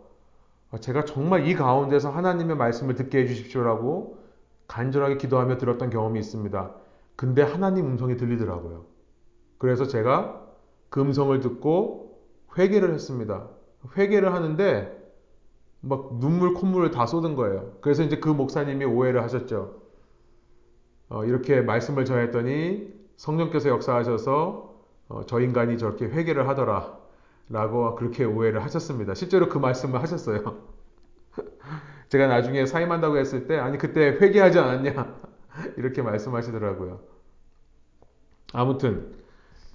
제가 0.80 1.04
정말 1.04 1.46
이 1.46 1.54
가운데서 1.54 2.10
하나님의 2.10 2.56
말씀을 2.56 2.94
듣게 2.94 3.18
해주십시오라고 3.18 4.18
간절하게 4.68 5.18
기도하며 5.18 5.58
들었던 5.58 5.90
경험이 5.90 6.20
있습니다. 6.20 6.70
근데 7.16 7.42
하나님 7.42 7.86
음성이 7.86 8.16
들리더라고요. 8.16 8.84
그래서 9.58 9.86
제가 9.86 10.42
그 10.90 11.00
음성을 11.00 11.38
듣고 11.40 12.20
회개를 12.56 12.92
했습니다. 12.92 13.48
회개를 13.96 14.32
하는데 14.32 15.03
막 15.86 16.18
눈물 16.18 16.54
콧물을 16.54 16.90
다 16.90 17.06
쏟은 17.06 17.34
거예요. 17.34 17.72
그래서 17.80 18.02
이제 18.02 18.16
그 18.16 18.28
목사님이 18.28 18.84
오해를 18.84 19.22
하셨죠. 19.22 19.82
어, 21.10 21.24
이렇게 21.24 21.60
말씀을 21.60 22.04
전했더니 22.04 22.92
성령께서 23.16 23.68
역사하셔서 23.68 24.74
어, 25.08 25.26
저 25.26 25.40
인간이 25.40 25.78
저렇게 25.78 26.06
회개를 26.06 26.48
하더라. 26.48 26.98
라고 27.50 27.94
그렇게 27.94 28.24
오해를 28.24 28.64
하셨습니다. 28.64 29.14
실제로 29.14 29.48
그 29.50 29.58
말씀을 29.58 30.00
하셨어요. 30.02 30.62
제가 32.08 32.26
나중에 32.26 32.64
사임한다고 32.64 33.18
했을 33.18 33.46
때, 33.46 33.58
아니, 33.58 33.76
그때 33.76 34.16
회개하지 34.18 34.58
않았냐? 34.58 35.20
이렇게 35.76 36.00
말씀하시더라고요. 36.00 37.00
아무튼, 38.54 39.14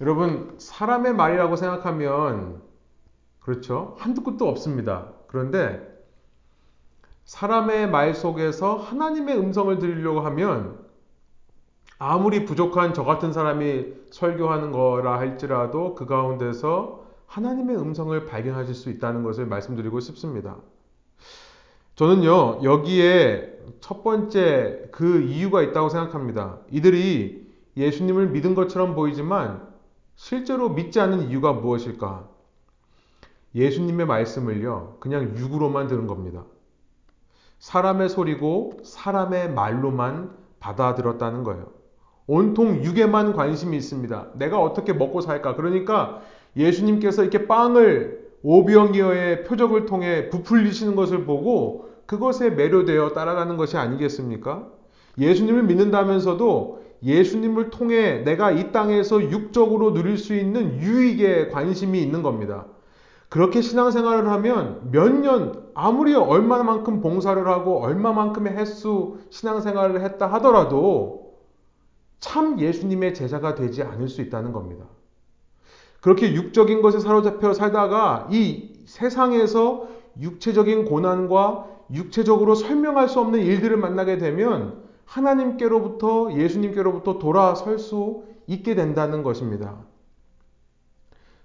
여러분, 0.00 0.56
사람의 0.58 1.14
말이라고 1.14 1.54
생각하면, 1.54 2.60
그렇죠? 3.38 3.94
한두 3.98 4.24
끝도 4.24 4.48
없습니다. 4.48 5.12
그런데, 5.28 5.89
사람의 7.30 7.88
말 7.88 8.12
속에서 8.12 8.74
하나님의 8.74 9.38
음성을 9.38 9.78
들으려고 9.78 10.20
하면, 10.22 10.80
아무리 11.96 12.44
부족한 12.44 12.92
저 12.92 13.04
같은 13.04 13.32
사람이 13.32 13.86
설교하는 14.10 14.72
거라 14.72 15.20
할지라도 15.20 15.94
그 15.94 16.06
가운데서 16.06 17.04
하나님의 17.26 17.76
음성을 17.76 18.26
발견하실 18.26 18.74
수 18.74 18.90
있다는 18.90 19.22
것을 19.22 19.46
말씀드리고 19.46 20.00
싶습니다. 20.00 20.56
저는요, 21.94 22.64
여기에 22.64 23.60
첫 23.78 24.02
번째 24.02 24.88
그 24.90 25.20
이유가 25.20 25.62
있다고 25.62 25.88
생각합니다. 25.88 26.58
이들이 26.72 27.48
예수님을 27.76 28.30
믿은 28.30 28.56
것처럼 28.56 28.96
보이지만 28.96 29.68
실제로 30.16 30.68
믿지 30.70 30.98
않는 30.98 31.28
이유가 31.28 31.52
무엇일까? 31.52 32.28
예수님의 33.54 34.06
말씀을요, 34.06 34.96
그냥 34.98 35.36
육으로만 35.38 35.86
들은 35.86 36.08
겁니다. 36.08 36.42
사람의 37.60 38.08
소리고 38.08 38.72
사람의 38.82 39.52
말로만 39.52 40.30
받아들었다는 40.58 41.44
거예요. 41.44 41.66
온통 42.26 42.82
육에만 42.84 43.34
관심이 43.34 43.76
있습니다. 43.76 44.28
내가 44.34 44.60
어떻게 44.60 44.92
먹고 44.92 45.20
살까? 45.20 45.56
그러니까 45.56 46.22
예수님께서 46.56 47.22
이렇게 47.22 47.46
빵을 47.46 48.30
오병이어의 48.42 49.44
표적을 49.44 49.86
통해 49.86 50.30
부풀리시는 50.30 50.96
것을 50.96 51.24
보고 51.24 51.90
그것에 52.06 52.50
매료되어 52.50 53.12
따라가는 53.12 53.56
것이 53.56 53.76
아니겠습니까? 53.76 54.66
예수님을 55.18 55.62
믿는다면서도 55.64 56.80
예수님을 57.02 57.70
통해 57.70 58.22
내가 58.24 58.50
이 58.50 58.72
땅에서 58.72 59.22
육적으로 59.30 59.92
누릴 59.92 60.16
수 60.16 60.34
있는 60.34 60.80
유익에 60.80 61.48
관심이 61.48 62.00
있는 62.02 62.22
겁니다. 62.22 62.66
그렇게 63.30 63.60
신앙생활을 63.60 64.28
하면 64.28 64.90
몇 64.90 65.12
년, 65.12 65.70
아무리 65.74 66.14
얼마만큼 66.14 67.00
봉사를 67.00 67.46
하고 67.46 67.80
얼마만큼의 67.80 68.54
횟수 68.54 69.18
신앙생활을 69.30 70.02
했다 70.02 70.26
하더라도 70.34 71.36
참 72.18 72.58
예수님의 72.58 73.14
제자가 73.14 73.54
되지 73.54 73.84
않을 73.84 74.08
수 74.08 74.20
있다는 74.20 74.52
겁니다. 74.52 74.84
그렇게 76.00 76.34
육적인 76.34 76.82
것에 76.82 76.98
사로잡혀 76.98 77.54
살다가 77.54 78.28
이 78.32 78.82
세상에서 78.86 79.86
육체적인 80.20 80.86
고난과 80.86 81.66
육체적으로 81.94 82.56
설명할 82.56 83.08
수 83.08 83.20
없는 83.20 83.40
일들을 83.40 83.76
만나게 83.76 84.18
되면 84.18 84.82
하나님께로부터 85.04 86.32
예수님께로부터 86.32 87.18
돌아설 87.18 87.78
수 87.78 88.24
있게 88.48 88.74
된다는 88.74 89.22
것입니다. 89.22 89.84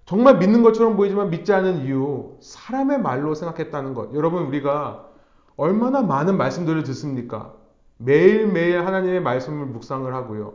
정말 0.06 0.38
믿는 0.38 0.62
것처럼 0.62 0.96
보이지만 0.96 1.32
믿지 1.32 1.52
않은 1.52 1.86
이유, 1.86 2.38
사람의 2.40 3.02
말로 3.02 3.34
생각했다는 3.34 3.96
것. 3.96 4.14
여러분, 4.14 4.44
우리가 4.44 5.10
얼마나 5.58 6.02
많은 6.02 6.38
말씀들을 6.38 6.84
듣습니까? 6.84 7.54
매일매일 7.98 8.86
하나님의 8.86 9.22
말씀을 9.22 9.66
묵상을 9.66 10.14
하고요. 10.14 10.54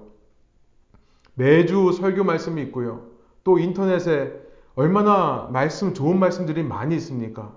매주 1.34 1.92
설교 1.92 2.22
말씀이 2.22 2.62
있고요. 2.62 3.08
또 3.42 3.58
인터넷에 3.58 4.32
얼마나 4.76 5.48
말씀, 5.50 5.94
좋은 5.94 6.18
말씀들이 6.18 6.62
많이 6.62 6.94
있습니까? 6.96 7.56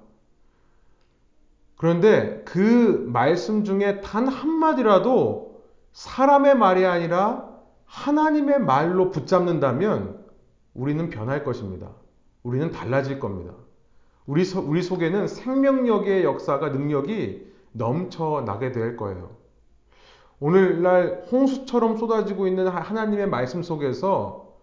그런데 1.77 2.41
그 2.45 3.05
말씀 3.11 3.65
중에 3.65 4.01
단 4.01 4.27
한마디라도 4.27 5.61
사람의 5.91 6.57
말이 6.57 6.85
아니라 6.85 7.49
하나님의 7.85 8.61
말로 8.61 9.11
붙잡는다면 9.11 10.22
우리는 10.73 11.09
변할 11.09 11.43
것입니다. 11.43 11.89
우리는 12.43 12.71
달라질 12.71 13.19
겁니다. 13.19 13.53
우리, 14.25 14.45
소, 14.45 14.61
우리 14.61 14.81
속에는 14.81 15.27
생명력의 15.27 16.23
역사가 16.23 16.69
능력이 16.69 17.51
넘쳐나게 17.73 18.71
될 18.71 18.95
거예요. 18.95 19.31
오늘날 20.39 21.25
홍수처럼 21.31 21.97
쏟아지고 21.97 22.47
있는 22.47 22.67
하나님의 22.67 23.27
말씀 23.27 23.63
속에서 23.63 24.53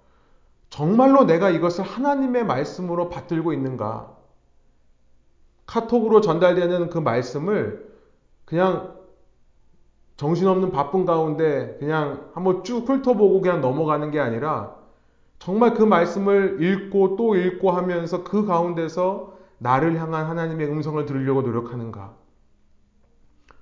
정말로 0.69 1.25
내가 1.25 1.51
이것을 1.51 1.85
하나님의 1.85 2.45
말씀으로 2.45 3.09
받들고 3.09 3.53
있는가? 3.53 4.17
카톡으로 5.67 6.21
전달되는 6.21 6.91
그 6.91 6.99
말씀을 6.99 7.91
그냥 8.45 8.95
정신없는 10.17 10.71
바쁜 10.71 11.07
가운데 11.07 11.77
그냥 11.79 12.31
한번 12.35 12.63
쭉 12.63 12.89
훑어보고 12.89 13.41
그냥 13.41 13.61
넘어가는 13.61 14.11
게 14.11 14.21
아니라 14.21 14.80
정말 15.41 15.73
그 15.75 15.83
말씀을 15.83 16.63
읽고 16.63 17.17
또 17.17 17.35
읽고 17.35 17.71
하면서 17.71 18.23
그 18.23 18.45
가운데서 18.45 19.39
나를 19.59 19.99
향한 19.99 20.27
하나님의 20.27 20.69
음성을 20.69 21.05
들으려고 21.07 21.41
노력하는가. 21.43 22.15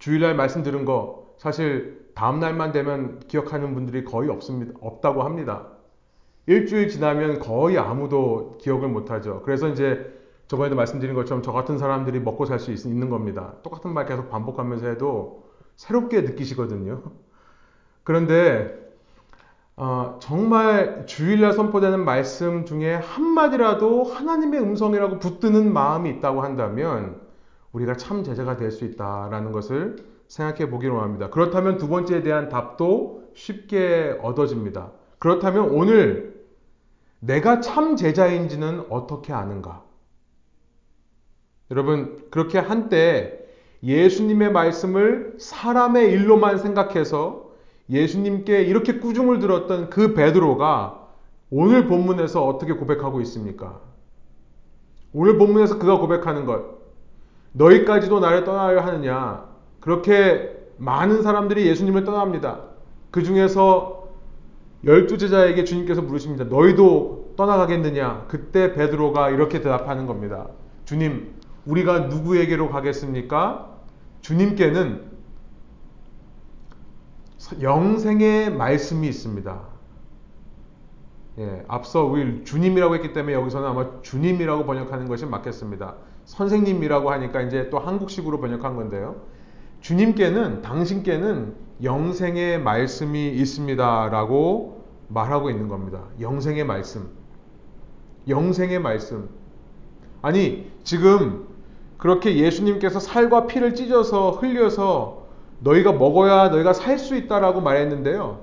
주일날 0.00 0.34
말씀 0.34 0.62
들은 0.64 0.84
거 0.84 1.34
사실 1.38 2.10
다음 2.14 2.40
날만 2.40 2.72
되면 2.72 3.20
기억하는 3.20 3.74
분들이 3.74 4.04
거의 4.04 4.28
없습니다. 4.28 4.72
없다고 4.80 5.22
합니다. 5.22 5.68
일주일 6.46 6.88
지나면 6.88 7.38
거의 7.38 7.78
아무도 7.78 8.58
기억을 8.60 8.88
못하죠. 8.88 9.42
그래서 9.44 9.68
이제 9.68 10.18
저번에도 10.48 10.74
말씀드린 10.74 11.14
것처럼 11.14 11.42
저 11.44 11.52
같은 11.52 11.78
사람들이 11.78 12.18
먹고 12.20 12.44
살 12.44 12.58
수 12.58 12.72
있는 12.72 13.08
겁니다. 13.08 13.54
똑같은 13.62 13.92
말 13.94 14.06
계속 14.06 14.30
반복하면서 14.30 14.86
해도 14.88 15.48
새롭게 15.76 16.22
느끼시거든요. 16.22 17.02
그런데 18.02 18.87
어, 19.80 20.18
정말 20.20 21.06
주일날 21.06 21.52
선포되는 21.52 22.04
말씀 22.04 22.64
중에 22.64 22.94
한마디라도 22.94 24.02
하나님의 24.02 24.60
음성이라고 24.60 25.20
붙드는 25.20 25.72
마음이 25.72 26.10
있다고 26.10 26.42
한다면 26.42 27.20
우리가 27.70 27.96
참 27.96 28.24
제자가 28.24 28.56
될 28.56 28.72
수 28.72 28.84
있다라는 28.84 29.52
것을 29.52 30.04
생각해 30.26 30.68
보기로 30.68 31.00
합니다. 31.00 31.30
그렇다면 31.30 31.78
두 31.78 31.86
번째에 31.88 32.22
대한 32.22 32.48
답도 32.48 33.30
쉽게 33.34 34.18
얻어집니다. 34.20 34.90
그렇다면 35.20 35.70
오늘 35.70 36.44
내가 37.20 37.60
참 37.60 37.94
제자인지는 37.94 38.86
어떻게 38.90 39.32
아는가? 39.32 39.84
여러분, 41.70 42.26
그렇게 42.32 42.58
한때 42.58 43.46
예수님의 43.84 44.50
말씀을 44.50 45.36
사람의 45.38 46.10
일로만 46.10 46.58
생각해서 46.58 47.47
예수님께 47.90 48.62
이렇게 48.62 48.98
꾸중을 48.98 49.38
들었던 49.38 49.90
그 49.90 50.14
베드로가 50.14 51.08
오늘 51.50 51.86
본문에서 51.86 52.46
어떻게 52.46 52.74
고백하고 52.74 53.20
있습니까? 53.22 53.80
오늘 55.12 55.38
본문에서 55.38 55.78
그가 55.78 55.98
고백하는 55.98 56.44
것. 56.44 56.78
너희까지도 57.52 58.20
나를 58.20 58.44
떠나려 58.44 58.82
하느냐. 58.82 59.48
그렇게 59.80 60.54
많은 60.76 61.22
사람들이 61.22 61.66
예수님을 61.66 62.04
떠납니다. 62.04 62.60
그 63.10 63.22
중에서 63.22 64.08
열두 64.84 65.18
제자에게 65.18 65.64
주님께서 65.64 66.02
물으십니다. 66.02 66.44
너희도 66.44 67.34
떠나가겠느냐? 67.36 68.26
그때 68.28 68.74
베드로가 68.74 69.30
이렇게 69.30 69.60
대답하는 69.60 70.06
겁니다. 70.06 70.48
주님, 70.84 71.34
우리가 71.64 72.00
누구에게로 72.00 72.68
가겠습니까? 72.68 73.78
주님께는 74.20 75.07
영생의 77.60 78.52
말씀이 78.52 79.08
있습니다. 79.08 79.60
예, 81.38 81.64
앞서 81.68 82.04
우리 82.04 82.44
주님이라고 82.44 82.94
했기 82.96 83.12
때문에 83.12 83.34
여기서는 83.34 83.68
아마 83.68 84.02
주님이라고 84.02 84.64
번역하는 84.66 85.08
것이 85.08 85.24
맞겠습니다. 85.24 85.94
선생님이라고 86.24 87.10
하니까 87.10 87.42
이제 87.42 87.70
또 87.70 87.78
한국식으로 87.78 88.40
번역한 88.40 88.76
건데요. 88.76 89.22
주님께는 89.80 90.62
당신께는 90.62 91.54
영생의 91.82 92.60
말씀이 92.60 93.28
있습니다라고 93.28 94.84
말하고 95.08 95.50
있는 95.50 95.68
겁니다. 95.68 96.02
영생의 96.20 96.64
말씀. 96.64 97.08
영생의 98.28 98.80
말씀. 98.80 99.28
아니, 100.20 100.70
지금 100.82 101.46
그렇게 101.96 102.36
예수님께서 102.36 103.00
살과 103.00 103.46
피를 103.46 103.74
찢어서 103.74 104.32
흘려서 104.32 105.17
너희가 105.60 105.92
먹어야 105.92 106.48
너희가 106.48 106.72
살 106.72 106.98
수 106.98 107.16
있다라고 107.16 107.60
말했는데요. 107.60 108.38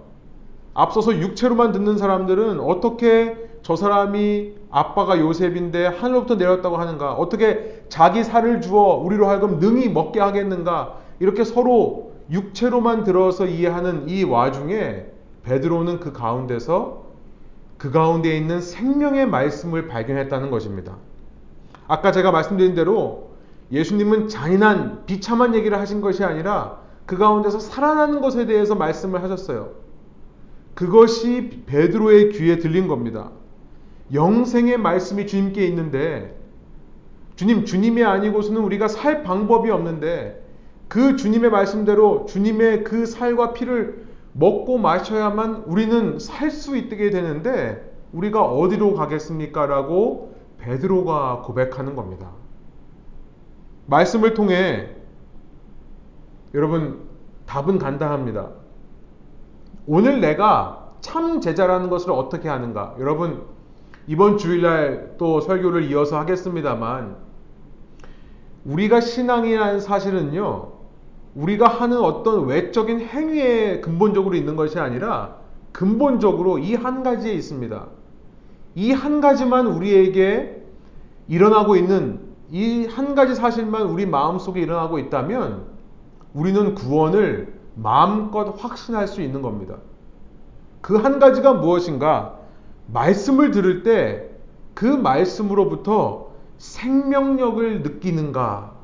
앞서서 0.73 1.17
육체로만 1.17 1.71
듣는 1.71 1.97
사람들은 1.97 2.59
어떻게 2.59 3.49
저 3.61 3.75
사람이 3.75 4.53
아빠가 4.69 5.17
요셉인데 5.19 5.87
하늘로부터 5.87 6.35
내렸다고 6.35 6.77
하는가? 6.77 7.13
어떻게 7.13 7.83
자기 7.89 8.23
살을 8.23 8.61
주어 8.61 8.95
우리로 8.97 9.27
하여금 9.27 9.59
능히 9.59 9.89
먹게 9.89 10.19
하겠는가? 10.19 10.97
이렇게 11.19 11.43
서로 11.43 12.11
육체로만 12.29 13.03
들어서 13.03 13.45
이해하는 13.45 14.09
이 14.09 14.23
와중에 14.23 15.05
베드로는 15.43 15.99
그 15.99 16.11
가운데서 16.11 17.05
그 17.77 17.91
가운데 17.91 18.35
있는 18.35 18.61
생명의 18.61 19.27
말씀을 19.27 19.87
발견했다는 19.87 20.49
것입니다. 20.51 20.97
아까 21.87 22.11
제가 22.11 22.31
말씀드린 22.31 22.75
대로 22.75 23.29
예수님은 23.71 24.27
잔인한 24.27 25.03
비참한 25.05 25.55
얘기를 25.55 25.79
하신 25.79 26.01
것이 26.01 26.23
아니라 26.23 26.79
그 27.05 27.17
가운데서 27.17 27.59
살아나는 27.59 28.21
것에 28.21 28.45
대해서 28.45 28.75
말씀을 28.75 29.23
하셨어요. 29.23 29.71
그것이 30.73 31.63
베드로의 31.65 32.31
귀에 32.31 32.57
들린 32.57 32.87
겁니다. 32.87 33.31
영생의 34.13 34.77
말씀이 34.77 35.25
주님께 35.25 35.65
있는데 35.67 36.37
주님, 37.35 37.65
주님이 37.65 38.03
아니고서는 38.03 38.61
우리가 38.61 38.87
살 38.87 39.23
방법이 39.23 39.69
없는데 39.69 40.43
그 40.87 41.15
주님의 41.15 41.49
말씀대로 41.49 42.25
주님의 42.25 42.83
그 42.83 43.05
살과 43.05 43.53
피를 43.53 44.05
먹고 44.33 44.77
마셔야만 44.77 45.63
우리는 45.65 46.19
살 46.19 46.51
수 46.51 46.77
있게 46.77 47.09
되는데 47.09 47.93
우리가 48.13 48.43
어디로 48.43 48.93
가겠습니까? 48.93 49.65
라고 49.65 50.35
베드로가 50.59 51.41
고백하는 51.43 51.95
겁니다. 51.95 52.31
말씀을 53.87 54.33
통해 54.33 54.94
여러분 56.55 57.01
답은 57.45 57.77
간단합니다. 57.77 58.49
오늘 59.85 60.19
내가 60.21 60.93
참 61.01 61.41
제자라는 61.41 61.89
것을 61.89 62.11
어떻게 62.11 62.49
하는가? 62.49 62.95
여러분 62.99 63.43
이번 64.07 64.37
주일날 64.37 65.15
또 65.17 65.41
설교를 65.41 65.83
이어서 65.91 66.17
하겠습니다만 66.19 67.17
우리가 68.65 69.01
신앙이라는 69.01 69.79
사실은요. 69.79 70.71
우리가 71.35 71.67
하는 71.67 71.97
어떤 71.99 72.45
외적인 72.47 73.01
행위에 73.01 73.81
근본적으로 73.81 74.35
있는 74.35 74.55
것이 74.55 74.79
아니라 74.79 75.35
근본적으로 75.73 76.57
이 76.59 76.75
한 76.75 77.03
가지에 77.03 77.33
있습니다. 77.33 77.87
이 78.75 78.91
한 78.93 79.21
가지만 79.21 79.67
우리에게 79.67 80.63
일어나고 81.27 81.75
있는 81.75 82.21
이 82.51 82.87
한 82.87 83.13
가지 83.15 83.35
사실만 83.35 83.83
우리 83.83 84.05
마음속에 84.05 84.61
일어나고 84.61 84.97
있다면 84.99 85.74
우리는 86.35 86.75
구원을 86.75 87.53
마음껏 87.75 88.53
확신할 88.57 89.07
수 89.07 89.21
있는 89.21 89.41
겁니다. 89.41 89.77
그 90.81 90.97
한 90.97 91.17
가지가 91.17 91.55
무엇인가? 91.55 92.39
말씀을 92.93 93.49
들을 93.51 93.81
때 93.81 94.35
그 94.75 94.85
말씀으로부터 94.85 96.31
생명력을 96.57 97.81
느끼는가? 97.81 98.75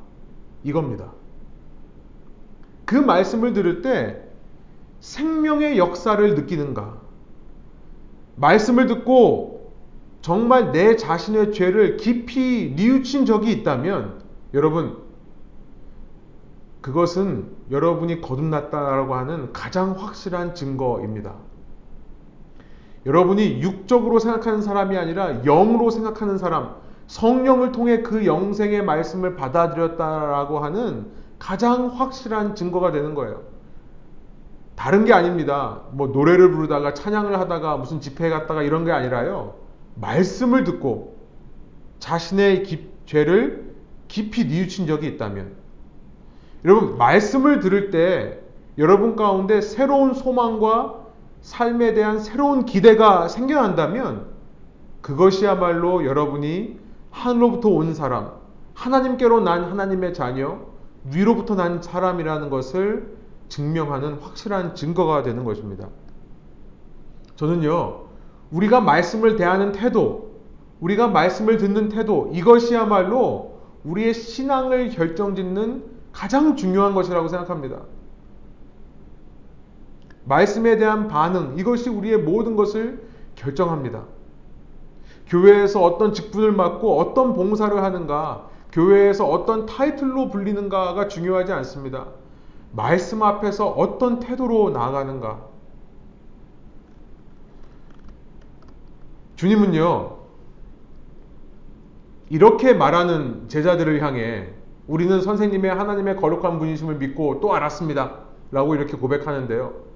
이겁니다. 0.64 1.12
그 2.86 2.96
말씀을 2.96 3.52
들을 3.52 3.82
때 3.82 4.22
생명의 5.00 5.78
역사를 5.78 6.34
느끼는가? 6.34 6.98
말씀을 8.36 8.86
듣고 8.86 9.70
정말 10.22 10.72
내 10.72 10.96
자신의 10.96 11.52
죄를 11.52 11.98
깊이 11.98 12.72
뉘우친 12.76 13.26
적이 13.26 13.52
있다면 13.52 14.22
여러분 14.54 14.96
그것은 16.82 17.46
여러분이 17.70 18.20
거듭났다라고 18.20 19.14
하는 19.14 19.52
가장 19.52 19.92
확실한 19.92 20.54
증거입니다. 20.54 21.34
여러분이 23.06 23.62
육적으로 23.62 24.18
생각하는 24.18 24.62
사람이 24.62 24.96
아니라 24.96 25.42
영으로 25.42 25.90
생각하는 25.90 26.38
사람, 26.38 26.74
성령을 27.06 27.72
통해 27.72 28.02
그 28.02 28.26
영생의 28.26 28.84
말씀을 28.84 29.36
받아들였다라고 29.36 30.58
하는 30.58 31.06
가장 31.38 31.88
확실한 31.88 32.54
증거가 32.54 32.92
되는 32.92 33.14
거예요. 33.14 33.42
다른 34.74 35.04
게 35.04 35.12
아닙니다. 35.12 35.82
뭐 35.92 36.08
노래를 36.08 36.50
부르다가 36.50 36.94
찬양을 36.94 37.38
하다가 37.38 37.76
무슨 37.76 38.00
집회에 38.00 38.30
갔다가 38.30 38.62
이런 38.62 38.84
게 38.84 38.90
아니라요. 38.90 39.54
말씀을 39.96 40.64
듣고 40.64 41.16
자신의 41.98 42.64
기, 42.64 42.90
죄를 43.06 43.74
깊이 44.08 44.46
뉘우친 44.46 44.86
적이 44.86 45.08
있다면 45.08 45.61
여러분 46.64 46.96
말씀을 46.96 47.60
들을 47.60 47.90
때 47.90 48.40
여러분 48.78 49.16
가운데 49.16 49.60
새로운 49.60 50.14
소망과 50.14 51.02
삶에 51.40 51.94
대한 51.94 52.20
새로운 52.20 52.64
기대가 52.64 53.28
생겨난다면 53.28 54.26
그것이야말로 55.00 56.04
여러분이 56.04 56.78
하늘로부터 57.10 57.68
온 57.68 57.94
사람, 57.94 58.30
하나님께로 58.74 59.40
난 59.40 59.64
하나님의 59.64 60.14
자녀, 60.14 60.60
위로부터 61.12 61.56
난 61.56 61.82
사람이라는 61.82 62.48
것을 62.48 63.16
증명하는 63.48 64.14
확실한 64.14 64.74
증거가 64.76 65.22
되는 65.22 65.44
것입니다. 65.44 65.88
저는요, 67.36 68.06
우리가 68.52 68.80
말씀을 68.80 69.36
대하는 69.36 69.72
태도, 69.72 70.40
우리가 70.80 71.08
말씀을 71.08 71.58
듣는 71.58 71.88
태도, 71.88 72.30
이것이야말로 72.32 73.58
우리의 73.84 74.14
신앙을 74.14 74.90
결정짓는 74.90 75.91
가장 76.12 76.56
중요한 76.56 76.94
것이라고 76.94 77.28
생각합니다. 77.28 77.80
말씀에 80.24 80.76
대한 80.76 81.08
반응, 81.08 81.58
이것이 81.58 81.90
우리의 81.90 82.18
모든 82.18 82.54
것을 82.54 83.02
결정합니다. 83.34 84.04
교회에서 85.26 85.82
어떤 85.82 86.12
직분을 86.12 86.52
맡고 86.52 86.98
어떤 86.98 87.34
봉사를 87.34 87.82
하는가, 87.82 88.48
교회에서 88.70 89.26
어떤 89.26 89.66
타이틀로 89.66 90.28
불리는가가 90.28 91.08
중요하지 91.08 91.52
않습니다. 91.52 92.08
말씀 92.72 93.22
앞에서 93.22 93.68
어떤 93.68 94.20
태도로 94.20 94.70
나아가는가. 94.70 95.46
주님은요, 99.36 100.18
이렇게 102.30 102.72
말하는 102.72 103.48
제자들을 103.48 104.02
향해 104.02 104.48
우리는 104.86 105.20
선생님의 105.20 105.74
하나님의 105.74 106.16
거룩한 106.16 106.58
분이심을 106.58 106.96
믿고 106.96 107.40
또 107.40 107.54
알았습니다. 107.54 108.20
라고 108.50 108.74
이렇게 108.74 108.96
고백하는데요. 108.96 109.92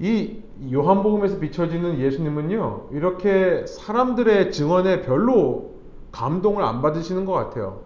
이 0.00 0.42
요한복음에서 0.72 1.38
비춰지는 1.38 1.98
예수님은요, 1.98 2.88
이렇게 2.92 3.66
사람들의 3.66 4.50
증언에 4.50 5.02
별로 5.02 5.74
감동을 6.10 6.64
안 6.64 6.80
받으시는 6.80 7.26
것 7.26 7.32
같아요. 7.32 7.82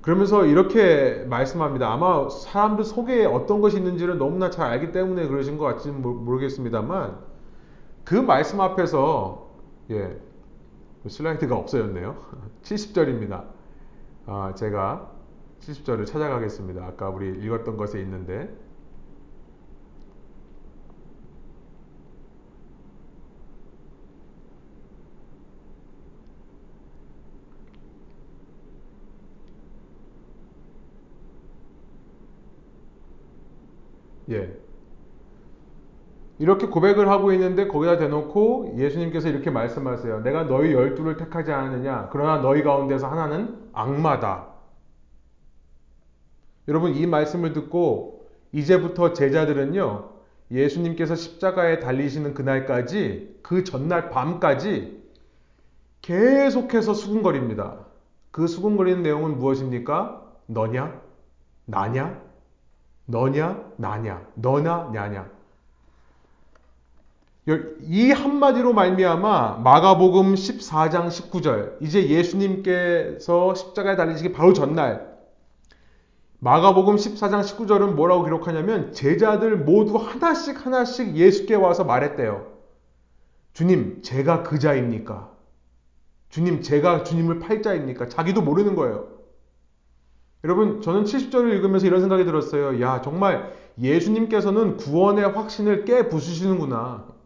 그러면서 0.00 0.46
이렇게 0.46 1.26
말씀합니다. 1.28 1.92
아마 1.92 2.28
사람들 2.28 2.84
속에 2.84 3.26
어떤 3.26 3.60
것이 3.60 3.76
있는지를 3.76 4.18
너무나 4.18 4.50
잘 4.50 4.70
알기 4.70 4.92
때문에 4.92 5.26
그러신 5.26 5.58
것 5.58 5.64
같지는 5.64 6.00
모르겠습니다만, 6.00 7.18
그 8.04 8.14
말씀 8.14 8.60
앞에서, 8.60 9.48
예, 9.90 10.16
슬라이드가 11.06 11.56
없어졌네요. 11.56 12.16
70절입니다. 12.62 13.57
아, 14.28 14.52
제가 14.54 15.10
70절을 15.60 16.04
찾아가겠습니다. 16.06 16.84
아까 16.86 17.08
우리 17.08 17.30
읽었던 17.44 17.76
것에 17.78 18.00
있는데, 18.02 18.54
예. 34.28 34.67
이렇게 36.38 36.68
고백을 36.68 37.08
하고 37.08 37.32
있는데 37.32 37.66
거기다 37.66 37.98
대놓고 37.98 38.74
예수님께서 38.76 39.28
이렇게 39.28 39.50
말씀하세요. 39.50 40.20
내가 40.20 40.44
너희 40.44 40.72
열두를 40.72 41.16
택하지 41.16 41.50
않았느냐? 41.52 42.10
그러나 42.12 42.40
너희 42.40 42.62
가운데서 42.62 43.08
하나는 43.08 43.58
악마다. 43.72 44.46
여러분 46.68 46.94
이 46.94 47.06
말씀을 47.06 47.52
듣고 47.52 48.28
이제부터 48.52 49.14
제자들은요. 49.14 50.10
예수님께서 50.50 51.14
십자가에 51.14 51.80
달리시는 51.80 52.34
그날까지 52.34 53.40
그 53.42 53.64
전날 53.64 54.10
밤까지 54.10 55.02
계속해서 56.02 56.94
수군거립니다. 56.94 57.86
그 58.30 58.46
수군거리는 58.46 59.02
내용은 59.02 59.38
무엇입니까? 59.38 60.22
너냐? 60.46 61.00
나냐? 61.64 62.22
너냐? 63.06 63.72
나냐? 63.76 64.26
너나 64.34 64.90
냐냐? 64.92 65.37
이 67.82 68.10
한마디로 68.10 68.74
말미암아 68.74 69.60
마가복음 69.64 70.34
14장 70.34 71.08
19절 71.08 71.80
이제 71.80 72.06
예수님께서 72.06 73.54
십자가에 73.54 73.96
달리시기 73.96 74.32
바로 74.32 74.52
전날 74.52 75.16
마가복음 76.40 76.96
14장 76.96 77.42
19절은 77.42 77.94
뭐라고 77.94 78.24
기록하냐면 78.24 78.92
제자들 78.92 79.56
모두 79.56 79.96
하나씩 79.96 80.66
하나씩 80.66 81.16
예수께 81.16 81.54
와서 81.54 81.84
말했대요. 81.84 82.46
주님, 83.54 84.02
제가 84.02 84.44
그 84.44 84.58
자입니까? 84.58 85.32
주님, 86.28 86.62
제가 86.62 87.02
주님을 87.02 87.40
팔자입니까? 87.40 88.08
자기도 88.08 88.42
모르는 88.42 88.76
거예요. 88.76 89.08
여러분, 90.44 90.80
저는 90.80 91.04
70절을 91.04 91.52
읽으면서 91.54 91.86
이런 91.86 92.00
생각이 92.00 92.24
들었어요. 92.24 92.80
야, 92.80 93.00
정말 93.00 93.52
예수님께서는 93.80 94.76
구원의 94.76 95.30
확신을 95.30 95.84
깨 95.84 96.08
부수시는구나. 96.08 97.17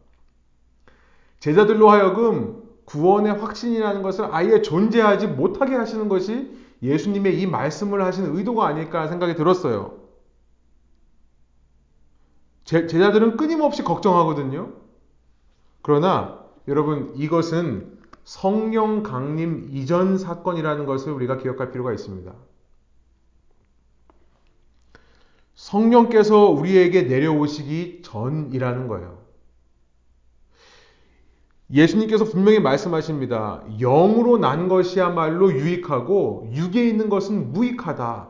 제자들로 1.43 1.91
하여금 1.91 2.63
구원의 2.85 3.33
확신이라는 3.33 4.03
것을 4.03 4.29
아예 4.31 4.63
존재하지 4.63 5.27
못하게 5.27 5.75
하시는 5.75 6.09
것이 6.09 6.57
예수님의 6.83 7.41
이 7.41 7.49
말씀을 7.49 8.05
하시는 8.05 8.37
의도가 8.37 8.65
아닐까 8.65 9.09
생각이 9.09 9.35
들었어요. 9.35 9.99
제, 12.63 12.87
제자들은 12.87 13.37
끊임없이 13.37 13.83
걱정하거든요. 13.83 14.73
그러나 15.83 16.45
여러분 16.69 17.13
이것은 17.17 17.99
성령 18.23 19.03
강림 19.03 19.67
이전 19.73 20.19
사건이라는 20.19 20.87
것을 20.87 21.13
우리가 21.13 21.39
기억할 21.39 21.73
필요가 21.73 21.93
있습니다. 21.93 22.33
성령께서 25.57 26.51
우리에게 26.51 27.03
내려오시기 27.03 28.03
전이라는 28.05 28.87
거예요. 28.87 29.22
예수님께서 31.73 32.25
분명히 32.25 32.61
말씀하십니다. 32.61 33.63
영으로 33.81 34.37
난 34.39 34.69
것이야말로 34.69 35.53
유익하고 35.53 36.51
육에 36.53 36.87
있는 36.87 37.09
것은 37.09 37.53
무익하다. 37.53 38.29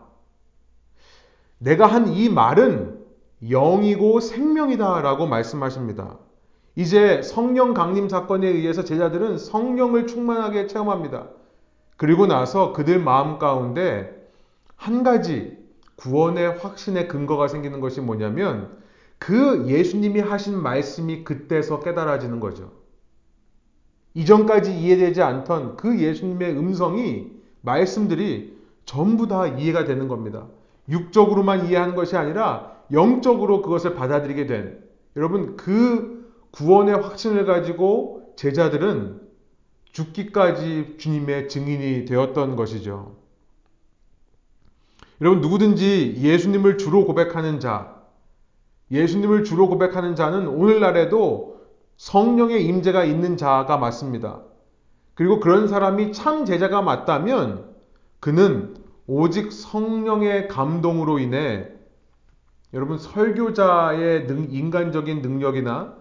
내가 1.59 1.87
한 1.87 2.09
이 2.09 2.29
말은 2.29 3.01
영이고 3.43 4.21
생명이다 4.21 5.03
라고 5.03 5.27
말씀하십니다. 5.27 6.19
이제 6.77 7.21
성령 7.23 7.75
강림 7.75 8.09
사건에 8.09 8.49
의해서 8.49 8.85
제자들은 8.85 9.39
성령을 9.39 10.07
충만하게 10.07 10.69
체험합니다. 10.69 11.29
그리고 11.97 12.27
나서 12.27 12.73
그들 12.73 13.01
마음 13.01 13.39
가운데 13.39 14.31
한 14.77 15.03
가지 15.03 15.59
구원의 15.97 16.59
확신의 16.59 17.09
근거가 17.09 17.49
생기는 17.49 17.81
것이 17.81 18.01
뭐냐면 18.01 18.77
그 19.19 19.67
예수님이 19.67 20.21
하신 20.21 20.61
말씀이 20.61 21.25
그때서 21.25 21.81
깨달아지는 21.81 22.41
거죠. 22.41 22.82
이전까지 24.15 24.79
이해되지 24.79 25.23
않던 25.23 25.77
그 25.77 25.99
예수님의 25.99 26.57
음성이 26.57 27.31
말씀들이 27.63 28.57
전부 28.85 29.27
다 29.27 29.47
이해가 29.47 29.85
되는 29.85 30.09
겁니다. 30.09 30.47
육적으로만 30.89 31.67
이해하는 31.67 31.95
것이 31.95 32.17
아니라 32.17 32.73
영적으로 32.93 33.63
그것을 33.63 33.95
받아들이게 33.95 34.47
된 34.47 34.83
여러분 35.17 35.57
그 35.57 36.31
구원의 36.51 36.97
확신을 36.97 37.47
가지고 37.47 38.33
제자들은 38.37 39.21
죽기까지 39.93 40.97
주님의 40.99 41.49
증인이 41.49 42.05
되었던 42.07 42.57
것이죠. 42.57 43.17
여러분 45.21 45.41
누구든지 45.41 46.17
예수님을 46.19 46.79
주로 46.79 47.05
고백하는 47.05 47.61
자, 47.61 48.03
예수님을 48.91 49.45
주로 49.45 49.69
고백하는 49.69 50.17
자는 50.17 50.49
오늘날에도 50.49 51.52
성령의 52.03 52.67
임재가 52.67 53.05
있는 53.05 53.37
자가 53.37 53.77
맞습니다. 53.77 54.41
그리고 55.15 55.39
그런 55.39 55.69
사람이 55.69 56.13
참 56.13 56.45
제자가 56.45 56.83
맞다면 56.83 57.77
그는 58.19 58.75
오직 59.07 59.53
성령의 59.53 60.49
감동으로 60.49 61.21
인해 61.21 61.69
여러분 62.75 62.99
설교자의 62.99 64.27
인간적인 64.51 65.23
능력이나 65.23 65.95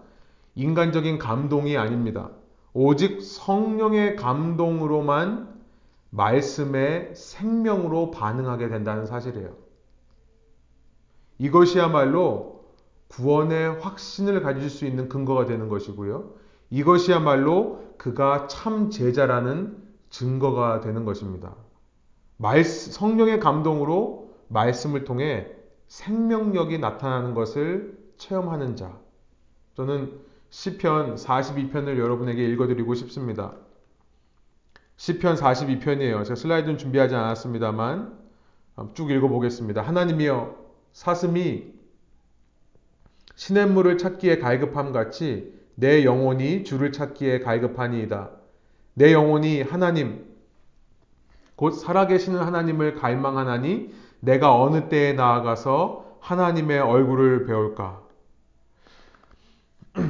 인간적인 0.56 1.20
감동이 1.20 1.76
아닙니다. 1.76 2.30
오직 2.72 3.22
성령의 3.22 4.16
감동으로만 4.16 5.54
말씀의 6.10 7.12
생명으로 7.14 8.10
반응하게 8.10 8.70
된다는 8.70 9.06
사실이에요. 9.06 9.50
이것이야말로 11.38 12.51
구원의 13.12 13.80
확신을 13.80 14.42
가질 14.42 14.70
수 14.70 14.86
있는 14.86 15.08
근거가 15.08 15.44
되는 15.44 15.68
것이고요. 15.68 16.34
이것이야말로 16.70 17.94
그가 17.98 18.46
참 18.46 18.90
제자라는 18.90 19.76
증거가 20.08 20.80
되는 20.80 21.04
것입니다. 21.04 21.54
성령의 22.64 23.38
감동으로 23.38 24.32
말씀을 24.48 25.04
통해 25.04 25.46
생명력이 25.88 26.78
나타나는 26.78 27.34
것을 27.34 27.98
체험하는 28.16 28.76
자. 28.76 28.98
저는 29.74 30.18
시편 30.48 31.16
42편을 31.16 31.98
여러분에게 31.98 32.44
읽어드리고 32.48 32.94
싶습니다. 32.94 33.52
시편 34.96 35.36
42편이에요. 35.36 36.24
제가 36.24 36.34
슬라이드는 36.34 36.78
준비하지 36.78 37.14
않았습니다만 37.14 38.18
쭉 38.94 39.10
읽어보겠습니다. 39.10 39.82
하나님이여 39.82 40.56
사슴이 40.92 41.71
시냇물을 43.34 43.98
찾기에 43.98 44.38
갈급함 44.38 44.92
같이 44.92 45.52
내 45.74 46.04
영혼이 46.04 46.64
주를 46.64 46.92
찾기에 46.92 47.40
갈급하니이다. 47.40 48.30
내 48.94 49.12
영혼이 49.12 49.62
하나님, 49.62 50.26
곧 51.56 51.70
살아계시는 51.70 52.40
하나님을 52.40 52.96
갈망하나니 52.96 53.94
내가 54.20 54.60
어느 54.60 54.88
때에 54.88 55.14
나아가서 55.14 56.18
하나님의 56.20 56.80
얼굴을 56.80 57.46
배울까? 57.46 58.02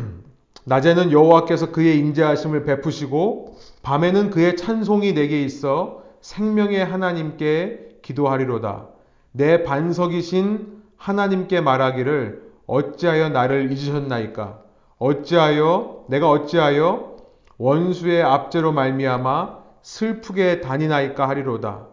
낮에는 0.65 1.11
여호와께서 1.11 1.73
그의 1.73 1.99
인자하심을 1.99 2.65
베푸시고 2.65 3.59
밤에는 3.83 4.31
그의 4.31 4.57
찬송이 4.57 5.13
내게 5.15 5.43
있어 5.43 6.05
생명의 6.21 6.85
하나님께 6.85 7.99
기도하리로다. 8.03 8.89
내 9.33 9.65
반석이신 9.65 10.83
하나님께 10.97 11.61
말하기를 11.61 12.52
어찌하여 12.73 13.29
나를 13.29 13.71
잊으셨나이까? 13.71 14.61
어찌하여 14.99 16.05
내가 16.09 16.31
어찌하여 16.31 17.17
원수의 17.59 18.23
압제로 18.23 18.73
말미암아 18.73 19.59
슬프게 19.83 20.63
다니나이까 20.63 21.29
하리로다. 21.29 21.89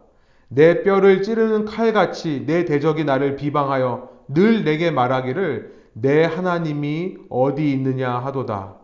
내 0.48 0.84
뼈를 0.84 1.22
찌르는 1.22 1.66
칼같이 1.66 2.46
내 2.46 2.64
대적이 2.64 3.04
나를 3.04 3.36
비방하여 3.36 4.08
늘 4.30 4.64
내게 4.64 4.90
말하기를 4.90 5.80
내 5.94 6.24
하나님이 6.24 7.18
어디 7.30 7.74
있느냐 7.74 8.12
하도다. 8.12 8.76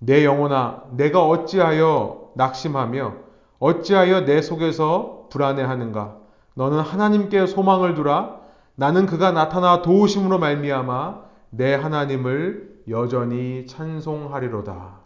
내 0.00 0.26
영혼아, 0.26 0.82
내가 0.90 1.26
어찌하여 1.26 2.32
낙심하며 2.34 3.14
어찌하여 3.60 4.26
내 4.26 4.42
속에서 4.42 5.28
불안해하는가? 5.30 6.18
너는 6.52 6.80
하나님께 6.80 7.46
소망을 7.46 7.94
두라. 7.94 8.43
나는 8.76 9.06
그가 9.06 9.30
나타나 9.30 9.82
도우심으로 9.82 10.38
말미암아 10.38 11.22
내 11.50 11.74
하나님을 11.74 12.82
여전히 12.88 13.66
찬송하리로다. 13.66 15.00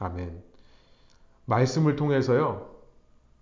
아멘. 0.00 0.42
말씀을 1.46 1.96
통해서요. 1.96 2.68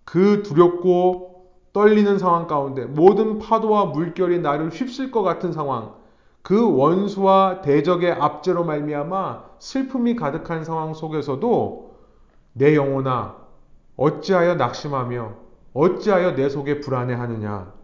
그 0.03 0.41
두렵고 0.41 1.51
떨리는 1.73 2.17
상황 2.17 2.47
가운데 2.47 2.85
모든 2.85 3.37
파도와 3.37 3.85
물결이 3.85 4.39
나를 4.39 4.69
휩쓸 4.69 5.11
것 5.11 5.21
같은 5.21 5.51
상황, 5.51 5.93
그 6.41 6.75
원수와 6.75 7.61
대적의 7.61 8.13
압제로 8.13 8.63
말미암아 8.63 9.43
슬픔이 9.59 10.15
가득한 10.15 10.63
상황 10.63 10.93
속에서도 10.93 11.95
내 12.53 12.75
영혼아 12.75 13.35
어찌하여 13.97 14.55
낙심하며 14.55 15.33
어찌하여 15.73 16.35
내 16.35 16.49
속에 16.49 16.79
불안해하느냐 16.79 17.76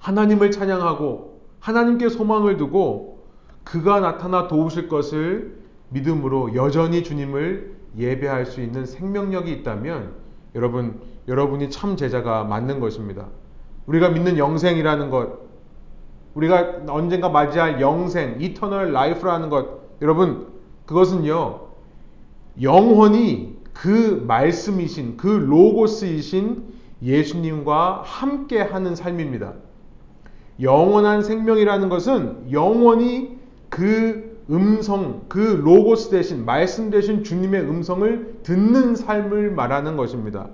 하나님을 0.00 0.50
찬양하고 0.50 1.40
하나님께 1.60 2.08
소망을 2.08 2.56
두고 2.56 3.20
그가 3.64 4.00
나타나 4.00 4.48
도우실 4.48 4.88
것을 4.88 5.60
믿음으로 5.90 6.54
여전히 6.54 7.02
주님을 7.02 7.76
예배할 7.96 8.46
수 8.46 8.60
있는 8.60 8.86
생명력이 8.86 9.52
있다면 9.52 10.14
여러분, 10.54 11.00
여러분이 11.28 11.70
참 11.70 11.96
제자가 11.96 12.44
맞는 12.44 12.80
것입니다. 12.80 13.28
우리가 13.86 14.10
믿는 14.10 14.38
영생이라는 14.38 15.10
것, 15.10 15.38
우리가 16.34 16.82
언젠가 16.88 17.28
맞이할 17.28 17.80
영생, 17.80 18.40
eternal 18.40 18.92
life라는 18.92 19.50
것, 19.50 19.80
여러분, 20.00 20.46
그것은요, 20.86 21.60
영원히 22.62 23.58
그 23.72 24.24
말씀이신 24.26 25.16
그 25.16 25.26
로고스이신 25.26 26.64
예수님과 27.02 28.02
함께 28.04 28.60
하는 28.60 28.94
삶입니다. 28.94 29.54
영원한 30.60 31.22
생명이라는 31.22 31.88
것은 31.88 32.52
영원히 32.52 33.38
그 33.68 34.38
음성, 34.50 35.22
그 35.28 35.38
로고스 35.38 36.10
대신 36.10 36.44
말씀 36.44 36.90
대신 36.90 37.22
주님의 37.22 37.62
음성을 37.62 38.40
듣는 38.42 38.96
삶을 38.96 39.52
말하는 39.52 39.96
것입니다. 39.96 40.48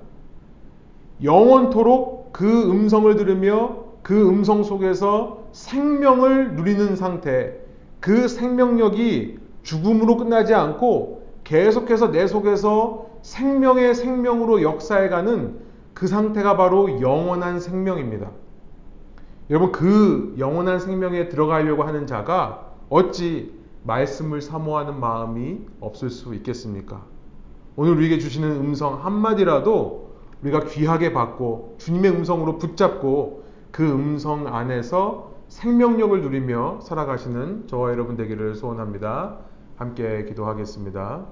영원토록 1.22 2.32
그 2.32 2.70
음성을 2.70 3.16
들으며 3.16 3.84
그 4.02 4.28
음성 4.28 4.62
속에서 4.62 5.48
생명을 5.52 6.57
누리는 6.57 6.94
상태, 6.94 7.54
그 8.00 8.28
생명력이 8.28 9.38
죽음으로 9.62 10.18
끝나지 10.18 10.54
않고 10.54 11.26
계속해서 11.44 12.12
내 12.12 12.26
속에서 12.26 13.07
생명의 13.22 13.94
생명으로 13.94 14.62
역사해가는 14.62 15.57
그 15.94 16.07
상태가 16.07 16.57
바로 16.57 17.00
영원한 17.00 17.59
생명입니다. 17.59 18.30
여러분, 19.49 19.70
그 19.70 20.34
영원한 20.38 20.80
생명에 20.80 21.28
들어가려고 21.28 21.84
하는 21.84 22.07
자가 22.07 22.72
어찌 22.88 23.55
말씀을 23.84 24.42
사모하는 24.42 24.99
마음이 24.99 25.61
없을 25.80 26.11
수 26.11 26.34
있겠습니까? 26.34 27.05
오늘 27.76 27.92
우리에게 27.92 28.18
주시는 28.18 28.51
음성 28.57 29.05
한마디라도 29.05 30.11
우리가 30.42 30.64
귀하게 30.64 31.12
받고 31.12 31.76
주님의 31.78 32.11
음성으로 32.11 32.59
붙잡고 32.59 33.44
그 33.70 33.88
음성 33.88 34.49
안에서 34.49 35.34
생명력을 35.49 36.20
누리며 36.22 36.80
살아가시는 36.82 37.68
저와 37.68 37.90
여러분 37.90 38.16
되기를 38.16 38.55
소원합니다. 38.57 39.38
함께 39.76 40.24
기도하겠습니다. 40.24 41.26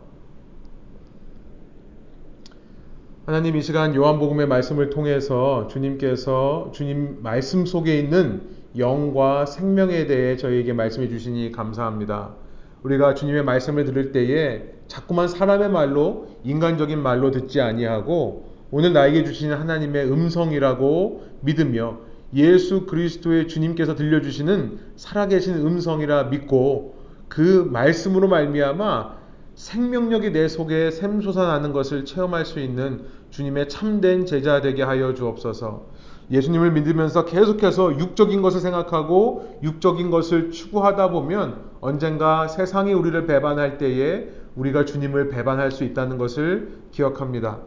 하나님 3.26 3.56
이 3.56 3.62
시간 3.62 3.94
요한복음의 3.94 4.46
말씀을 4.48 4.90
통해서 4.90 5.66
주님께서 5.68 6.72
주님 6.74 7.22
말씀 7.22 7.64
속에 7.64 7.98
있는 7.98 8.42
영과 8.76 9.46
생명에 9.46 10.06
대해 10.06 10.36
저희에게 10.36 10.74
말씀해 10.74 11.08
주시니 11.08 11.50
감사합니다. 11.50 12.34
우리가 12.82 13.14
주님의 13.14 13.42
말씀을 13.44 13.86
들을 13.86 14.12
때에 14.12 14.64
자꾸만 14.88 15.28
사람의 15.28 15.70
말로 15.70 16.26
인간적인 16.44 17.02
말로 17.02 17.30
듣지 17.30 17.62
아니하고 17.62 18.44
오늘 18.70 18.92
나에게 18.92 19.24
주시는 19.24 19.56
하나님의 19.56 20.12
음성이라고 20.12 21.22
믿으며 21.40 22.00
예수 22.34 22.84
그리스도의 22.84 23.48
주님께서 23.48 23.94
들려주시는 23.94 24.80
살아계신 24.96 25.54
음성이라 25.66 26.24
믿고 26.24 26.96
그 27.28 27.66
말씀으로 27.72 28.28
말미암아 28.28 29.23
생명력이 29.54 30.32
내 30.32 30.48
속에 30.48 30.90
샘솟아나는 30.90 31.72
것을 31.72 32.04
체험할 32.04 32.44
수 32.44 32.58
있는 32.60 33.04
주님의 33.30 33.68
참된 33.68 34.26
제자 34.26 34.60
되게 34.60 34.82
하여 34.82 35.14
주옵소서. 35.14 35.86
예수님을 36.30 36.72
믿으면서 36.72 37.24
계속해서 37.24 37.98
육적인 37.98 38.42
것을 38.42 38.60
생각하고 38.60 39.58
육적인 39.62 40.10
것을 40.10 40.50
추구하다 40.50 41.10
보면 41.10 41.56
언젠가 41.80 42.48
세상이 42.48 42.92
우리를 42.94 43.26
배반할 43.26 43.78
때에 43.78 44.28
우리가 44.56 44.84
주님을 44.84 45.28
배반할 45.28 45.70
수 45.70 45.84
있다는 45.84 46.16
것을 46.18 46.78
기억합니다. 46.92 47.58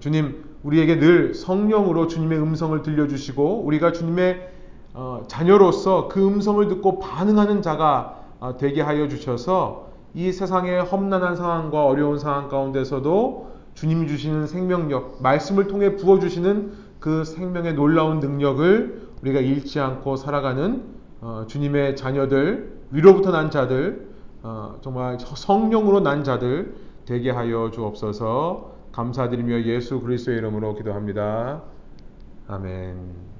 주님, 0.00 0.44
우리에게 0.62 0.98
늘 0.98 1.34
성령으로 1.34 2.06
주님의 2.06 2.38
음성을 2.38 2.80
들려주시고 2.82 3.64
우리가 3.64 3.92
주님의 3.92 4.48
어, 4.94 5.22
자녀로서 5.28 6.08
그 6.08 6.26
음성을 6.26 6.66
듣고 6.68 6.98
반응하는 6.98 7.62
자가 7.62 8.24
어, 8.40 8.56
되게 8.56 8.80
하여 8.80 9.06
주셔서 9.08 9.87
이 10.14 10.32
세상의 10.32 10.82
험난한 10.82 11.36
상황과 11.36 11.86
어려운 11.86 12.18
상황 12.18 12.48
가운데서도 12.48 13.48
주님이 13.74 14.08
주시는 14.08 14.46
생명력, 14.46 15.22
말씀을 15.22 15.68
통해 15.68 15.96
부어주시는 15.96 16.72
그 16.98 17.24
생명의 17.24 17.74
놀라운 17.74 18.20
능력을 18.20 19.08
우리가 19.22 19.40
잃지 19.40 19.78
않고 19.80 20.16
살아가는 20.16 20.82
어, 21.20 21.44
주님의 21.46 21.96
자녀들, 21.96 22.78
위로부터 22.90 23.30
난 23.30 23.50
자들, 23.50 24.08
어, 24.42 24.78
정말 24.80 25.18
성령으로 25.20 26.00
난 26.00 26.24
자들 26.24 26.74
되게 27.04 27.30
하여 27.30 27.70
주옵소서 27.72 28.72
감사드리며 28.92 29.62
예수 29.64 30.00
그리스도의 30.00 30.38
이름으로 30.38 30.74
기도합니다. 30.74 31.62
아멘. 32.48 33.37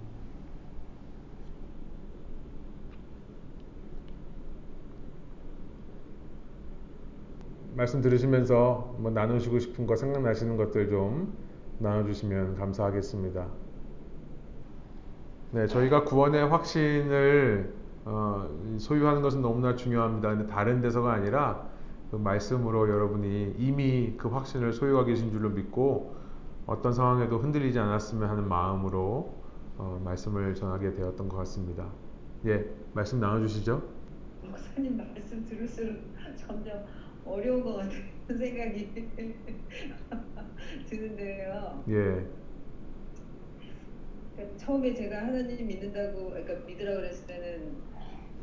말씀 7.78 8.00
들으시면서 8.00 8.96
뭐 8.98 9.12
나누시고 9.12 9.60
싶은 9.60 9.86
거 9.86 9.94
생각나시는 9.94 10.56
것들 10.56 10.88
좀 10.88 11.32
나눠주시면 11.78 12.56
감사하겠습니다. 12.56 13.46
네, 15.52 15.66
저희가 15.68 16.02
구원의 16.02 16.48
확신을 16.48 17.72
어, 18.04 18.48
소유하는 18.78 19.22
것은 19.22 19.42
너무나 19.42 19.76
중요합니다. 19.76 20.28
근데 20.30 20.46
다른 20.48 20.80
데서가 20.80 21.12
아니라 21.12 21.68
그 22.10 22.16
말씀으로 22.16 22.88
여러분이 22.88 23.54
이미 23.58 24.14
그 24.16 24.28
확신을 24.28 24.72
소유하고 24.72 25.06
계신 25.06 25.30
줄로 25.30 25.48
믿고 25.50 26.16
어떤 26.66 26.92
상황에도 26.92 27.38
흔들리지 27.38 27.78
않았으면 27.78 28.28
하는 28.28 28.48
마음으로 28.48 29.36
어, 29.76 30.00
말씀을 30.04 30.56
전하게 30.56 30.94
되었던 30.94 31.28
것 31.28 31.36
같습니다. 31.36 31.86
예, 32.46 32.68
말씀 32.92 33.20
나눠주시죠. 33.20 33.80
목사님 34.42 34.96
말씀 34.96 35.44
들을수록 35.44 35.96
점점 36.36 36.84
어려운 37.28 37.62
것 37.62 37.76
같은 37.76 38.02
생각이 38.36 38.88
드는데요. 40.88 41.84
예. 41.88 42.26
그러니까 44.36 44.56
처음에 44.56 44.94
제가 44.94 45.26
하나님 45.26 45.66
믿는다고, 45.66 46.30
그러니까 46.30 46.54
믿으라 46.66 46.94
그랬을 46.96 47.26
때는 47.26 47.76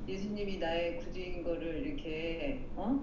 예수님이 0.07 0.57
나의 0.59 0.97
구주인 0.97 1.43
거를 1.43 1.85
이렇게 1.85 2.65
어? 2.75 2.99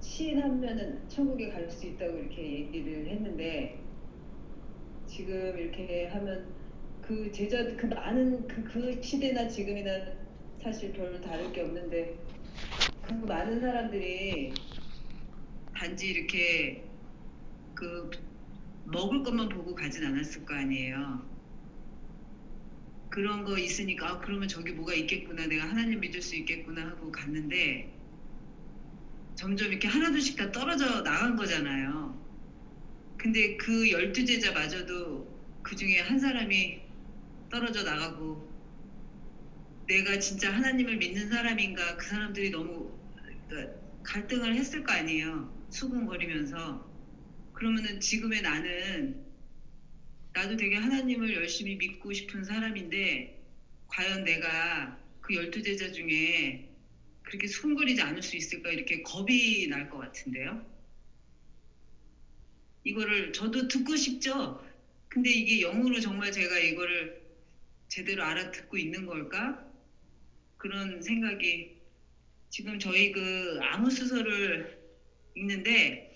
시인하면은 0.00 1.08
천국에 1.08 1.50
갈 1.50 1.70
수 1.70 1.86
있다고 1.86 2.16
이렇게 2.18 2.42
얘기를 2.42 3.06
했는데 3.06 3.78
지금 5.06 5.56
이렇게 5.56 6.06
하면 6.08 6.46
그 7.02 7.30
제자 7.30 7.64
그 7.76 7.86
많은 7.86 8.46
그, 8.48 8.64
그 8.64 9.00
시대나 9.02 9.46
지금이나 9.48 9.90
사실 10.62 10.92
별 10.92 11.20
다를 11.20 11.52
게 11.52 11.60
없는데 11.62 12.14
그 12.39 12.39
많은 13.12 13.60
사람들이 13.60 14.54
단지 15.74 16.08
이렇게 16.08 16.84
그 17.74 18.10
먹을 18.84 19.22
것만 19.22 19.48
보고 19.48 19.74
가진 19.74 20.04
않았을 20.04 20.44
거 20.44 20.54
아니에요. 20.54 21.28
그런 23.08 23.44
거 23.44 23.58
있으니까 23.58 24.08
아, 24.08 24.20
그러면 24.20 24.46
저기 24.46 24.72
뭐가 24.72 24.94
있겠구나 24.94 25.46
내가 25.46 25.68
하나님 25.68 26.00
믿을 26.00 26.22
수 26.22 26.36
있겠구나 26.36 26.86
하고 26.86 27.10
갔는데 27.10 27.92
점점 29.34 29.68
이렇게 29.68 29.88
하나둘씩 29.88 30.36
다 30.36 30.52
떨어져 30.52 31.02
나간 31.02 31.34
거잖아요. 31.36 32.16
근데 33.16 33.56
그 33.56 33.90
열두 33.90 34.24
제자마저도 34.24 35.28
그 35.62 35.74
중에 35.76 36.00
한 36.00 36.18
사람이 36.18 36.80
떨어져 37.50 37.82
나가고 37.82 38.48
내가 39.88 40.18
진짜 40.20 40.52
하나님을 40.54 40.98
믿는 40.98 41.28
사람인가 41.28 41.96
그 41.96 42.06
사람들이 42.06 42.50
너무 42.50 42.99
갈등을 44.02 44.54
했을 44.56 44.82
거 44.82 44.92
아니에요. 44.92 45.52
수군거리면서. 45.70 46.88
그러면은 47.52 48.00
지금의 48.00 48.42
나는 48.42 49.24
나도 50.32 50.56
되게 50.56 50.76
하나님을 50.76 51.34
열심히 51.34 51.76
믿고 51.76 52.12
싶은 52.12 52.42
사람인데 52.44 53.40
과연 53.88 54.24
내가 54.24 54.98
그 55.20 55.34
열두 55.34 55.62
제자 55.62 55.90
중에 55.92 56.68
그렇게 57.22 57.46
수군거리지 57.46 58.00
않을 58.02 58.22
수 58.22 58.36
있을까 58.36 58.70
이렇게 58.72 59.02
겁이 59.02 59.66
날 59.68 59.88
것 59.88 59.98
같은데요. 59.98 60.64
이거를 62.84 63.32
저도 63.32 63.68
듣고 63.68 63.96
싶죠. 63.96 64.62
근데 65.08 65.30
이게 65.30 65.60
영으로 65.60 66.00
정말 66.00 66.32
제가 66.32 66.58
이거를 66.58 67.20
제대로 67.88 68.24
알아듣고 68.24 68.78
있는 68.78 69.06
걸까? 69.06 69.66
그런 70.58 71.02
생각이 71.02 71.79
지금 72.50 72.78
저희 72.80 73.12
그 73.12 73.58
아무수서를 73.62 74.78
읽는데 75.36 76.14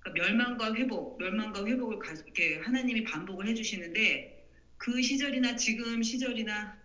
그러니까 0.00 0.24
멸망과 0.24 0.74
회복, 0.74 1.18
멸망과 1.18 1.64
회복을 1.64 1.98
가, 2.00 2.12
이렇게 2.12 2.56
하나님이 2.58 3.04
반복을 3.04 3.46
해주시는데 3.48 4.44
그 4.76 5.00
시절이나 5.00 5.56
지금 5.56 6.02
시절이나 6.02 6.76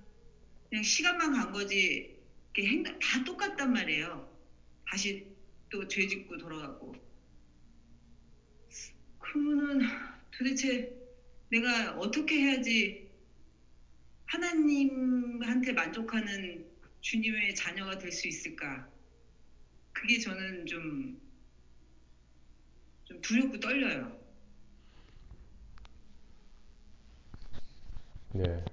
그냥 0.70 0.84
시간만 0.84 1.34
간 1.34 1.52
거지 1.52 2.20
이렇게 2.54 2.70
행동 2.70 2.98
다 3.00 3.24
똑같단 3.24 3.74
말이에요. 3.74 4.32
다시 4.88 5.28
또 5.70 5.88
죄짓고 5.88 6.38
돌아가고. 6.38 6.96
그러면은 9.18 9.88
도대체 10.32 10.94
내가 11.50 11.94
어떻게 11.94 12.42
해야지 12.42 13.10
하나님한테 14.26 15.74
만족하는 15.74 16.73
주님의 17.04 17.54
자녀가 17.54 17.98
될 17.98 18.12
수 18.12 18.28
있을까? 18.28 18.90
그게 19.92 20.20
저는 20.20 20.66
좀 20.66 21.22
두렵고 23.22 23.60
떨려요. 23.60 24.12
네. 28.32 28.64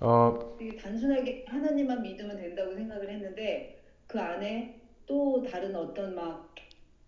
어, 0.00 0.56
되게 0.58 0.76
단순하게 0.76 1.44
하나님만 1.46 2.02
믿으면 2.02 2.36
된다고 2.36 2.74
생각을 2.74 3.08
했는데 3.08 3.82
그 4.08 4.20
안에 4.20 4.80
또 5.06 5.42
다른 5.48 5.74
어떤 5.76 6.14
막 6.14 6.54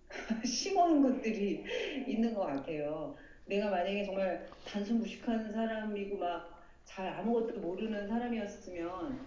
심오한 0.46 1.02
것들이 1.02 1.64
있는 2.06 2.32
것 2.32 2.42
같아요. 2.46 3.16
내가 3.46 3.68
만약에 3.70 4.04
정말 4.04 4.46
단순 4.64 4.98
무식한 4.98 5.52
사람이고 5.52 6.16
막 6.18 6.53
잘 6.94 7.08
아무것도 7.08 7.58
모르는 7.58 8.06
사람이었으면 8.06 9.18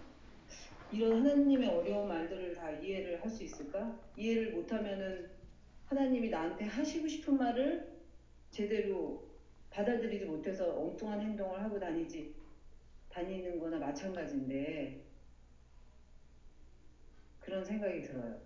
이런 0.90 1.20
하나님의 1.20 1.68
어려운 1.68 2.08
말들을 2.08 2.54
다 2.54 2.70
이해를 2.70 3.22
할 3.22 3.30
수 3.30 3.44
있을까? 3.44 3.94
이해를 4.16 4.52
못하면은 4.52 5.28
하나님이 5.84 6.30
나한테 6.30 6.64
하시고 6.64 7.06
싶은 7.06 7.36
말을 7.36 7.92
제대로 8.50 9.22
받아들이지 9.68 10.24
못해서 10.24 10.78
엉뚱한 10.80 11.20
행동을 11.20 11.62
하고 11.62 11.78
다니지 11.78 12.34
다니는 13.10 13.60
거나 13.60 13.76
마찬가지인데 13.76 15.04
그런 17.40 17.62
생각이 17.62 18.00
들어요. 18.02 18.36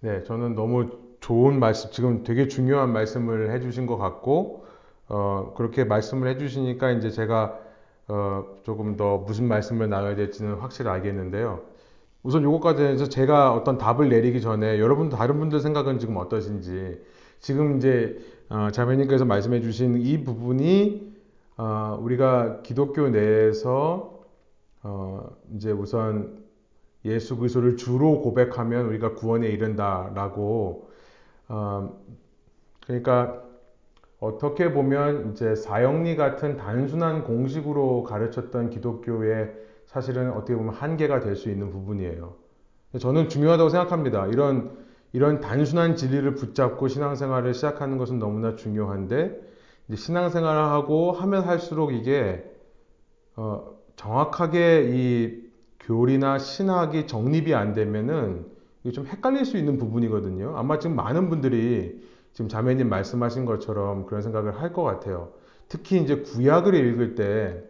네, 0.00 0.22
저는 0.22 0.54
너무 0.54 1.16
좋은 1.20 1.58
말씀, 1.58 1.90
지금 1.90 2.22
되게 2.22 2.46
중요한 2.46 2.92
말씀을 2.92 3.52
해주신 3.52 3.86
것 3.86 3.96
같고, 3.98 4.66
어, 5.08 5.52
그렇게 5.56 5.84
말씀을 5.84 6.28
해주시니까 6.28 6.92
이제 6.92 7.10
제가 7.10 7.61
어, 8.14 8.58
조금 8.62 8.98
더 8.98 9.16
무슨 9.16 9.48
말씀을 9.48 9.88
나눠야 9.88 10.14
될지는 10.16 10.56
확실히 10.56 10.90
알겠는데요. 10.90 11.62
우선 12.22 12.42
요것까지 12.42 12.82
해서 12.82 13.08
제가 13.08 13.54
어떤 13.54 13.78
답을 13.78 14.10
내리기 14.10 14.42
전에 14.42 14.78
여러분 14.78 15.08
다른 15.08 15.38
분들 15.38 15.60
생각은 15.60 15.98
지금 15.98 16.18
어떠신지 16.18 17.00
지금 17.40 17.78
이제 17.78 18.18
어, 18.50 18.68
자매님께서 18.70 19.24
말씀해 19.24 19.62
주신 19.62 19.96
이 19.96 20.22
부분이 20.24 21.10
어, 21.56 21.98
우리가 22.02 22.60
기독교 22.60 23.08
내에서 23.08 24.20
어, 24.82 25.30
이제 25.54 25.70
우선 25.70 26.44
예수 27.06 27.38
그리스도를 27.38 27.78
주로 27.78 28.20
고백하면 28.20 28.88
우리가 28.88 29.14
구원에 29.14 29.48
이른다라고 29.48 30.90
어, 31.48 31.98
그러니까 32.86 33.41
어떻게 34.22 34.72
보면 34.72 35.32
이제 35.32 35.56
사형리 35.56 36.14
같은 36.14 36.56
단순한 36.56 37.24
공식으로 37.24 38.04
가르쳤던 38.04 38.70
기독교의 38.70 39.52
사실은 39.86 40.30
어떻게 40.30 40.54
보면 40.54 40.72
한계가 40.74 41.18
될 41.18 41.34
수 41.34 41.50
있는 41.50 41.70
부분이에요. 41.70 42.36
저는 43.00 43.28
중요하다고 43.28 43.68
생각합니다. 43.70 44.28
이런 44.28 44.78
이런 45.12 45.40
단순한 45.40 45.96
진리를 45.96 46.36
붙잡고 46.36 46.86
신앙생활을 46.86 47.52
시작하는 47.52 47.98
것은 47.98 48.20
너무나 48.20 48.54
중요한데 48.54 49.40
신앙생활을 49.92 50.62
하고 50.62 51.10
하면 51.10 51.42
할수록 51.42 51.92
이게 51.92 52.44
어, 53.34 53.72
정확하게 53.96 54.90
이 54.94 55.42
교리나 55.80 56.38
신학이 56.38 57.08
정립이 57.08 57.54
안 57.54 57.72
되면은 57.72 58.46
이게 58.84 58.92
좀 58.92 59.04
헷갈릴 59.04 59.44
수 59.44 59.56
있는 59.56 59.78
부분이거든요. 59.78 60.56
아마 60.56 60.78
지금 60.78 60.94
많은 60.94 61.28
분들이 61.28 62.00
지금 62.32 62.48
자매님 62.48 62.88
말씀하신 62.88 63.44
것처럼 63.44 64.06
그런 64.06 64.22
생각을 64.22 64.60
할 64.60 64.72
것 64.72 64.82
같아요. 64.82 65.32
특히 65.68 66.00
이제 66.02 66.22
구약을 66.22 66.74
읽을 66.74 67.14
때 67.14 67.62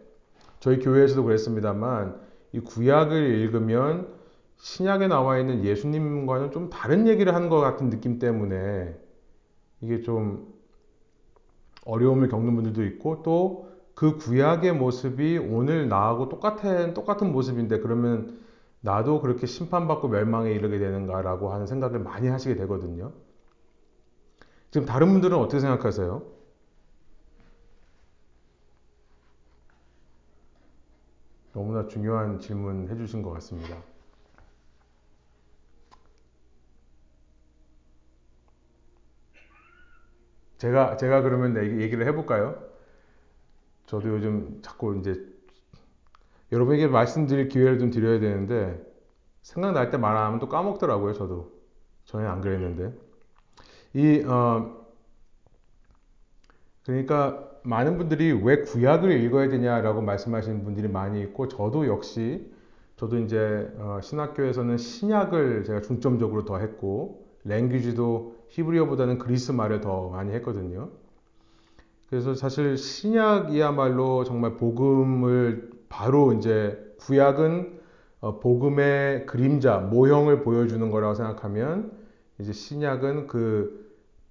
저희 0.59 0.79
교회에서도 0.79 1.23
그랬습니다만 1.23 2.19
이 2.53 2.59
구약을 2.59 3.17
읽으면 3.17 4.07
신약에 4.57 5.07
나와 5.07 5.39
있는 5.39 5.63
예수님과는 5.63 6.51
좀 6.51 6.69
다른 6.69 7.07
얘기를 7.07 7.33
하는 7.35 7.49
것 7.49 7.59
같은 7.59 7.89
느낌 7.89 8.19
때문에 8.19 8.95
이게 9.81 10.01
좀 10.01 10.53
어려움을 11.85 12.29
겪는 12.29 12.55
분들도 12.55 12.83
있고 12.85 13.23
또 13.23 13.73
그 13.95 14.17
구약의 14.17 14.73
모습이 14.73 15.37
오늘 15.37 15.87
나하고 15.87 16.29
똑같은 16.29 16.93
똑같은 16.93 17.31
모습인데 17.31 17.79
그러면 17.79 18.39
나도 18.81 19.21
그렇게 19.21 19.45
심판받고 19.45 20.07
멸망에 20.09 20.51
이르게 20.51 20.79
되는가라고 20.79 21.53
하는 21.53 21.67
생각을 21.67 21.99
많이 21.99 22.27
하시게 22.27 22.55
되거든요. 22.55 23.13
지금 24.73 24.87
다른 24.87 25.11
분들은 25.11 25.37
어떻게 25.37 25.59
생각하세요? 25.59 26.23
너무나 31.53 31.87
중요한 31.87 32.39
질문 32.39 32.89
해주신 32.89 33.21
것 33.21 33.31
같습니다. 33.33 33.77
제가 40.57 40.97
제가 40.97 41.21
그러면 41.21 41.55
얘기를 41.81 42.07
해볼까요? 42.07 42.55
저도 43.85 44.09
요즘 44.09 44.61
자꾸 44.61 44.97
이제 44.97 45.15
여러분에게 46.51 46.87
말씀드릴 46.87 47.49
기회를 47.49 47.79
좀 47.79 47.91
드려야 47.91 48.19
되는데 48.19 48.81
생각날 49.41 49.89
때 49.91 49.97
말 49.97 50.15
안 50.17 50.27
하면 50.27 50.39
또 50.39 50.49
까먹더라고요. 50.49 51.13
저도 51.13 51.51
전에 52.05 52.25
안 52.25 52.41
그랬는데 52.41 52.93
이 53.93 54.23
어, 54.25 54.83
그러니까 56.85 57.49
많은 57.63 57.97
분들이 57.97 58.31
왜 58.33 58.61
구약을 58.61 59.11
읽어야 59.11 59.49
되냐라고 59.49 60.01
말씀하시는 60.01 60.63
분들이 60.63 60.87
많이 60.87 61.21
있고 61.21 61.47
저도 61.47 61.87
역시 61.87 62.51
저도 62.97 63.19
이제 63.19 63.71
어, 63.77 63.99
신학교에서는 64.01 64.77
신약을 64.77 65.63
제가 65.63 65.81
중점적으로 65.81 66.45
더 66.45 66.57
했고 66.57 67.25
랭귀지도 67.45 68.35
히브리어보다는 68.49 69.17
그리스 69.17 69.51
말을 69.51 69.81
더 69.81 70.09
많이 70.09 70.31
했거든요. 70.33 70.89
그래서 72.09 72.35
사실 72.35 72.77
신약이야말로 72.77 74.23
정말 74.23 74.55
복음을 74.57 75.71
바로 75.89 76.33
이제 76.33 76.95
구약은 76.99 77.79
어, 78.21 78.39
복음의 78.39 79.25
그림자, 79.25 79.79
모형을 79.79 80.43
보여주는 80.43 80.89
거라고 80.89 81.15
생각하면 81.15 81.91
이제 82.39 82.53
신약은 82.53 83.27
그 83.27 83.82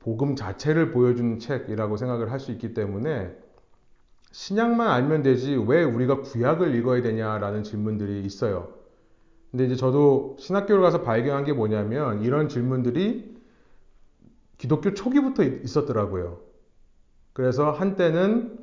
복음 0.02 0.34
자체를 0.36 0.90
보여주는 0.90 1.38
책이라고 1.38 1.96
생각을 1.96 2.30
할 2.30 2.40
수 2.40 2.50
있기 2.52 2.74
때문에 2.74 3.36
신약만 4.32 4.88
알면 4.88 5.22
되지 5.22 5.54
왜 5.66 5.84
우리가 5.84 6.22
구약을 6.22 6.74
읽어야 6.74 7.02
되냐라는 7.02 7.62
질문들이 7.62 8.24
있어요. 8.24 8.72
근데 9.50 9.66
이제 9.66 9.76
저도 9.76 10.36
신학교를 10.38 10.82
가서 10.82 11.02
발견한 11.02 11.44
게 11.44 11.52
뭐냐면 11.52 12.22
이런 12.22 12.48
질문들이 12.48 13.36
기독교 14.56 14.94
초기부터 14.94 15.42
있었더라고요. 15.42 16.40
그래서 17.34 17.70
한때는 17.70 18.58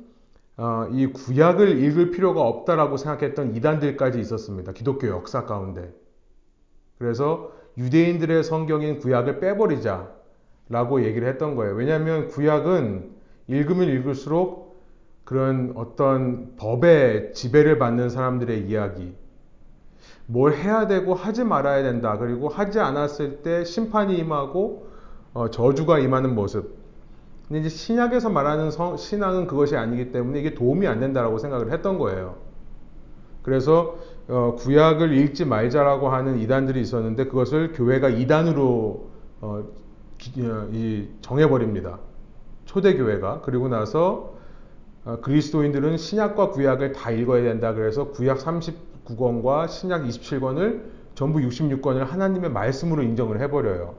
어, 0.56 0.88
이 0.92 1.06
구약을 1.06 1.82
읽을 1.82 2.10
필요가 2.10 2.42
없다라고 2.42 2.96
생각했던 2.96 3.54
이단들까지 3.56 4.18
있었습니다. 4.20 4.72
기독교 4.72 5.06
역사 5.06 5.46
가운데. 5.46 5.94
그래서 6.98 7.52
유대인들의 7.78 8.44
성경인 8.44 8.98
구약을 8.98 9.40
빼버리자 9.40 10.19
라고 10.70 11.04
얘기를 11.04 11.28
했던 11.28 11.56
거예요. 11.56 11.74
왜냐하면 11.74 12.28
구약은 12.28 13.10
읽으면 13.48 13.88
읽을수록 13.88 14.80
그런 15.24 15.72
어떤 15.74 16.56
법의 16.56 17.34
지배를 17.34 17.78
받는 17.78 18.08
사람들의 18.08 18.68
이야기, 18.68 19.14
뭘 20.26 20.54
해야 20.54 20.86
되고 20.86 21.14
하지 21.14 21.42
말아야 21.44 21.82
된다. 21.82 22.16
그리고 22.18 22.48
하지 22.48 22.78
않았을 22.78 23.42
때 23.42 23.64
심판이 23.64 24.16
임하고 24.16 24.86
어, 25.34 25.50
저주가 25.50 25.98
임하는 25.98 26.34
모습. 26.34 26.78
근데 27.48 27.60
이제 27.60 27.68
신약에서 27.68 28.30
말하는 28.30 28.70
성, 28.70 28.96
신앙은 28.96 29.48
그것이 29.48 29.76
아니기 29.76 30.12
때문에 30.12 30.38
이게 30.38 30.54
도움이 30.54 30.86
안 30.86 31.00
된다라고 31.00 31.38
생각을 31.38 31.72
했던 31.72 31.98
거예요. 31.98 32.36
그래서 33.42 33.98
어, 34.28 34.54
구약을 34.56 35.16
읽지 35.18 35.46
말자라고 35.46 36.10
하는 36.10 36.38
이단들이 36.38 36.80
있었는데 36.80 37.24
그것을 37.24 37.72
교회가 37.72 38.08
이단으로 38.08 39.10
어, 39.40 39.64
기, 40.20 40.46
어, 40.46 40.68
정해버립니다. 41.22 41.98
초대교회가. 42.66 43.40
그리고 43.40 43.68
나서 43.68 44.34
어, 45.04 45.18
그리스도인들은 45.22 45.96
신약과 45.96 46.50
구약을 46.50 46.92
다 46.92 47.10
읽어야 47.10 47.42
된다. 47.42 47.72
그래서 47.72 48.10
구약 48.10 48.38
39권과 48.38 49.68
신약 49.68 50.04
27권을 50.04 50.82
전부 51.14 51.40
66권을 51.40 52.04
하나님의 52.04 52.50
말씀으로 52.50 53.02
인정을 53.02 53.40
해버려요. 53.40 53.94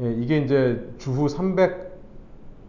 예, 0.00 0.12
이게 0.14 0.38
이제 0.38 0.90
주후 0.98 1.28
300, 1.28 1.92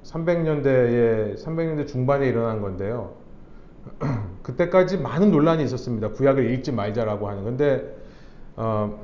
300년대에, 0.03 1.37
300년대 1.37 1.87
중반에 1.87 2.27
일어난 2.27 2.61
건데요. 2.61 3.13
그때까지 4.43 4.97
많은 4.97 5.31
논란이 5.31 5.63
있었습니다. 5.63 6.09
구약을 6.09 6.51
읽지 6.51 6.73
말자라고 6.73 7.29
하는. 7.29 7.43
근데, 7.45 7.97
어, 8.57 8.99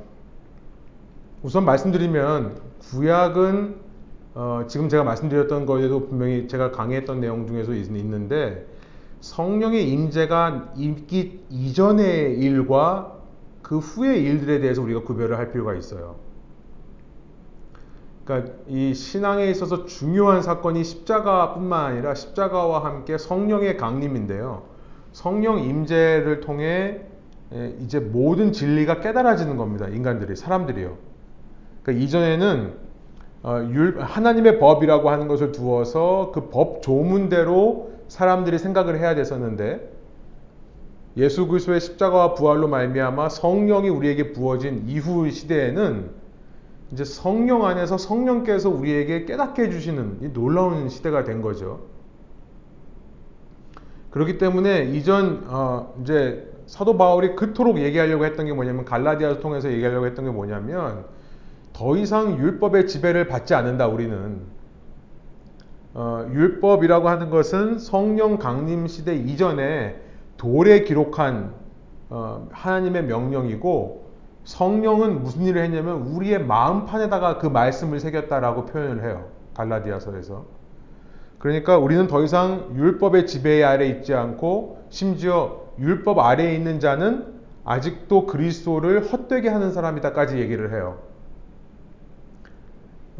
우선 1.42 1.64
말씀드리면, 1.64 2.60
구약은, 2.80 3.76
어, 4.34 4.64
지금 4.68 4.88
제가 4.88 5.04
말씀드렸던 5.04 5.64
거에도 5.64 6.06
분명히 6.06 6.48
제가 6.48 6.70
강의했던 6.70 7.20
내용 7.20 7.46
중에서 7.46 7.72
있는데, 7.72 8.66
성령의 9.20 9.90
임재가 9.90 10.74
있기 10.76 11.44
이전의 11.48 12.38
일과 12.38 13.16
그 13.62 13.78
후의 13.78 14.22
일들에 14.22 14.60
대해서 14.60 14.82
우리가 14.82 15.02
구별을 15.02 15.38
할 15.38 15.50
필요가 15.50 15.74
있어요. 15.74 16.16
그러니까 18.24 18.52
이 18.68 18.94
신앙에 18.94 19.46
있어서 19.50 19.86
중요한 19.86 20.42
사건이 20.42 20.84
십자가뿐만 20.84 21.84
아니라 21.92 22.14
십자가와 22.14 22.84
함께 22.84 23.18
성령의 23.18 23.76
강림인데요. 23.76 24.64
성령 25.12 25.58
임재를 25.58 26.40
통해 26.40 27.00
예, 27.52 27.76
이제 27.80 27.98
모든 27.98 28.52
진리가 28.52 29.00
깨달아지는 29.00 29.56
겁니다. 29.56 29.88
인간들이 29.88 30.36
사람들이요. 30.36 31.09
그러니까 31.82 32.04
이전에는 32.04 32.74
어, 33.42 33.56
하나님의 33.98 34.58
법이라고 34.58 35.10
하는 35.10 35.28
것을 35.28 35.52
두어서 35.52 36.30
그 36.34 36.50
법 36.50 36.82
조문대로 36.82 37.90
사람들이 38.08 38.58
생각을 38.58 38.98
해야 38.98 39.14
됐었는데 39.14 39.88
예수 41.16 41.46
그리스도의 41.46 41.80
십자가와 41.80 42.34
부활로 42.34 42.68
말미암아 42.68 43.28
성령이 43.30 43.88
우리에게 43.88 44.32
부어진 44.32 44.84
이후 44.88 45.30
시대에는 45.30 46.10
이제 46.92 47.04
성령 47.04 47.64
안에서 47.66 47.98
성령께서 47.98 48.68
우리에게 48.68 49.24
깨닫게 49.24 49.62
해주시는 49.64 50.32
놀라운 50.32 50.88
시대가 50.88 51.24
된 51.24 51.40
거죠. 51.40 51.80
그렇기 54.10 54.38
때문에 54.38 54.84
이전 54.86 55.44
어 55.46 55.94
이제 56.02 56.50
사도 56.66 56.96
바울이 56.96 57.36
그토록 57.36 57.78
얘기하려고 57.78 58.24
했던 58.24 58.46
게 58.46 58.52
뭐냐면 58.52 58.84
갈라디아를 58.84 59.40
통해서 59.40 59.70
얘기하려고 59.70 60.06
했던 60.06 60.24
게 60.24 60.30
뭐냐면 60.32 61.04
더 61.80 61.96
이상 61.96 62.38
율법의 62.38 62.88
지배를 62.88 63.26
받지 63.26 63.54
않는다 63.54 63.86
우리는 63.86 64.42
어, 65.94 66.28
율법이라고 66.30 67.08
하는 67.08 67.30
것은 67.30 67.78
성령 67.78 68.36
강림 68.36 68.86
시대 68.86 69.16
이전에 69.16 69.98
돌에 70.36 70.84
기록한 70.84 71.54
어, 72.10 72.46
하나님의 72.52 73.04
명령이고 73.04 74.10
성령은 74.44 75.22
무슨 75.22 75.40
일을 75.44 75.62
했냐면 75.62 76.02
우리의 76.02 76.44
마음판에다가 76.44 77.38
그 77.38 77.46
말씀을 77.46 77.98
새겼다라고 77.98 78.66
표현을 78.66 79.02
해요. 79.02 79.28
갈라디아서에서. 79.54 80.44
그러니까 81.38 81.78
우리는 81.78 82.06
더 82.08 82.22
이상 82.22 82.74
율법의 82.74 83.26
지배 83.26 83.64
아래 83.64 83.86
있지 83.86 84.12
않고 84.12 84.84
심지어 84.90 85.62
율법 85.78 86.18
아래에 86.18 86.54
있는 86.54 86.78
자는 86.78 87.40
아직도 87.64 88.26
그리스도를 88.26 89.10
헛되게 89.10 89.48
하는 89.48 89.72
사람이다까지 89.72 90.36
얘기를 90.36 90.74
해요. 90.74 91.09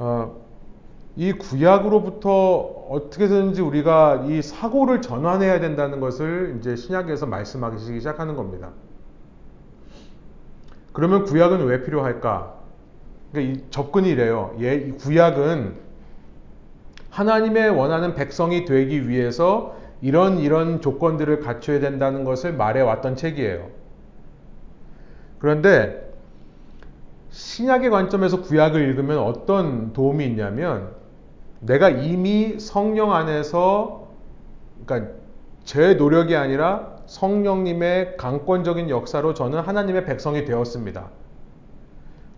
어, 0.03 0.35
이 1.15 1.35
구약으로부터 1.35 2.31
어떻게든지 2.89 3.61
우리가 3.61 4.25
이 4.27 4.41
사고를 4.41 5.03
전환해야 5.03 5.61
된다는 5.61 6.01
것을 6.01 6.57
이제 6.59 6.75
신약에서 6.75 7.27
말씀하기 7.27 7.79
시작하는 7.79 8.35
겁니다. 8.35 8.71
그러면 10.95 11.25
구약은 11.25 11.67
왜 11.67 11.83
필요할까? 11.83 12.55
그러니까 13.31 13.67
접근이 13.69 14.09
이래요. 14.09 14.57
예, 14.61 14.91
구약은 14.93 15.75
하나님의 17.11 17.69
원하는 17.69 18.15
백성이 18.15 18.65
되기 18.65 19.07
위해서 19.07 19.77
이런 20.01 20.39
이런 20.39 20.81
조건들을 20.81 21.41
갖춰야 21.41 21.79
된다는 21.79 22.25
것을 22.25 22.55
말해왔던 22.55 23.17
책이에요. 23.17 23.69
그런데 25.39 26.10
신약의 27.31 27.91
관점에서 27.91 28.43
구약을 28.43 28.81
읽으면 28.81 29.19
어떤 29.19 29.93
도움이 29.93 30.25
있냐면 30.27 30.91
내가 31.61 31.89
이미 31.89 32.59
성령 32.59 33.13
안에서 33.13 34.09
그러니까 34.85 35.13
제 35.65 35.95
노력이 35.95 36.35
아니라 36.37 36.97
성령님의 37.07 38.17
강권적인 38.17 38.89
역사로 38.89 39.35
저는 39.35 39.61
하나님의 39.61 40.05
백성이 40.05 40.45
되었습니다. 40.45 41.11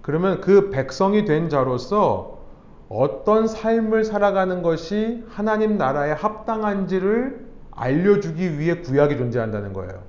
그러면 0.02 0.40
그 0.40 0.70
백성이 0.70 1.24
된 1.24 1.48
자로서 1.48 2.40
어떤 2.88 3.46
삶을 3.46 4.04
살아가는 4.04 4.62
것이 4.62 5.24
하나님 5.28 5.78
나라에 5.78 6.12
합당한지를 6.12 7.46
알려주기 7.70 8.58
위해 8.58 8.80
구약이 8.80 9.16
존재한다는 9.16 9.72
거예요. 9.72 10.02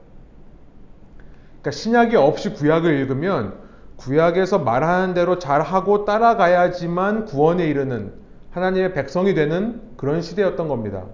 그러니까 1.61 1.71
신약이 1.71 2.15
없이 2.17 2.53
구약을 2.53 2.93
읽으면 2.99 3.62
구약에서 4.03 4.59
말하는 4.59 5.13
대로 5.13 5.39
잘하고 5.39 6.03
따라가야지만 6.03 7.25
구원에 7.25 7.67
이르는 7.67 8.13
하나님의 8.51 8.93
백성이 8.93 9.33
되는 9.33 9.81
그런 9.95 10.21
시대였던 10.21 10.67
겁니다. 10.67 11.05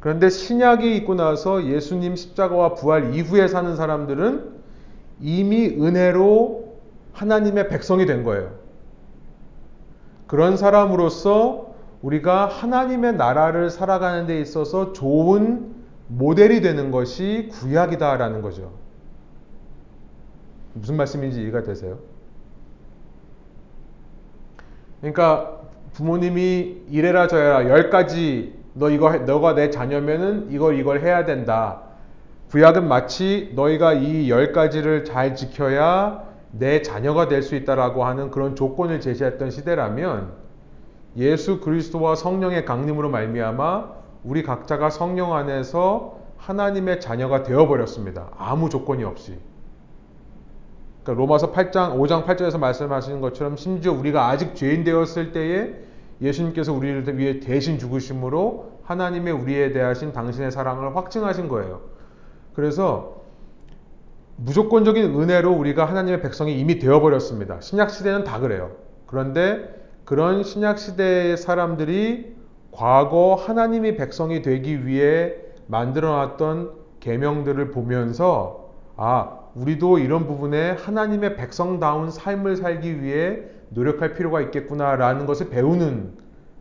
그런데 0.00 0.28
신약이 0.28 0.96
있고 0.96 1.14
나서 1.14 1.64
예수님 1.64 2.16
십자가와 2.16 2.74
부활 2.74 3.14
이후에 3.14 3.48
사는 3.48 3.76
사람들은 3.76 4.54
이미 5.20 5.66
은혜로 5.66 6.74
하나님의 7.12 7.68
백성이 7.68 8.06
된 8.06 8.24
거예요. 8.24 8.50
그런 10.26 10.56
사람으로서 10.56 11.74
우리가 12.02 12.46
하나님의 12.46 13.14
나라를 13.14 13.70
살아가는 13.70 14.26
데 14.26 14.40
있어서 14.40 14.92
좋은 14.92 15.72
모델이 16.08 16.60
되는 16.60 16.90
것이 16.90 17.48
구약이다라는 17.52 18.42
거죠. 18.42 18.83
무슨 20.74 20.96
말씀인지 20.96 21.42
이해가 21.42 21.62
되세요? 21.62 21.98
그러니까 25.00 25.60
부모님이 25.92 26.82
이래라 26.90 27.28
저래라 27.28 27.68
열 27.68 27.90
가지 27.90 28.54
너 28.74 28.90
이거 28.90 29.16
너가 29.18 29.54
내 29.54 29.70
자녀면은 29.70 30.48
이걸 30.50 30.78
이걸 30.78 31.00
해야 31.00 31.24
된다. 31.24 31.82
구약은 32.50 32.88
마치 32.88 33.52
너희가 33.54 33.94
이 33.94 34.28
열 34.28 34.52
가지를 34.52 35.04
잘 35.04 35.34
지켜야 35.36 36.24
내 36.50 36.82
자녀가 36.82 37.28
될 37.28 37.42
수 37.42 37.54
있다라고 37.56 38.04
하는 38.04 38.30
그런 38.30 38.54
조건을 38.56 39.00
제시했던 39.00 39.50
시대라면 39.50 40.32
예수 41.16 41.60
그리스도와 41.60 42.14
성령의 42.16 42.64
강림으로 42.64 43.10
말미암아 43.10 43.90
우리 44.24 44.42
각자가 44.42 44.90
성령 44.90 45.34
안에서 45.34 46.18
하나님의 46.38 47.00
자녀가 47.00 47.42
되어 47.42 47.66
버렸습니다. 47.68 48.30
아무 48.36 48.68
조건이 48.68 49.04
없이. 49.04 49.38
그러니까 51.04 51.20
로마서 51.20 51.52
8장 51.52 51.96
5장 51.98 52.24
8절에서 52.24 52.58
말씀하시는 52.58 53.20
것처럼 53.20 53.56
심지어 53.56 53.92
우리가 53.92 54.28
아직 54.28 54.56
죄인 54.56 54.84
되었을 54.84 55.32
때에 55.32 55.74
예수님께서 56.20 56.72
우리를 56.72 57.18
위해 57.18 57.40
대신 57.40 57.78
죽으심으로 57.78 58.72
하나님의 58.82 59.32
우리에 59.34 59.72
대하신 59.72 60.12
당신의 60.12 60.50
사랑을 60.50 60.96
확증하신 60.96 61.48
거예요. 61.48 61.82
그래서 62.54 63.22
무조건적인 64.36 65.14
은혜로 65.20 65.52
우리가 65.52 65.84
하나님의 65.84 66.22
백성이 66.22 66.58
이미 66.58 66.78
되어버렸습니다. 66.78 67.60
신약 67.60 67.90
시대는 67.90 68.24
다 68.24 68.40
그래요. 68.40 68.72
그런데 69.06 69.84
그런 70.04 70.42
신약 70.42 70.78
시대의 70.78 71.36
사람들이 71.36 72.34
과거 72.72 73.34
하나님의 73.34 73.96
백성이 73.96 74.42
되기 74.42 74.86
위해 74.86 75.34
만들어놨던 75.66 76.72
계명들을 77.00 77.70
보면서 77.70 78.70
아 78.96 79.43
우리도 79.54 79.98
이런 79.98 80.26
부분에 80.26 80.72
하나님의 80.72 81.36
백성다운 81.36 82.10
삶을 82.10 82.56
살기 82.56 83.02
위해 83.02 83.42
노력할 83.70 84.14
필요가 84.14 84.40
있겠구나라는 84.40 85.26
것을 85.26 85.48
배우는 85.50 86.14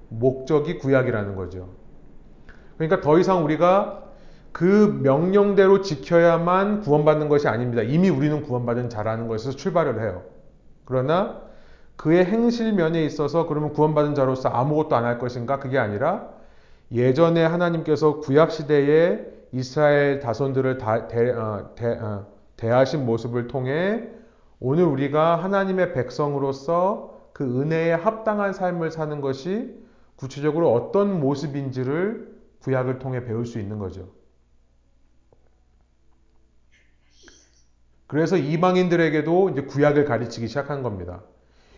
목적이 0.10 0.78
구약이라는 0.78 1.36
거죠. 1.36 1.70
그러니까 2.78 3.02
더 3.02 3.18
이상 3.20 3.44
우리가 3.44 4.04
그 4.52 5.00
명령대로 5.02 5.82
지켜야만 5.82 6.82
구원받는 6.82 7.30
것이 7.30 7.48
아닙니다. 7.48 7.82
이미 7.82 8.10
우리는 8.10 8.44
구원받은 8.44 8.90
자라는 8.90 9.28
것에서 9.28 9.52
출발을 9.58 10.02
해요. 10.02 10.24
그러나 10.86 11.42
그의 11.96 12.26
행실면에 12.26 13.04
있어서 13.06 13.48
그러면 13.48 13.74
구원받은 13.74 14.14
자로서 14.16 14.50
아무것도 14.50 14.96
안 14.96 15.06
할 15.06 15.18
것인가? 15.20 15.60
그게 15.60 15.80
아니라 15.80 16.30
예전에 16.92 17.44
하나님께서 17.44 18.20
구약 18.20 18.52
시대에 18.52 19.26
이스라엘 19.52 20.20
다손들을 20.20 20.78
다, 20.78 21.08
대, 21.08 21.32
어, 21.32 21.72
대, 21.76 21.88
어, 21.88 22.28
대하신 22.58 23.06
모습을 23.06 23.48
통해 23.48 24.08
오늘 24.60 24.86
우리가 24.86 25.44
하나님의 25.44 25.94
백성으로서 25.94 27.30
그 27.34 27.62
은혜에 27.62 27.94
합당한 27.94 28.54
삶을 28.54 28.92
사는 28.92 29.20
것이 29.22 29.76
구체적으로 30.16 30.72
어떤 30.74 31.20
모습인지를 31.20 32.34
구약을 32.62 33.00
통해 33.00 33.26
배울 33.26 33.46
수 33.46 33.60
있는 33.60 33.80
거죠. 33.80 34.10
그래서 38.08 38.38
이방인들에게도 38.38 39.50
이제 39.50 39.62
구약을 39.64 40.06
가르치기 40.06 40.48
시작한 40.48 40.84
겁니다. 40.84 41.24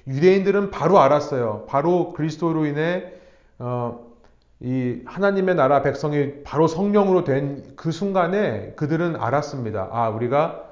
유대인들은 0.08 0.70
바로 0.70 1.00
알았어요. 1.00 1.66
바로 1.68 2.14
그리스도로 2.14 2.66
인해 2.66 3.14
어, 3.58 4.14
이 4.60 5.02
하나님의 5.06 5.56
나라 5.56 5.82
백성이 5.82 6.44
바로 6.44 6.68
성령으로 6.68 7.24
된 7.24 7.76
그 7.76 7.92
순간에 7.92 8.74
그들은 8.76 9.16
알았습니다. 9.16 9.90
아, 9.92 10.10
우리가 10.10 10.65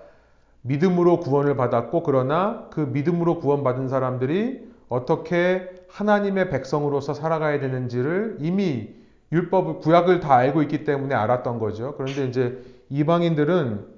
믿음으로 0.64 1.20
구원을 1.20 1.56
받았고 1.56 2.04
그러나 2.04 2.68
그 2.72 2.80
믿음으로 2.82 3.40
구원받은 3.40 3.88
사람들이 3.88 4.68
어떻게 4.90 5.70
하나님의 5.90 6.50
백성으로서 6.50 7.14
살아가야 7.14 7.60
되는지를 7.60 8.38
이미 8.40 8.90
율법 9.32 9.82
구약을 9.82 10.20
다 10.20 10.36
알고 10.36 10.62
있기 10.64 10.84
때문에 10.84 11.16
알았던 11.16 11.60
거죠. 11.60 11.96
그런데 11.98 12.28
이제 12.28 12.64
이방인들은 12.90 13.94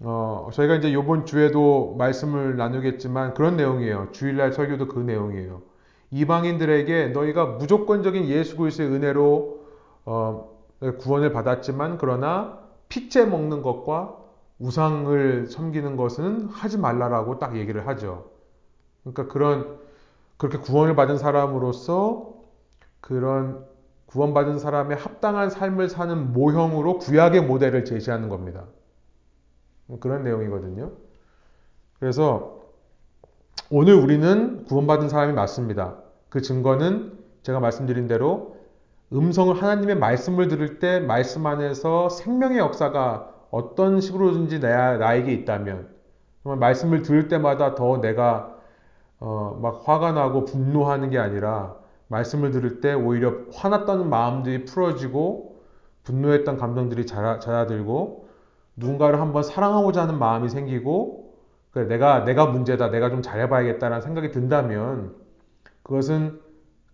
어, 0.00 0.48
저희가 0.52 0.76
이제 0.76 0.88
이번 0.90 1.26
주에도 1.26 1.94
말씀을 1.98 2.56
나누겠지만 2.56 3.34
그런 3.34 3.56
내용이에요. 3.56 4.08
주일날 4.12 4.52
설교도 4.52 4.88
그 4.88 5.00
내용이에요. 5.00 5.62
이방인들에게 6.10 7.08
너희가 7.08 7.44
무조건적인 7.46 8.28
예수 8.28 8.56
그리스도의 8.56 8.90
은혜로 8.90 9.60
어, 10.06 10.58
구원을 10.98 11.32
받았지만 11.32 11.98
그러나 11.98 12.60
핏째 12.88 13.26
먹는 13.26 13.62
것과 13.62 14.17
우상을 14.58 15.46
섬기는 15.46 15.96
것은 15.96 16.48
하지 16.48 16.78
말라라고 16.78 17.38
딱 17.38 17.56
얘기를 17.56 17.86
하죠. 17.86 18.30
그러니까 19.02 19.28
그런 19.32 19.78
그렇게 20.36 20.58
구원을 20.58 20.96
받은 20.96 21.18
사람으로서 21.18 22.34
그런 23.00 23.64
구원받은 24.06 24.58
사람의 24.58 24.96
합당한 24.96 25.50
삶을 25.50 25.88
사는 25.88 26.32
모형으로 26.32 26.98
구약의 26.98 27.42
모델을 27.42 27.84
제시하는 27.84 28.28
겁니다. 28.28 28.64
그런 30.00 30.22
내용이거든요. 30.22 30.92
그래서 31.98 32.58
오늘 33.70 33.94
우리는 33.94 34.64
구원받은 34.64 35.08
사람이 35.08 35.34
맞습니다. 35.34 35.96
그 36.30 36.40
증거는 36.40 37.18
제가 37.42 37.60
말씀드린 37.60 38.06
대로 38.06 38.56
음성을 39.12 39.54
하나님의 39.54 39.96
말씀을 39.96 40.48
들을 40.48 40.78
때 40.78 41.00
말씀 41.00 41.46
안에서 41.46 42.08
생명의 42.08 42.58
역사가 42.58 43.34
어떤 43.50 44.00
식으로든지 44.00 44.60
나, 44.60 44.96
나에게 44.96 45.32
있다면 45.32 45.88
정말 46.42 46.58
말씀을 46.58 47.02
들을 47.02 47.28
때마다 47.28 47.74
더 47.74 48.00
내가 48.00 48.56
어, 49.20 49.58
막 49.60 49.82
화가 49.84 50.12
나고 50.12 50.44
분노하는 50.44 51.10
게 51.10 51.18
아니라 51.18 51.76
말씀을 52.08 52.50
들을 52.50 52.80
때 52.80 52.94
오히려 52.94 53.34
화났던 53.52 54.08
마음들이 54.08 54.64
풀어지고 54.64 55.56
분노했던 56.04 56.56
감정들이 56.56 57.06
잦아들고 57.06 58.28
누군가를 58.76 59.20
한번 59.20 59.42
사랑하고자 59.42 60.02
하는 60.02 60.18
마음이 60.18 60.48
생기고 60.48 61.34
그래, 61.70 61.86
내가 61.86 62.24
내가 62.24 62.46
문제다 62.46 62.90
내가 62.90 63.10
좀 63.10 63.20
잘해봐야겠다라는 63.22 64.00
생각이 64.00 64.30
든다면 64.30 65.14
그것은 65.82 66.40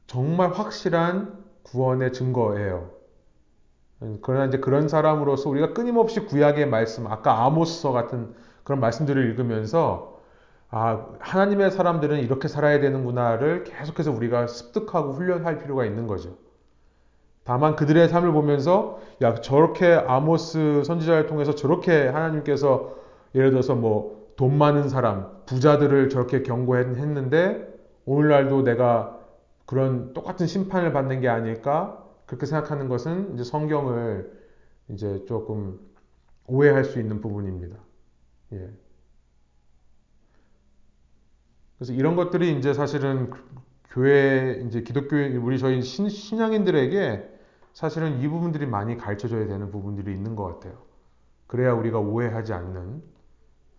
정말 0.06 0.50
확실한 0.52 1.44
구원의 1.62 2.12
증거예요. 2.12 2.90
그러나 4.22 4.46
이제 4.46 4.58
그런 4.58 4.88
사람으로서 4.88 5.48
우리가 5.50 5.72
끊임없이 5.72 6.20
구약의 6.20 6.66
말씀, 6.66 7.06
아까 7.06 7.44
아모스서 7.44 7.92
같은 7.92 8.34
그런 8.64 8.80
말씀들을 8.80 9.24
읽으면서 9.30 10.20
아, 10.70 11.06
하나님의 11.20 11.70
사람들은 11.70 12.18
이렇게 12.20 12.48
살아야 12.48 12.80
되는구나를 12.80 13.64
계속해서 13.64 14.10
우리가 14.10 14.46
습득하고 14.46 15.12
훈련할 15.12 15.58
필요가 15.58 15.84
있는 15.84 16.06
거죠. 16.06 16.36
다만 17.44 17.76
그들의 17.76 18.08
삶을 18.08 18.32
보면서 18.32 19.00
야 19.22 19.34
저렇게 19.34 19.92
아모스 19.94 20.82
선지자를 20.84 21.26
통해서 21.26 21.54
저렇게 21.54 22.08
하나님께서 22.08 22.94
예를 23.34 23.50
들어서 23.50 23.74
뭐 23.74 24.24
돈 24.36 24.58
많은 24.58 24.88
사람, 24.88 25.30
부자들을 25.46 26.08
저렇게 26.08 26.42
경고했는데 26.42 27.72
오늘날도 28.04 28.62
내가 28.62 29.18
그런 29.66 30.12
똑같은 30.12 30.46
심판을 30.46 30.92
받는 30.92 31.20
게 31.20 31.28
아닐까 31.28 32.03
그렇게 32.26 32.46
생각하는 32.46 32.88
것은 32.88 33.34
이제 33.34 33.44
성경을 33.44 34.44
이제 34.88 35.24
조금 35.26 35.80
오해할 36.46 36.84
수 36.84 36.98
있는 36.98 37.20
부분입니다. 37.20 37.76
예. 38.52 38.70
그래서 41.78 41.92
이런 41.92 42.16
것들이 42.16 42.56
이제 42.58 42.72
사실은 42.72 43.30
교회 43.90 44.62
이제 44.66 44.82
기독교 44.82 45.16
우리 45.16 45.58
저희 45.58 45.82
신, 45.82 46.08
신앙인들에게 46.08 47.30
사실은 47.72 48.20
이 48.20 48.28
부분들이 48.28 48.66
많이 48.66 48.96
가르쳐져야 48.96 49.46
되는 49.46 49.70
부분들이 49.70 50.12
있는 50.12 50.36
것 50.36 50.44
같아요. 50.44 50.82
그래야 51.46 51.72
우리가 51.72 51.98
오해하지 51.98 52.52
않는 52.52 53.02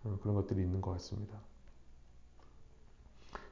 어, 0.04 0.18
그런 0.22 0.34
것들이 0.34 0.60
있는 0.60 0.80
것 0.80 0.92
같습니다. 0.92 1.38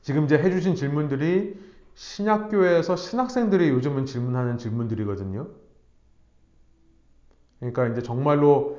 지금 0.02 0.24
이제 0.24 0.38
해주신 0.38 0.74
질문들이 0.74 1.58
신학교에서 1.94 2.96
신학생들이 2.96 3.68
요즘은 3.70 4.06
질문하는 4.06 4.58
질문들이거든요. 4.58 5.48
그러니까 7.60 7.86
이제 7.88 8.02
정말로 8.02 8.78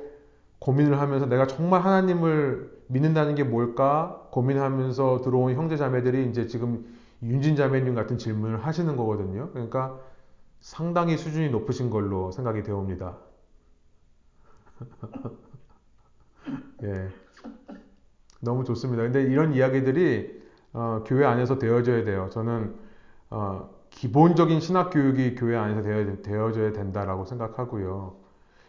고민을 0.58 1.00
하면서 1.00 1.26
내가 1.26 1.46
정말 1.46 1.82
하나님을 1.82 2.70
믿는다는 2.88 3.34
게 3.34 3.44
뭘까 3.44 4.28
고민하면서 4.30 5.22
들어온 5.22 5.54
형제 5.54 5.76
자매들이 5.76 6.28
이제 6.28 6.46
지금 6.46 6.86
윤진 7.22 7.56
자매님 7.56 7.94
같은 7.94 8.18
질문을 8.18 8.64
하시는 8.64 8.96
거거든요. 8.96 9.50
그러니까 9.52 9.98
상당히 10.60 11.16
수준이 11.16 11.50
높으신 11.50 11.90
걸로 11.90 12.30
생각이 12.30 12.62
되옵니다. 12.62 13.16
예. 16.82 17.08
너무 18.40 18.64
좋습니다. 18.64 19.02
근데 19.02 19.22
이런 19.22 19.54
이야기들이 19.54 20.42
어, 20.72 21.04
교회 21.06 21.24
안에서 21.24 21.58
되어져야 21.58 22.04
돼요. 22.04 22.28
저는 22.30 22.74
어, 23.30 23.70
기본적인 23.90 24.60
신학 24.60 24.90
교육이 24.90 25.34
교회 25.36 25.56
안에서 25.56 25.82
되어, 25.82 26.22
되어 26.22 26.52
져야 26.52 26.72
된다라고 26.72 27.24
생각하고요. 27.24 28.16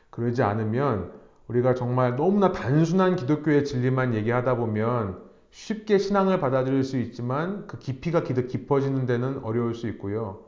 그러지 0.09 0.43
않으면 0.43 1.13
우리가 1.47 1.75
정말 1.75 2.15
너무나 2.15 2.51
단순한 2.51 3.15
기독교의 3.17 3.65
진리만 3.65 4.13
얘기하다 4.15 4.57
보면 4.57 5.23
쉽게 5.51 5.97
신앙을 5.99 6.39
받아들일 6.39 6.83
수 6.83 6.97
있지만 6.99 7.67
그 7.67 7.79
깊이가 7.79 8.23
깊어지는 8.23 9.05
데는 9.05 9.43
어려울 9.43 9.75
수 9.75 9.87
있고요. 9.89 10.45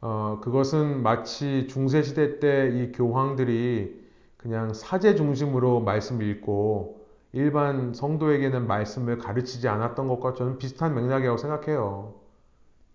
어, 0.00 0.40
그것은 0.42 1.02
마치 1.02 1.66
중세시대 1.68 2.40
때 2.40 2.70
이 2.74 2.92
교황들이 2.92 4.06
그냥 4.36 4.72
사제 4.74 5.14
중심으로 5.16 5.80
말씀 5.80 6.22
읽고 6.22 7.06
일반 7.32 7.92
성도에게는 7.94 8.66
말씀을 8.66 9.18
가르치지 9.18 9.68
않았던 9.68 10.08
것과 10.08 10.34
저는 10.34 10.58
비슷한 10.58 10.94
맥락이라고 10.94 11.36
생각해요. 11.38 12.14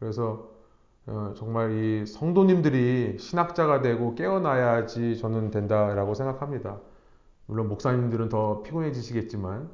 그래서 0.02 0.50
어, 1.06 1.34
정말 1.38 1.72
이 1.74 2.06
성도님들이 2.08 3.20
신학자가 3.20 3.82
되고 3.82 4.16
깨어나야지 4.16 5.18
저는 5.18 5.52
된다라고 5.52 6.16
생각합니다. 6.16 6.80
물론 7.46 7.68
목사님들은 7.70 8.30
더 8.30 8.64
피곤해지시겠지만, 8.64 9.70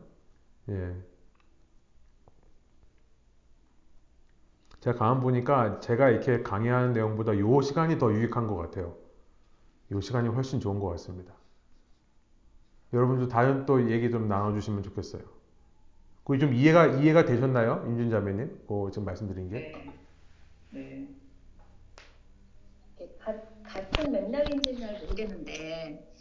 예. 0.69 0.95
제가 4.81 4.97
가만 4.97 5.21
보니까 5.21 5.79
제가 5.79 6.09
이렇게 6.09 6.43
강의하는 6.43 6.91
내용보다 6.91 7.33
이 7.33 7.41
시간이 7.63 7.97
더 7.97 8.11
유익한 8.11 8.47
것 8.47 8.57
같아요. 8.57 8.95
이 9.93 10.01
시간이 10.01 10.27
훨씬 10.27 10.59
좋은 10.59 10.79
것 10.79 10.89
같습니다. 10.89 11.33
여러분도 12.91 13.29
다른 13.29 13.65
또 13.65 13.89
얘기 13.89 14.11
좀 14.11 14.27
나눠주시면 14.27 14.83
좋겠어요. 14.83 15.21
그게 16.25 16.37
좀 16.39 16.53
이해가 16.53 16.87
이해가 16.87 17.23
되셨나요, 17.23 17.85
임준 17.87 18.09
자매님? 18.09 18.65
그 18.67 18.89
지금 18.91 19.05
말씀드린 19.05 19.49
게? 19.49 19.96
네. 20.69 21.07
네. 22.99 23.09
같은 23.63 24.11
맥락인지는 24.11 24.79
잘 24.79 24.99
모르겠는데, 24.99 26.13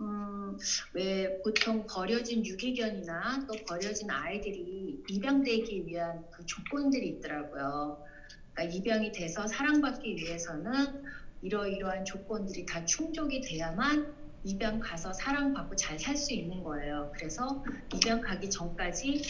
음, 0.00 0.56
왜 0.94 1.40
보통 1.42 1.86
버려진 1.86 2.44
유기견이나 2.44 3.46
또 3.48 3.64
버려진 3.64 4.10
아이들이 4.10 5.04
입양되기 5.08 5.86
위한 5.86 6.26
그 6.32 6.44
조건들이 6.46 7.08
있더라고요. 7.08 8.04
그러니까 8.52 8.76
입양이 8.76 9.12
돼서 9.12 9.46
사랑받기 9.46 10.16
위해서는 10.16 11.04
이러이러한 11.42 12.04
조건들이 12.04 12.66
다 12.66 12.84
충족이 12.84 13.42
돼야만 13.42 14.16
입양 14.44 14.80
가서 14.80 15.12
사랑받고 15.12 15.76
잘 15.76 15.98
살 15.98 16.16
수 16.16 16.34
있는 16.34 16.62
거예요. 16.62 17.12
그래서 17.16 17.64
입양 17.94 18.20
가기 18.20 18.50
전까지 18.50 19.22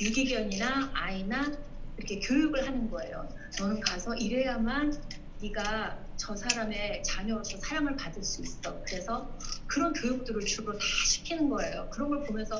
유기견이나 0.00 0.92
아이나 0.94 1.52
이렇게 2.00 2.18
교육을 2.20 2.66
하는 2.66 2.90
거예요. 2.90 3.28
너는 3.58 3.80
가서 3.80 4.14
이래야만 4.14 5.02
네가 5.42 5.98
저 6.16 6.34
사람의 6.34 7.02
자녀로서 7.02 7.58
사랑을 7.58 7.96
받을 7.96 8.22
수 8.22 8.42
있어. 8.42 8.82
그래서 8.84 9.38
그런 9.66 9.92
교육들을 9.92 10.40
주로 10.46 10.72
다 10.72 10.78
시키는 11.06 11.50
거예요. 11.50 11.88
그런 11.92 12.08
걸 12.08 12.24
보면서 12.24 12.58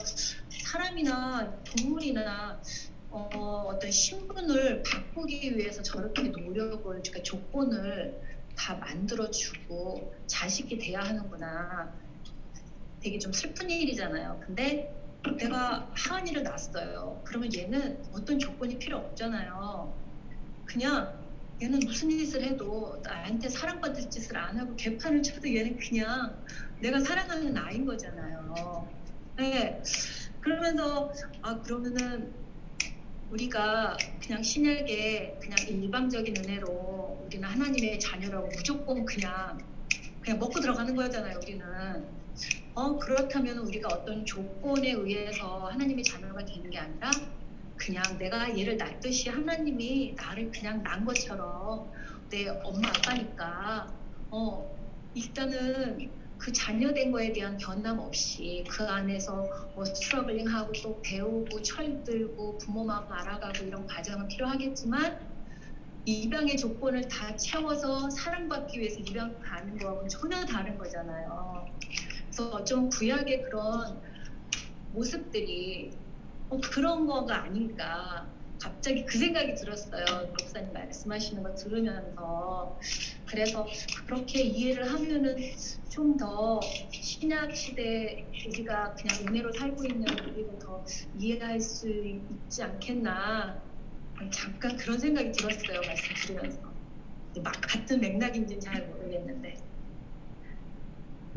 사람이나 0.66 1.62
동물이나 1.64 2.60
어, 3.10 3.64
어떤 3.68 3.90
신분을 3.90 4.82
바꾸기 4.84 5.56
위해서 5.56 5.82
저렇게 5.82 6.22
노력을, 6.28 6.82
그러니까 6.82 7.22
조건을 7.22 8.20
다 8.56 8.76
만들어주고 8.76 10.14
자식이 10.26 10.78
돼야 10.78 11.00
하는구나. 11.00 11.92
되게 13.00 13.18
좀 13.18 13.32
슬픈 13.32 13.68
일이잖아요. 13.70 14.42
근데 14.46 14.99
내가 15.36 15.90
하은이를 15.94 16.42
낳았어요. 16.42 17.22
그러면 17.24 17.54
얘는 17.54 18.02
어떤 18.12 18.38
조건이 18.38 18.78
필요 18.78 18.98
없잖아요. 18.98 19.92
그냥 20.64 21.20
얘는 21.62 21.80
무슨 21.80 22.08
짓을 22.10 22.42
해도 22.42 23.00
나한테 23.04 23.48
사랑받을 23.48 24.08
짓을 24.08 24.36
안 24.38 24.58
하고 24.58 24.74
개판을 24.76 25.22
쳐도 25.22 25.54
얘는 25.54 25.78
그냥 25.78 26.42
내가 26.80 27.00
사랑하는 27.00 27.56
아이인 27.56 27.84
거잖아요. 27.84 28.88
네. 29.36 29.82
그러면서 30.40 31.12
아 31.42 31.60
그러면은 31.60 32.32
우리가 33.30 33.96
그냥 34.24 34.42
신약에 34.42 35.38
그냥 35.40 35.56
일방적인 35.68 36.36
은혜로 36.38 37.24
우리는 37.26 37.46
하나님의 37.46 38.00
자녀라고 38.00 38.48
무조건 38.48 39.04
그냥 39.04 39.58
그냥 40.22 40.38
먹고 40.38 40.60
들어가는 40.60 40.96
거잖아요. 40.96 41.38
우리는 41.38 42.19
어 42.74 42.98
그렇다면 42.98 43.58
우리가 43.58 43.88
어떤 43.88 44.24
조건에 44.24 44.92
의해서 44.92 45.66
하나님의 45.66 46.04
자녀가 46.04 46.44
되는 46.44 46.70
게 46.70 46.78
아니라 46.78 47.10
그냥 47.76 48.02
내가 48.18 48.56
얘를 48.56 48.76
낳듯이 48.76 49.28
하나님이 49.28 50.14
나를 50.16 50.50
그냥 50.52 50.82
낳은 50.82 51.04
것처럼 51.04 51.90
내 52.30 52.48
엄마 52.62 52.88
아빠니까 52.88 53.92
어 54.30 54.70
일단은 55.14 56.20
그 56.38 56.52
자녀된 56.52 57.10
거에 57.12 57.32
대한 57.32 57.58
변함 57.58 57.98
없이 57.98 58.64
그 58.68 58.84
안에서 58.84 59.48
뭐 59.74 59.84
스트러글링하고 59.84 60.72
또 60.82 61.02
배우고 61.02 61.62
철들고 61.62 62.58
부모 62.58 62.84
마음 62.84 63.12
알아가고 63.12 63.64
이런 63.64 63.86
과정은 63.86 64.28
필요하겠지만 64.28 65.28
입양의 66.06 66.56
조건을 66.56 67.08
다 67.08 67.36
채워서 67.36 68.08
사랑받기 68.10 68.80
위해서 68.80 69.00
입양 69.00 69.38
가는 69.40 69.76
거하고는 69.76 70.08
전혀 70.08 70.44
다른 70.46 70.78
거잖아요. 70.78 71.66
그래서 72.30 72.50
어쩜 72.50 72.88
구약의 72.90 73.42
그런 73.42 74.00
모습들이 74.92 75.92
어, 76.48 76.60
그런 76.60 77.06
거가 77.06 77.42
아닐까 77.44 78.26
갑자기 78.62 79.04
그 79.04 79.18
생각이 79.18 79.54
들었어요. 79.54 80.04
목사님 80.28 80.72
말씀하시는 80.72 81.42
거 81.42 81.54
들으면서 81.54 82.78
그래서 83.26 83.66
그렇게 84.06 84.42
이해를 84.42 84.92
하면은 84.92 85.36
좀 85.88 86.16
더 86.16 86.60
신약 86.92 87.56
시대 87.56 88.26
우리가 88.46 88.94
그냥 88.94 89.26
은혜로 89.26 89.52
살고 89.52 89.84
있는 89.84 90.06
우리를 90.08 90.58
더 90.60 90.84
이해할 91.18 91.60
수 91.60 91.88
있지 91.88 92.62
않겠나 92.62 93.60
잠깐 94.30 94.76
그런 94.76 94.98
생각이 94.98 95.32
들었어요. 95.32 95.80
말씀 95.86 96.14
들으면서 96.14 96.60
막 97.42 97.52
같은 97.62 98.00
맥락인지는 98.00 98.60
잘 98.60 98.86
모르겠는데 98.88 99.69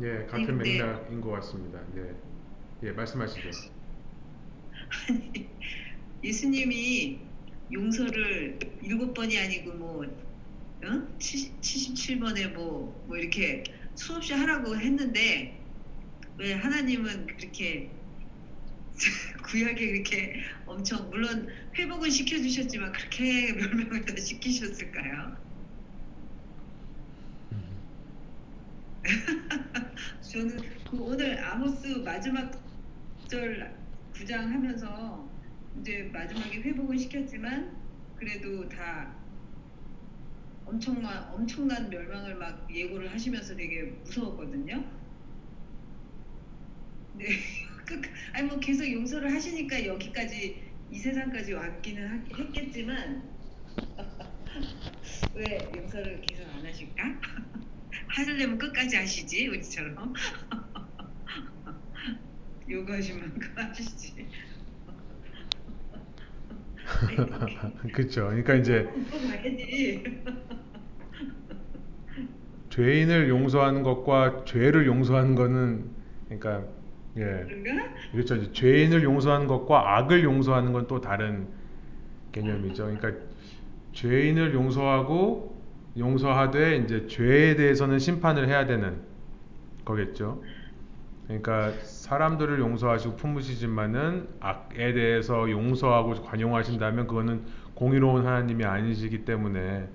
예, 0.01 0.25
같은 0.25 0.33
아니, 0.35 0.45
근데- 0.47 0.71
맥락인 0.77 1.21
것 1.21 1.31
같습니다. 1.31 1.79
예, 1.97 2.15
예, 2.87 2.91
말씀하시죠. 2.91 3.49
예수님이 6.23 7.19
용서를 7.71 8.59
일곱 8.81 9.13
번이 9.13 9.37
아니고 9.37 9.73
뭐 9.73 10.05
어? 10.05 11.07
77번에 11.17 12.53
뭐, 12.53 13.03
뭐 13.07 13.17
이렇게 13.17 13.63
수없이 13.95 14.33
하라고 14.33 14.75
했는데 14.75 15.59
왜 16.37 16.53
하나님은 16.53 17.27
그렇게 17.27 17.89
구약에 19.43 19.91
그렇게 19.91 20.41
엄청 20.65 21.09
물론 21.09 21.47
회복은 21.77 22.09
시켜주셨지만 22.09 22.91
그렇게 22.91 23.53
멸망을 23.53 24.05
다 24.05 24.15
시키셨을까요? 24.15 25.37
저는 30.21 30.59
그 30.89 30.97
오늘 30.97 31.37
아모스 31.43 31.87
마지막 32.05 32.51
절 33.27 33.75
9장 34.13 34.49
하면서 34.51 35.29
이제 35.79 36.03
마지막에 36.13 36.61
회복은 36.61 36.97
시켰지만 36.97 37.75
그래도 38.15 38.67
다 38.69 39.13
엄청난 40.65 41.23
엄청난 41.33 41.89
멸망을 41.89 42.35
막 42.35 42.67
예고를 42.73 43.11
하시면서 43.11 43.55
되게 43.55 43.83
무서웠거든요. 43.83 44.83
네, 47.15 47.25
끝 47.85 48.01
아니 48.33 48.47
뭐 48.47 48.59
계속 48.59 48.89
용서를 48.91 49.31
하시니까 49.33 49.85
여기까지 49.85 50.63
이 50.89 50.97
세상까지 50.97 51.53
왔기는 51.53 52.07
하- 52.07 52.37
했겠지만 52.37 53.23
왜 55.35 55.71
용서를 55.75 56.21
계속 56.21 56.47
안 56.49 56.65
하실까? 56.65 57.19
하려면 58.13 58.57
끝까지 58.57 58.95
하시지 58.95 59.47
우리처럼 59.47 60.13
요구하신 62.69 63.19
만큼 63.19 63.51
하시지. 63.55 64.27
그렇죠. 67.93 68.25
그러니까 68.27 68.55
이제. 68.55 68.87
죄인을 72.69 73.29
용서하는 73.29 73.83
것과 73.83 74.45
죄를 74.45 74.87
용서하는 74.87 75.35
거는 75.35 75.85
그러니까 76.27 76.65
예? 77.17 77.45
그렇죠. 78.11 78.51
죄인을 78.51 79.03
용서하는 79.03 79.45
것과 79.47 79.97
악을 79.97 80.23
용서하는 80.23 80.73
건 80.73 80.87
또 80.87 80.99
다른 80.99 81.47
개념이죠. 82.31 82.85
그러니까 82.85 83.11
죄인을 83.93 84.53
용서하고 84.55 85.62
용서하되 85.97 86.77
이제 86.77 87.07
죄에 87.07 87.55
대해서는 87.55 87.99
심판을 87.99 88.47
해야 88.47 88.65
되는 88.65 89.01
거겠죠. 89.85 90.41
그러니까 91.27 91.73
사람들을 91.83 92.59
용서하시고 92.59 93.15
품으시지만은 93.17 94.29
악에 94.39 94.93
대해서 94.93 95.49
용서하고 95.49 96.23
관용하신다면 96.23 97.07
그거는 97.07 97.45
공의로운 97.75 98.25
하나님이 98.25 98.65
아니시기 98.65 99.25
때문에 99.25 99.89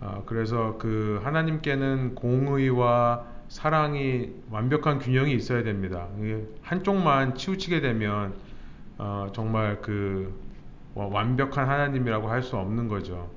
아, 0.00 0.22
그래서 0.26 0.78
그 0.78 1.20
하나님께는 1.24 2.14
공의와 2.16 3.26
사랑이 3.48 4.32
완벽한 4.50 4.98
균형이 4.98 5.34
있어야 5.34 5.62
됩니다. 5.62 6.08
한쪽만 6.62 7.34
치우치게 7.36 7.80
되면 7.80 8.34
어, 8.98 9.28
정말 9.34 9.80
그 9.82 10.40
와- 10.94 11.06
완벽한 11.08 11.68
하나님이라고 11.68 12.28
할 12.28 12.42
수 12.42 12.56
없는 12.56 12.88
거죠. 12.88 13.30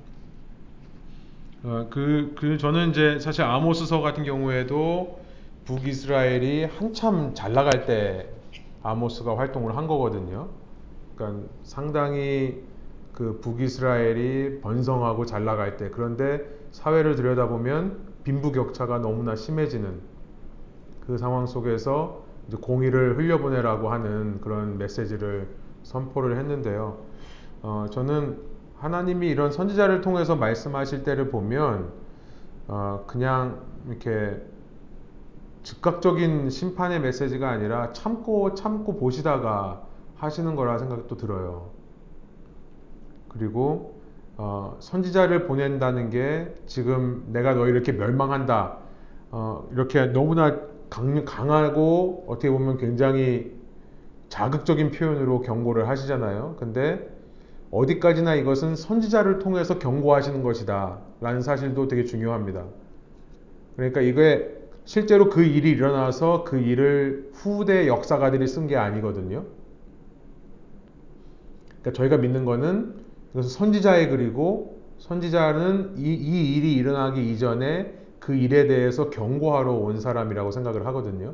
어, 1.67 1.87
그, 1.89 2.35
그 2.37 2.59
저는 2.59 2.91
이제 2.91 3.17
사실 3.17 3.41
아모스서 3.41 3.99
같은 4.01 4.23
경우에도 4.23 5.19
북이스라엘이 5.65 6.65
한참 6.65 7.33
잘 7.33 7.53
나갈 7.53 7.87
때 7.87 8.29
아모스가 8.83 9.35
활동을 9.35 9.75
한 9.75 9.87
거거든요. 9.87 10.49
그러니까 11.15 11.47
상당히 11.63 12.61
그 13.13 13.39
북이스라엘이 13.41 14.61
번성하고 14.61 15.25
잘 15.25 15.43
나갈 15.43 15.75
때 15.77 15.89
그런데 15.89 16.45
사회를 16.69 17.15
들여다보면 17.15 18.13
빈부격차가 18.23 18.99
너무나 18.99 19.35
심해지는 19.35 20.01
그 21.07 21.17
상황 21.17 21.47
속에서 21.47 22.25
이제 22.47 22.57
공의를 22.57 23.17
흘려보내라고 23.17 23.89
하는 23.89 24.39
그런 24.39 24.77
메시지를 24.77 25.47
선포를 25.81 26.37
했는데요. 26.37 26.99
어, 27.63 27.87
저는 27.89 28.54
하나님이 28.77 29.29
이런 29.29 29.51
선지자를 29.51 30.01
통해서 30.01 30.35
말씀하실 30.35 31.03
때를 31.03 31.29
보면 31.29 31.91
어, 32.67 33.03
그냥 33.07 33.61
이렇게 33.87 34.41
즉각적인 35.63 36.49
심판의 36.49 36.99
메시지가 37.01 37.49
아니라 37.49 37.91
참고 37.93 38.53
참고 38.53 38.97
보시다가 38.97 39.83
하시는 40.15 40.55
거라 40.55 40.77
생각도 40.77 41.17
들어요. 41.17 41.71
그리고 43.29 43.99
어, 44.37 44.77
선지자를 44.79 45.47
보낸다는 45.47 46.09
게 46.09 46.53
지금 46.65 47.25
내가 47.31 47.53
너 47.53 47.67
이렇게 47.67 47.91
멸망한다. 47.91 48.77
어, 49.31 49.67
이렇게 49.71 50.07
너무나 50.07 50.59
강, 50.89 51.25
강하고 51.25 52.25
어떻게 52.27 52.49
보면 52.49 52.77
굉장히 52.77 53.55
자극적인 54.29 54.91
표현으로 54.91 55.41
경고를 55.41 55.87
하시잖아요. 55.87 56.55
근데 56.59 57.14
어디까지나 57.75 58.35
이것은 58.35 58.77
선지자를 58.77 59.39
통해서 59.39 59.79
경고하시는 59.79 60.41
것이다. 60.43 60.99
라는 61.19 61.41
사실도 61.41 61.89
되게 61.89 62.05
중요합니다. 62.05 62.63
그러니까 63.75 63.99
이게 63.99 64.49
실제로 64.85 65.29
그 65.29 65.43
일이 65.43 65.71
일어나서 65.71 66.45
그 66.45 66.57
일을 66.57 67.31
후대 67.33 67.87
역사가들이 67.87 68.47
쓴 68.47 68.67
게 68.67 68.77
아니거든요. 68.77 69.43
그러니까 71.81 71.91
저희가 71.91 72.17
믿는 72.17 72.45
거는 72.45 72.95
이것은 73.33 73.49
선지자의 73.49 74.09
글이고 74.09 74.79
선지자는 74.99 75.95
이, 75.97 76.13
이 76.13 76.55
일이 76.55 76.73
일어나기 76.75 77.29
이전에 77.33 77.93
그 78.19 78.35
일에 78.35 78.67
대해서 78.67 79.09
경고하러 79.09 79.73
온 79.73 79.99
사람이라고 79.99 80.51
생각을 80.51 80.85
하거든요. 80.87 81.33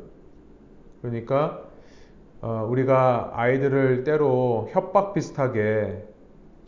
그러니까 1.04 1.64
어, 2.42 2.68
우리가 2.68 3.34
아이들을 3.36 4.04
때로 4.04 4.70
협박 4.72 5.14
비슷하게 5.14 6.11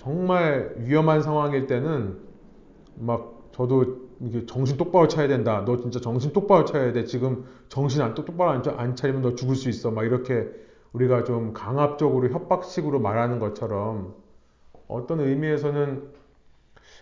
정말 0.04 0.74
위험한 0.80 1.22
상황일 1.22 1.68
때는 1.68 2.18
막 2.96 3.50
저도 3.54 4.10
이게 4.22 4.46
정신 4.46 4.78
똑바로 4.78 5.08
차야 5.08 5.28
된다. 5.28 5.64
너 5.66 5.78
진짜 5.78 6.00
정신 6.02 6.34
똑바로 6.34 6.66
차야 6.66 6.94
돼. 6.94 7.06
지금 7.06 7.46
정신 7.70 8.02
안 8.02 8.16
똑바로 8.16 8.52
안, 8.52 8.64
차- 8.64 8.76
안 8.78 8.96
차리면 8.96 9.22
너 9.22 9.36
죽을 9.36 9.56
수 9.56 9.70
있어. 9.70 9.92
막 9.92 10.04
이렇게 10.06 10.50
우리가 10.94 11.24
좀 11.24 11.54
강압적으로 11.54 12.30
협박식으로 12.30 13.00
말하는 13.00 13.40
것처럼 13.40 14.16
어떤 14.88 15.22
의미에서는 15.22 16.14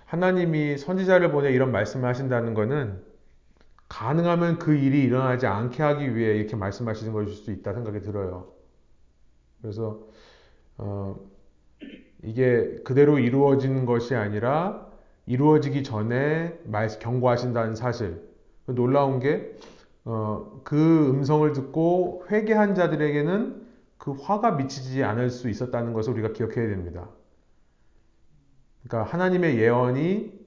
하나님이 0.06 0.78
선지자를 0.78 1.32
보내 1.32 1.52
이런 1.52 1.72
말씀을 1.72 2.08
하신다는 2.10 2.54
것은 2.54 3.02
가능하면 3.90 4.60
그 4.60 4.76
일이 4.76 5.04
일어나지 5.04 5.48
않게 5.48 5.84
하기 5.84 6.16
위해 6.16 6.36
이렇게 6.38 6.56
말씀하시는 6.58 7.14
것일 7.14 7.34
수 7.36 7.52
있다 7.52 7.74
생각이 7.74 8.02
들어요. 8.02 8.54
그래서 9.62 10.00
어, 10.78 11.18
이게 12.24 12.76
그대로 12.84 13.20
이루어지는 13.20 13.86
것이 13.86 14.16
아니라 14.16 14.88
이루어지기 15.26 15.84
전에 15.84 16.58
말 16.66 16.88
경고하신다는 16.88 17.76
사실. 17.76 18.30
놀라운 18.66 19.20
게, 19.20 19.56
어, 20.06 20.62
그 20.64 21.10
음성을 21.10 21.52
듣고 21.54 22.26
회개한 22.30 22.76
자들에게는 22.76 23.62
그 23.98 24.14
화가 24.14 24.52
미치지 24.52 25.04
않을 25.04 25.30
수 25.30 25.50
있었다는 25.50 25.94
것을 25.94 26.14
우리가 26.14 26.34
기억해야 26.34 26.68
됩니다. 26.68 27.08
그러니까 28.84 29.12
하나님의 29.12 29.60
예언이 29.60 30.42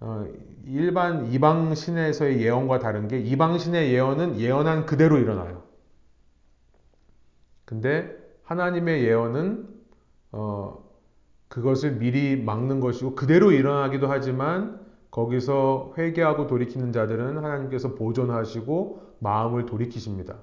어, 0.00 0.26
일반 0.66 1.32
이방 1.32 1.74
신에서의 1.74 2.42
예언과 2.42 2.80
다른 2.80 3.08
게 3.08 3.18
이방 3.18 3.58
신의 3.58 3.92
예언은 3.92 4.38
예언한 4.40 4.86
그대로 4.86 5.18
일어나요. 5.18 5.62
근데 7.64 8.16
하나님의 8.44 9.04
예언은 9.04 9.68
어, 10.32 10.85
그것을 11.48 11.96
미리 11.96 12.42
막는 12.42 12.80
것이고 12.80 13.14
그대로 13.14 13.52
일어나기도 13.52 14.08
하지만 14.08 14.84
거기서 15.10 15.94
회개하고 15.96 16.46
돌이키는 16.46 16.92
자들은 16.92 17.38
하나님께서 17.38 17.94
보존하시고 17.94 19.16
마음을 19.20 19.66
돌이키십니다. 19.66 20.36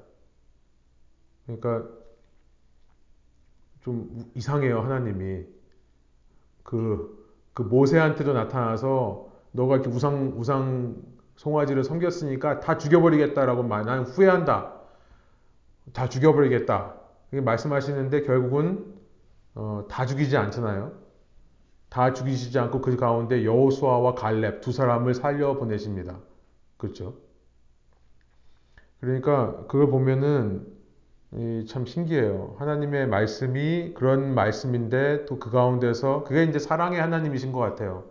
그러니까 1.45 1.87
좀 3.81 4.25
이상해요 4.33 4.79
하나님이. 4.79 5.45
그, 6.63 7.27
그 7.53 7.61
모세한테도 7.61 8.33
나타나서 8.33 9.27
너가 9.51 9.75
이렇게 9.75 9.89
우상 9.89 10.33
우상 10.37 10.95
송아지를 11.35 11.83
섬겼으니까 11.83 12.59
다 12.61 12.77
죽여버리겠다라고 12.77 13.63
말 13.63 13.85
나는 13.85 14.03
후회한다. 14.05 14.73
다 15.91 16.07
죽여버리겠다. 16.07 16.95
말씀하시는데 17.31 18.23
결국은 18.23 18.92
어, 19.55 19.85
다 19.89 20.05
죽이지 20.05 20.37
않잖아요. 20.37 20.93
다 21.89 22.13
죽이시지 22.13 22.57
않고 22.57 22.81
그 22.81 22.95
가운데 22.97 23.45
여호수아와 23.45 24.15
갈렙 24.15 24.61
두 24.61 24.71
사람을 24.71 25.13
살려 25.13 25.55
보내십니다. 25.57 26.19
그렇죠? 26.77 27.15
그러니까 28.99 29.65
그걸 29.67 29.87
보면은 29.89 30.65
참 31.67 31.85
신기해요. 31.85 32.55
하나님의 32.59 33.07
말씀이 33.07 33.93
그런 33.95 34.33
말씀인데 34.35 35.25
또 35.25 35.39
그 35.39 35.49
가운데서 35.51 36.23
그게 36.23 36.43
이제 36.43 36.59
사랑의 36.59 36.99
하나님이신 37.01 37.51
것 37.51 37.59
같아요. 37.59 38.05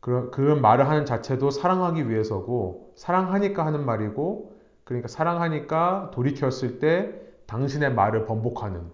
그런, 0.00 0.30
그런 0.30 0.60
말을 0.60 0.88
하는 0.88 1.04
자체도 1.06 1.50
사랑하기 1.50 2.10
위해서고 2.10 2.92
사랑하니까 2.96 3.64
하는 3.64 3.84
말이고 3.86 4.52
그러니까 4.84 5.08
사랑하니까 5.08 6.10
돌이켰을 6.12 6.78
때 6.80 7.20
당신의 7.46 7.94
말을 7.94 8.26
번복하는 8.26 8.90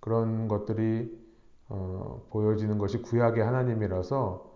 그런 0.00 0.48
것들이 0.48 1.18
어, 1.68 2.22
보여지는 2.30 2.78
것이 2.78 3.00
구약의 3.02 3.44
하나님이라서 3.44 4.50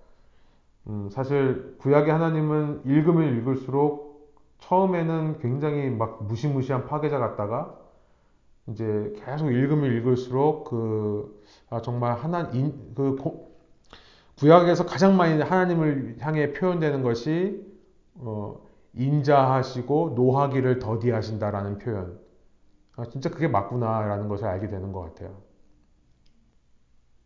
음, 0.89 1.09
사실 1.11 1.77
구약의 1.79 2.13
하나님은 2.13 2.83
읽으면 2.85 3.39
읽을수록 3.39 4.35
처음에는 4.61 5.39
굉장히 5.39 5.91
막 5.91 6.25
무시무시한 6.25 6.87
파괴자 6.87 7.19
같다가 7.19 7.79
이제 8.69 9.15
계속 9.25 9.51
읽으면 9.51 9.93
읽을수록 9.93 10.65
그 10.65 11.43
아, 11.71 11.83
정말 11.83 12.15
하나 12.15 12.51
인, 12.53 12.95
그 12.95 13.17
고, 13.17 13.55
구약에서 14.39 14.87
가장 14.87 15.17
많이 15.17 15.41
하나님을 15.41 16.17
향해 16.21 16.53
표현되는 16.53 17.03
것이 17.03 17.65
어, 18.15 18.61
인자하시고 18.95 20.13
노하기를 20.17 20.79
더디하신다라는 20.79 21.79
표현. 21.79 22.24
아, 22.97 23.05
진짜 23.05 23.29
그게 23.31 23.47
맞구나라는 23.49 24.29
것을 24.29 24.47
알게 24.49 24.69
되는 24.69 24.93
것 24.93 25.01
같아요. 25.03 25.44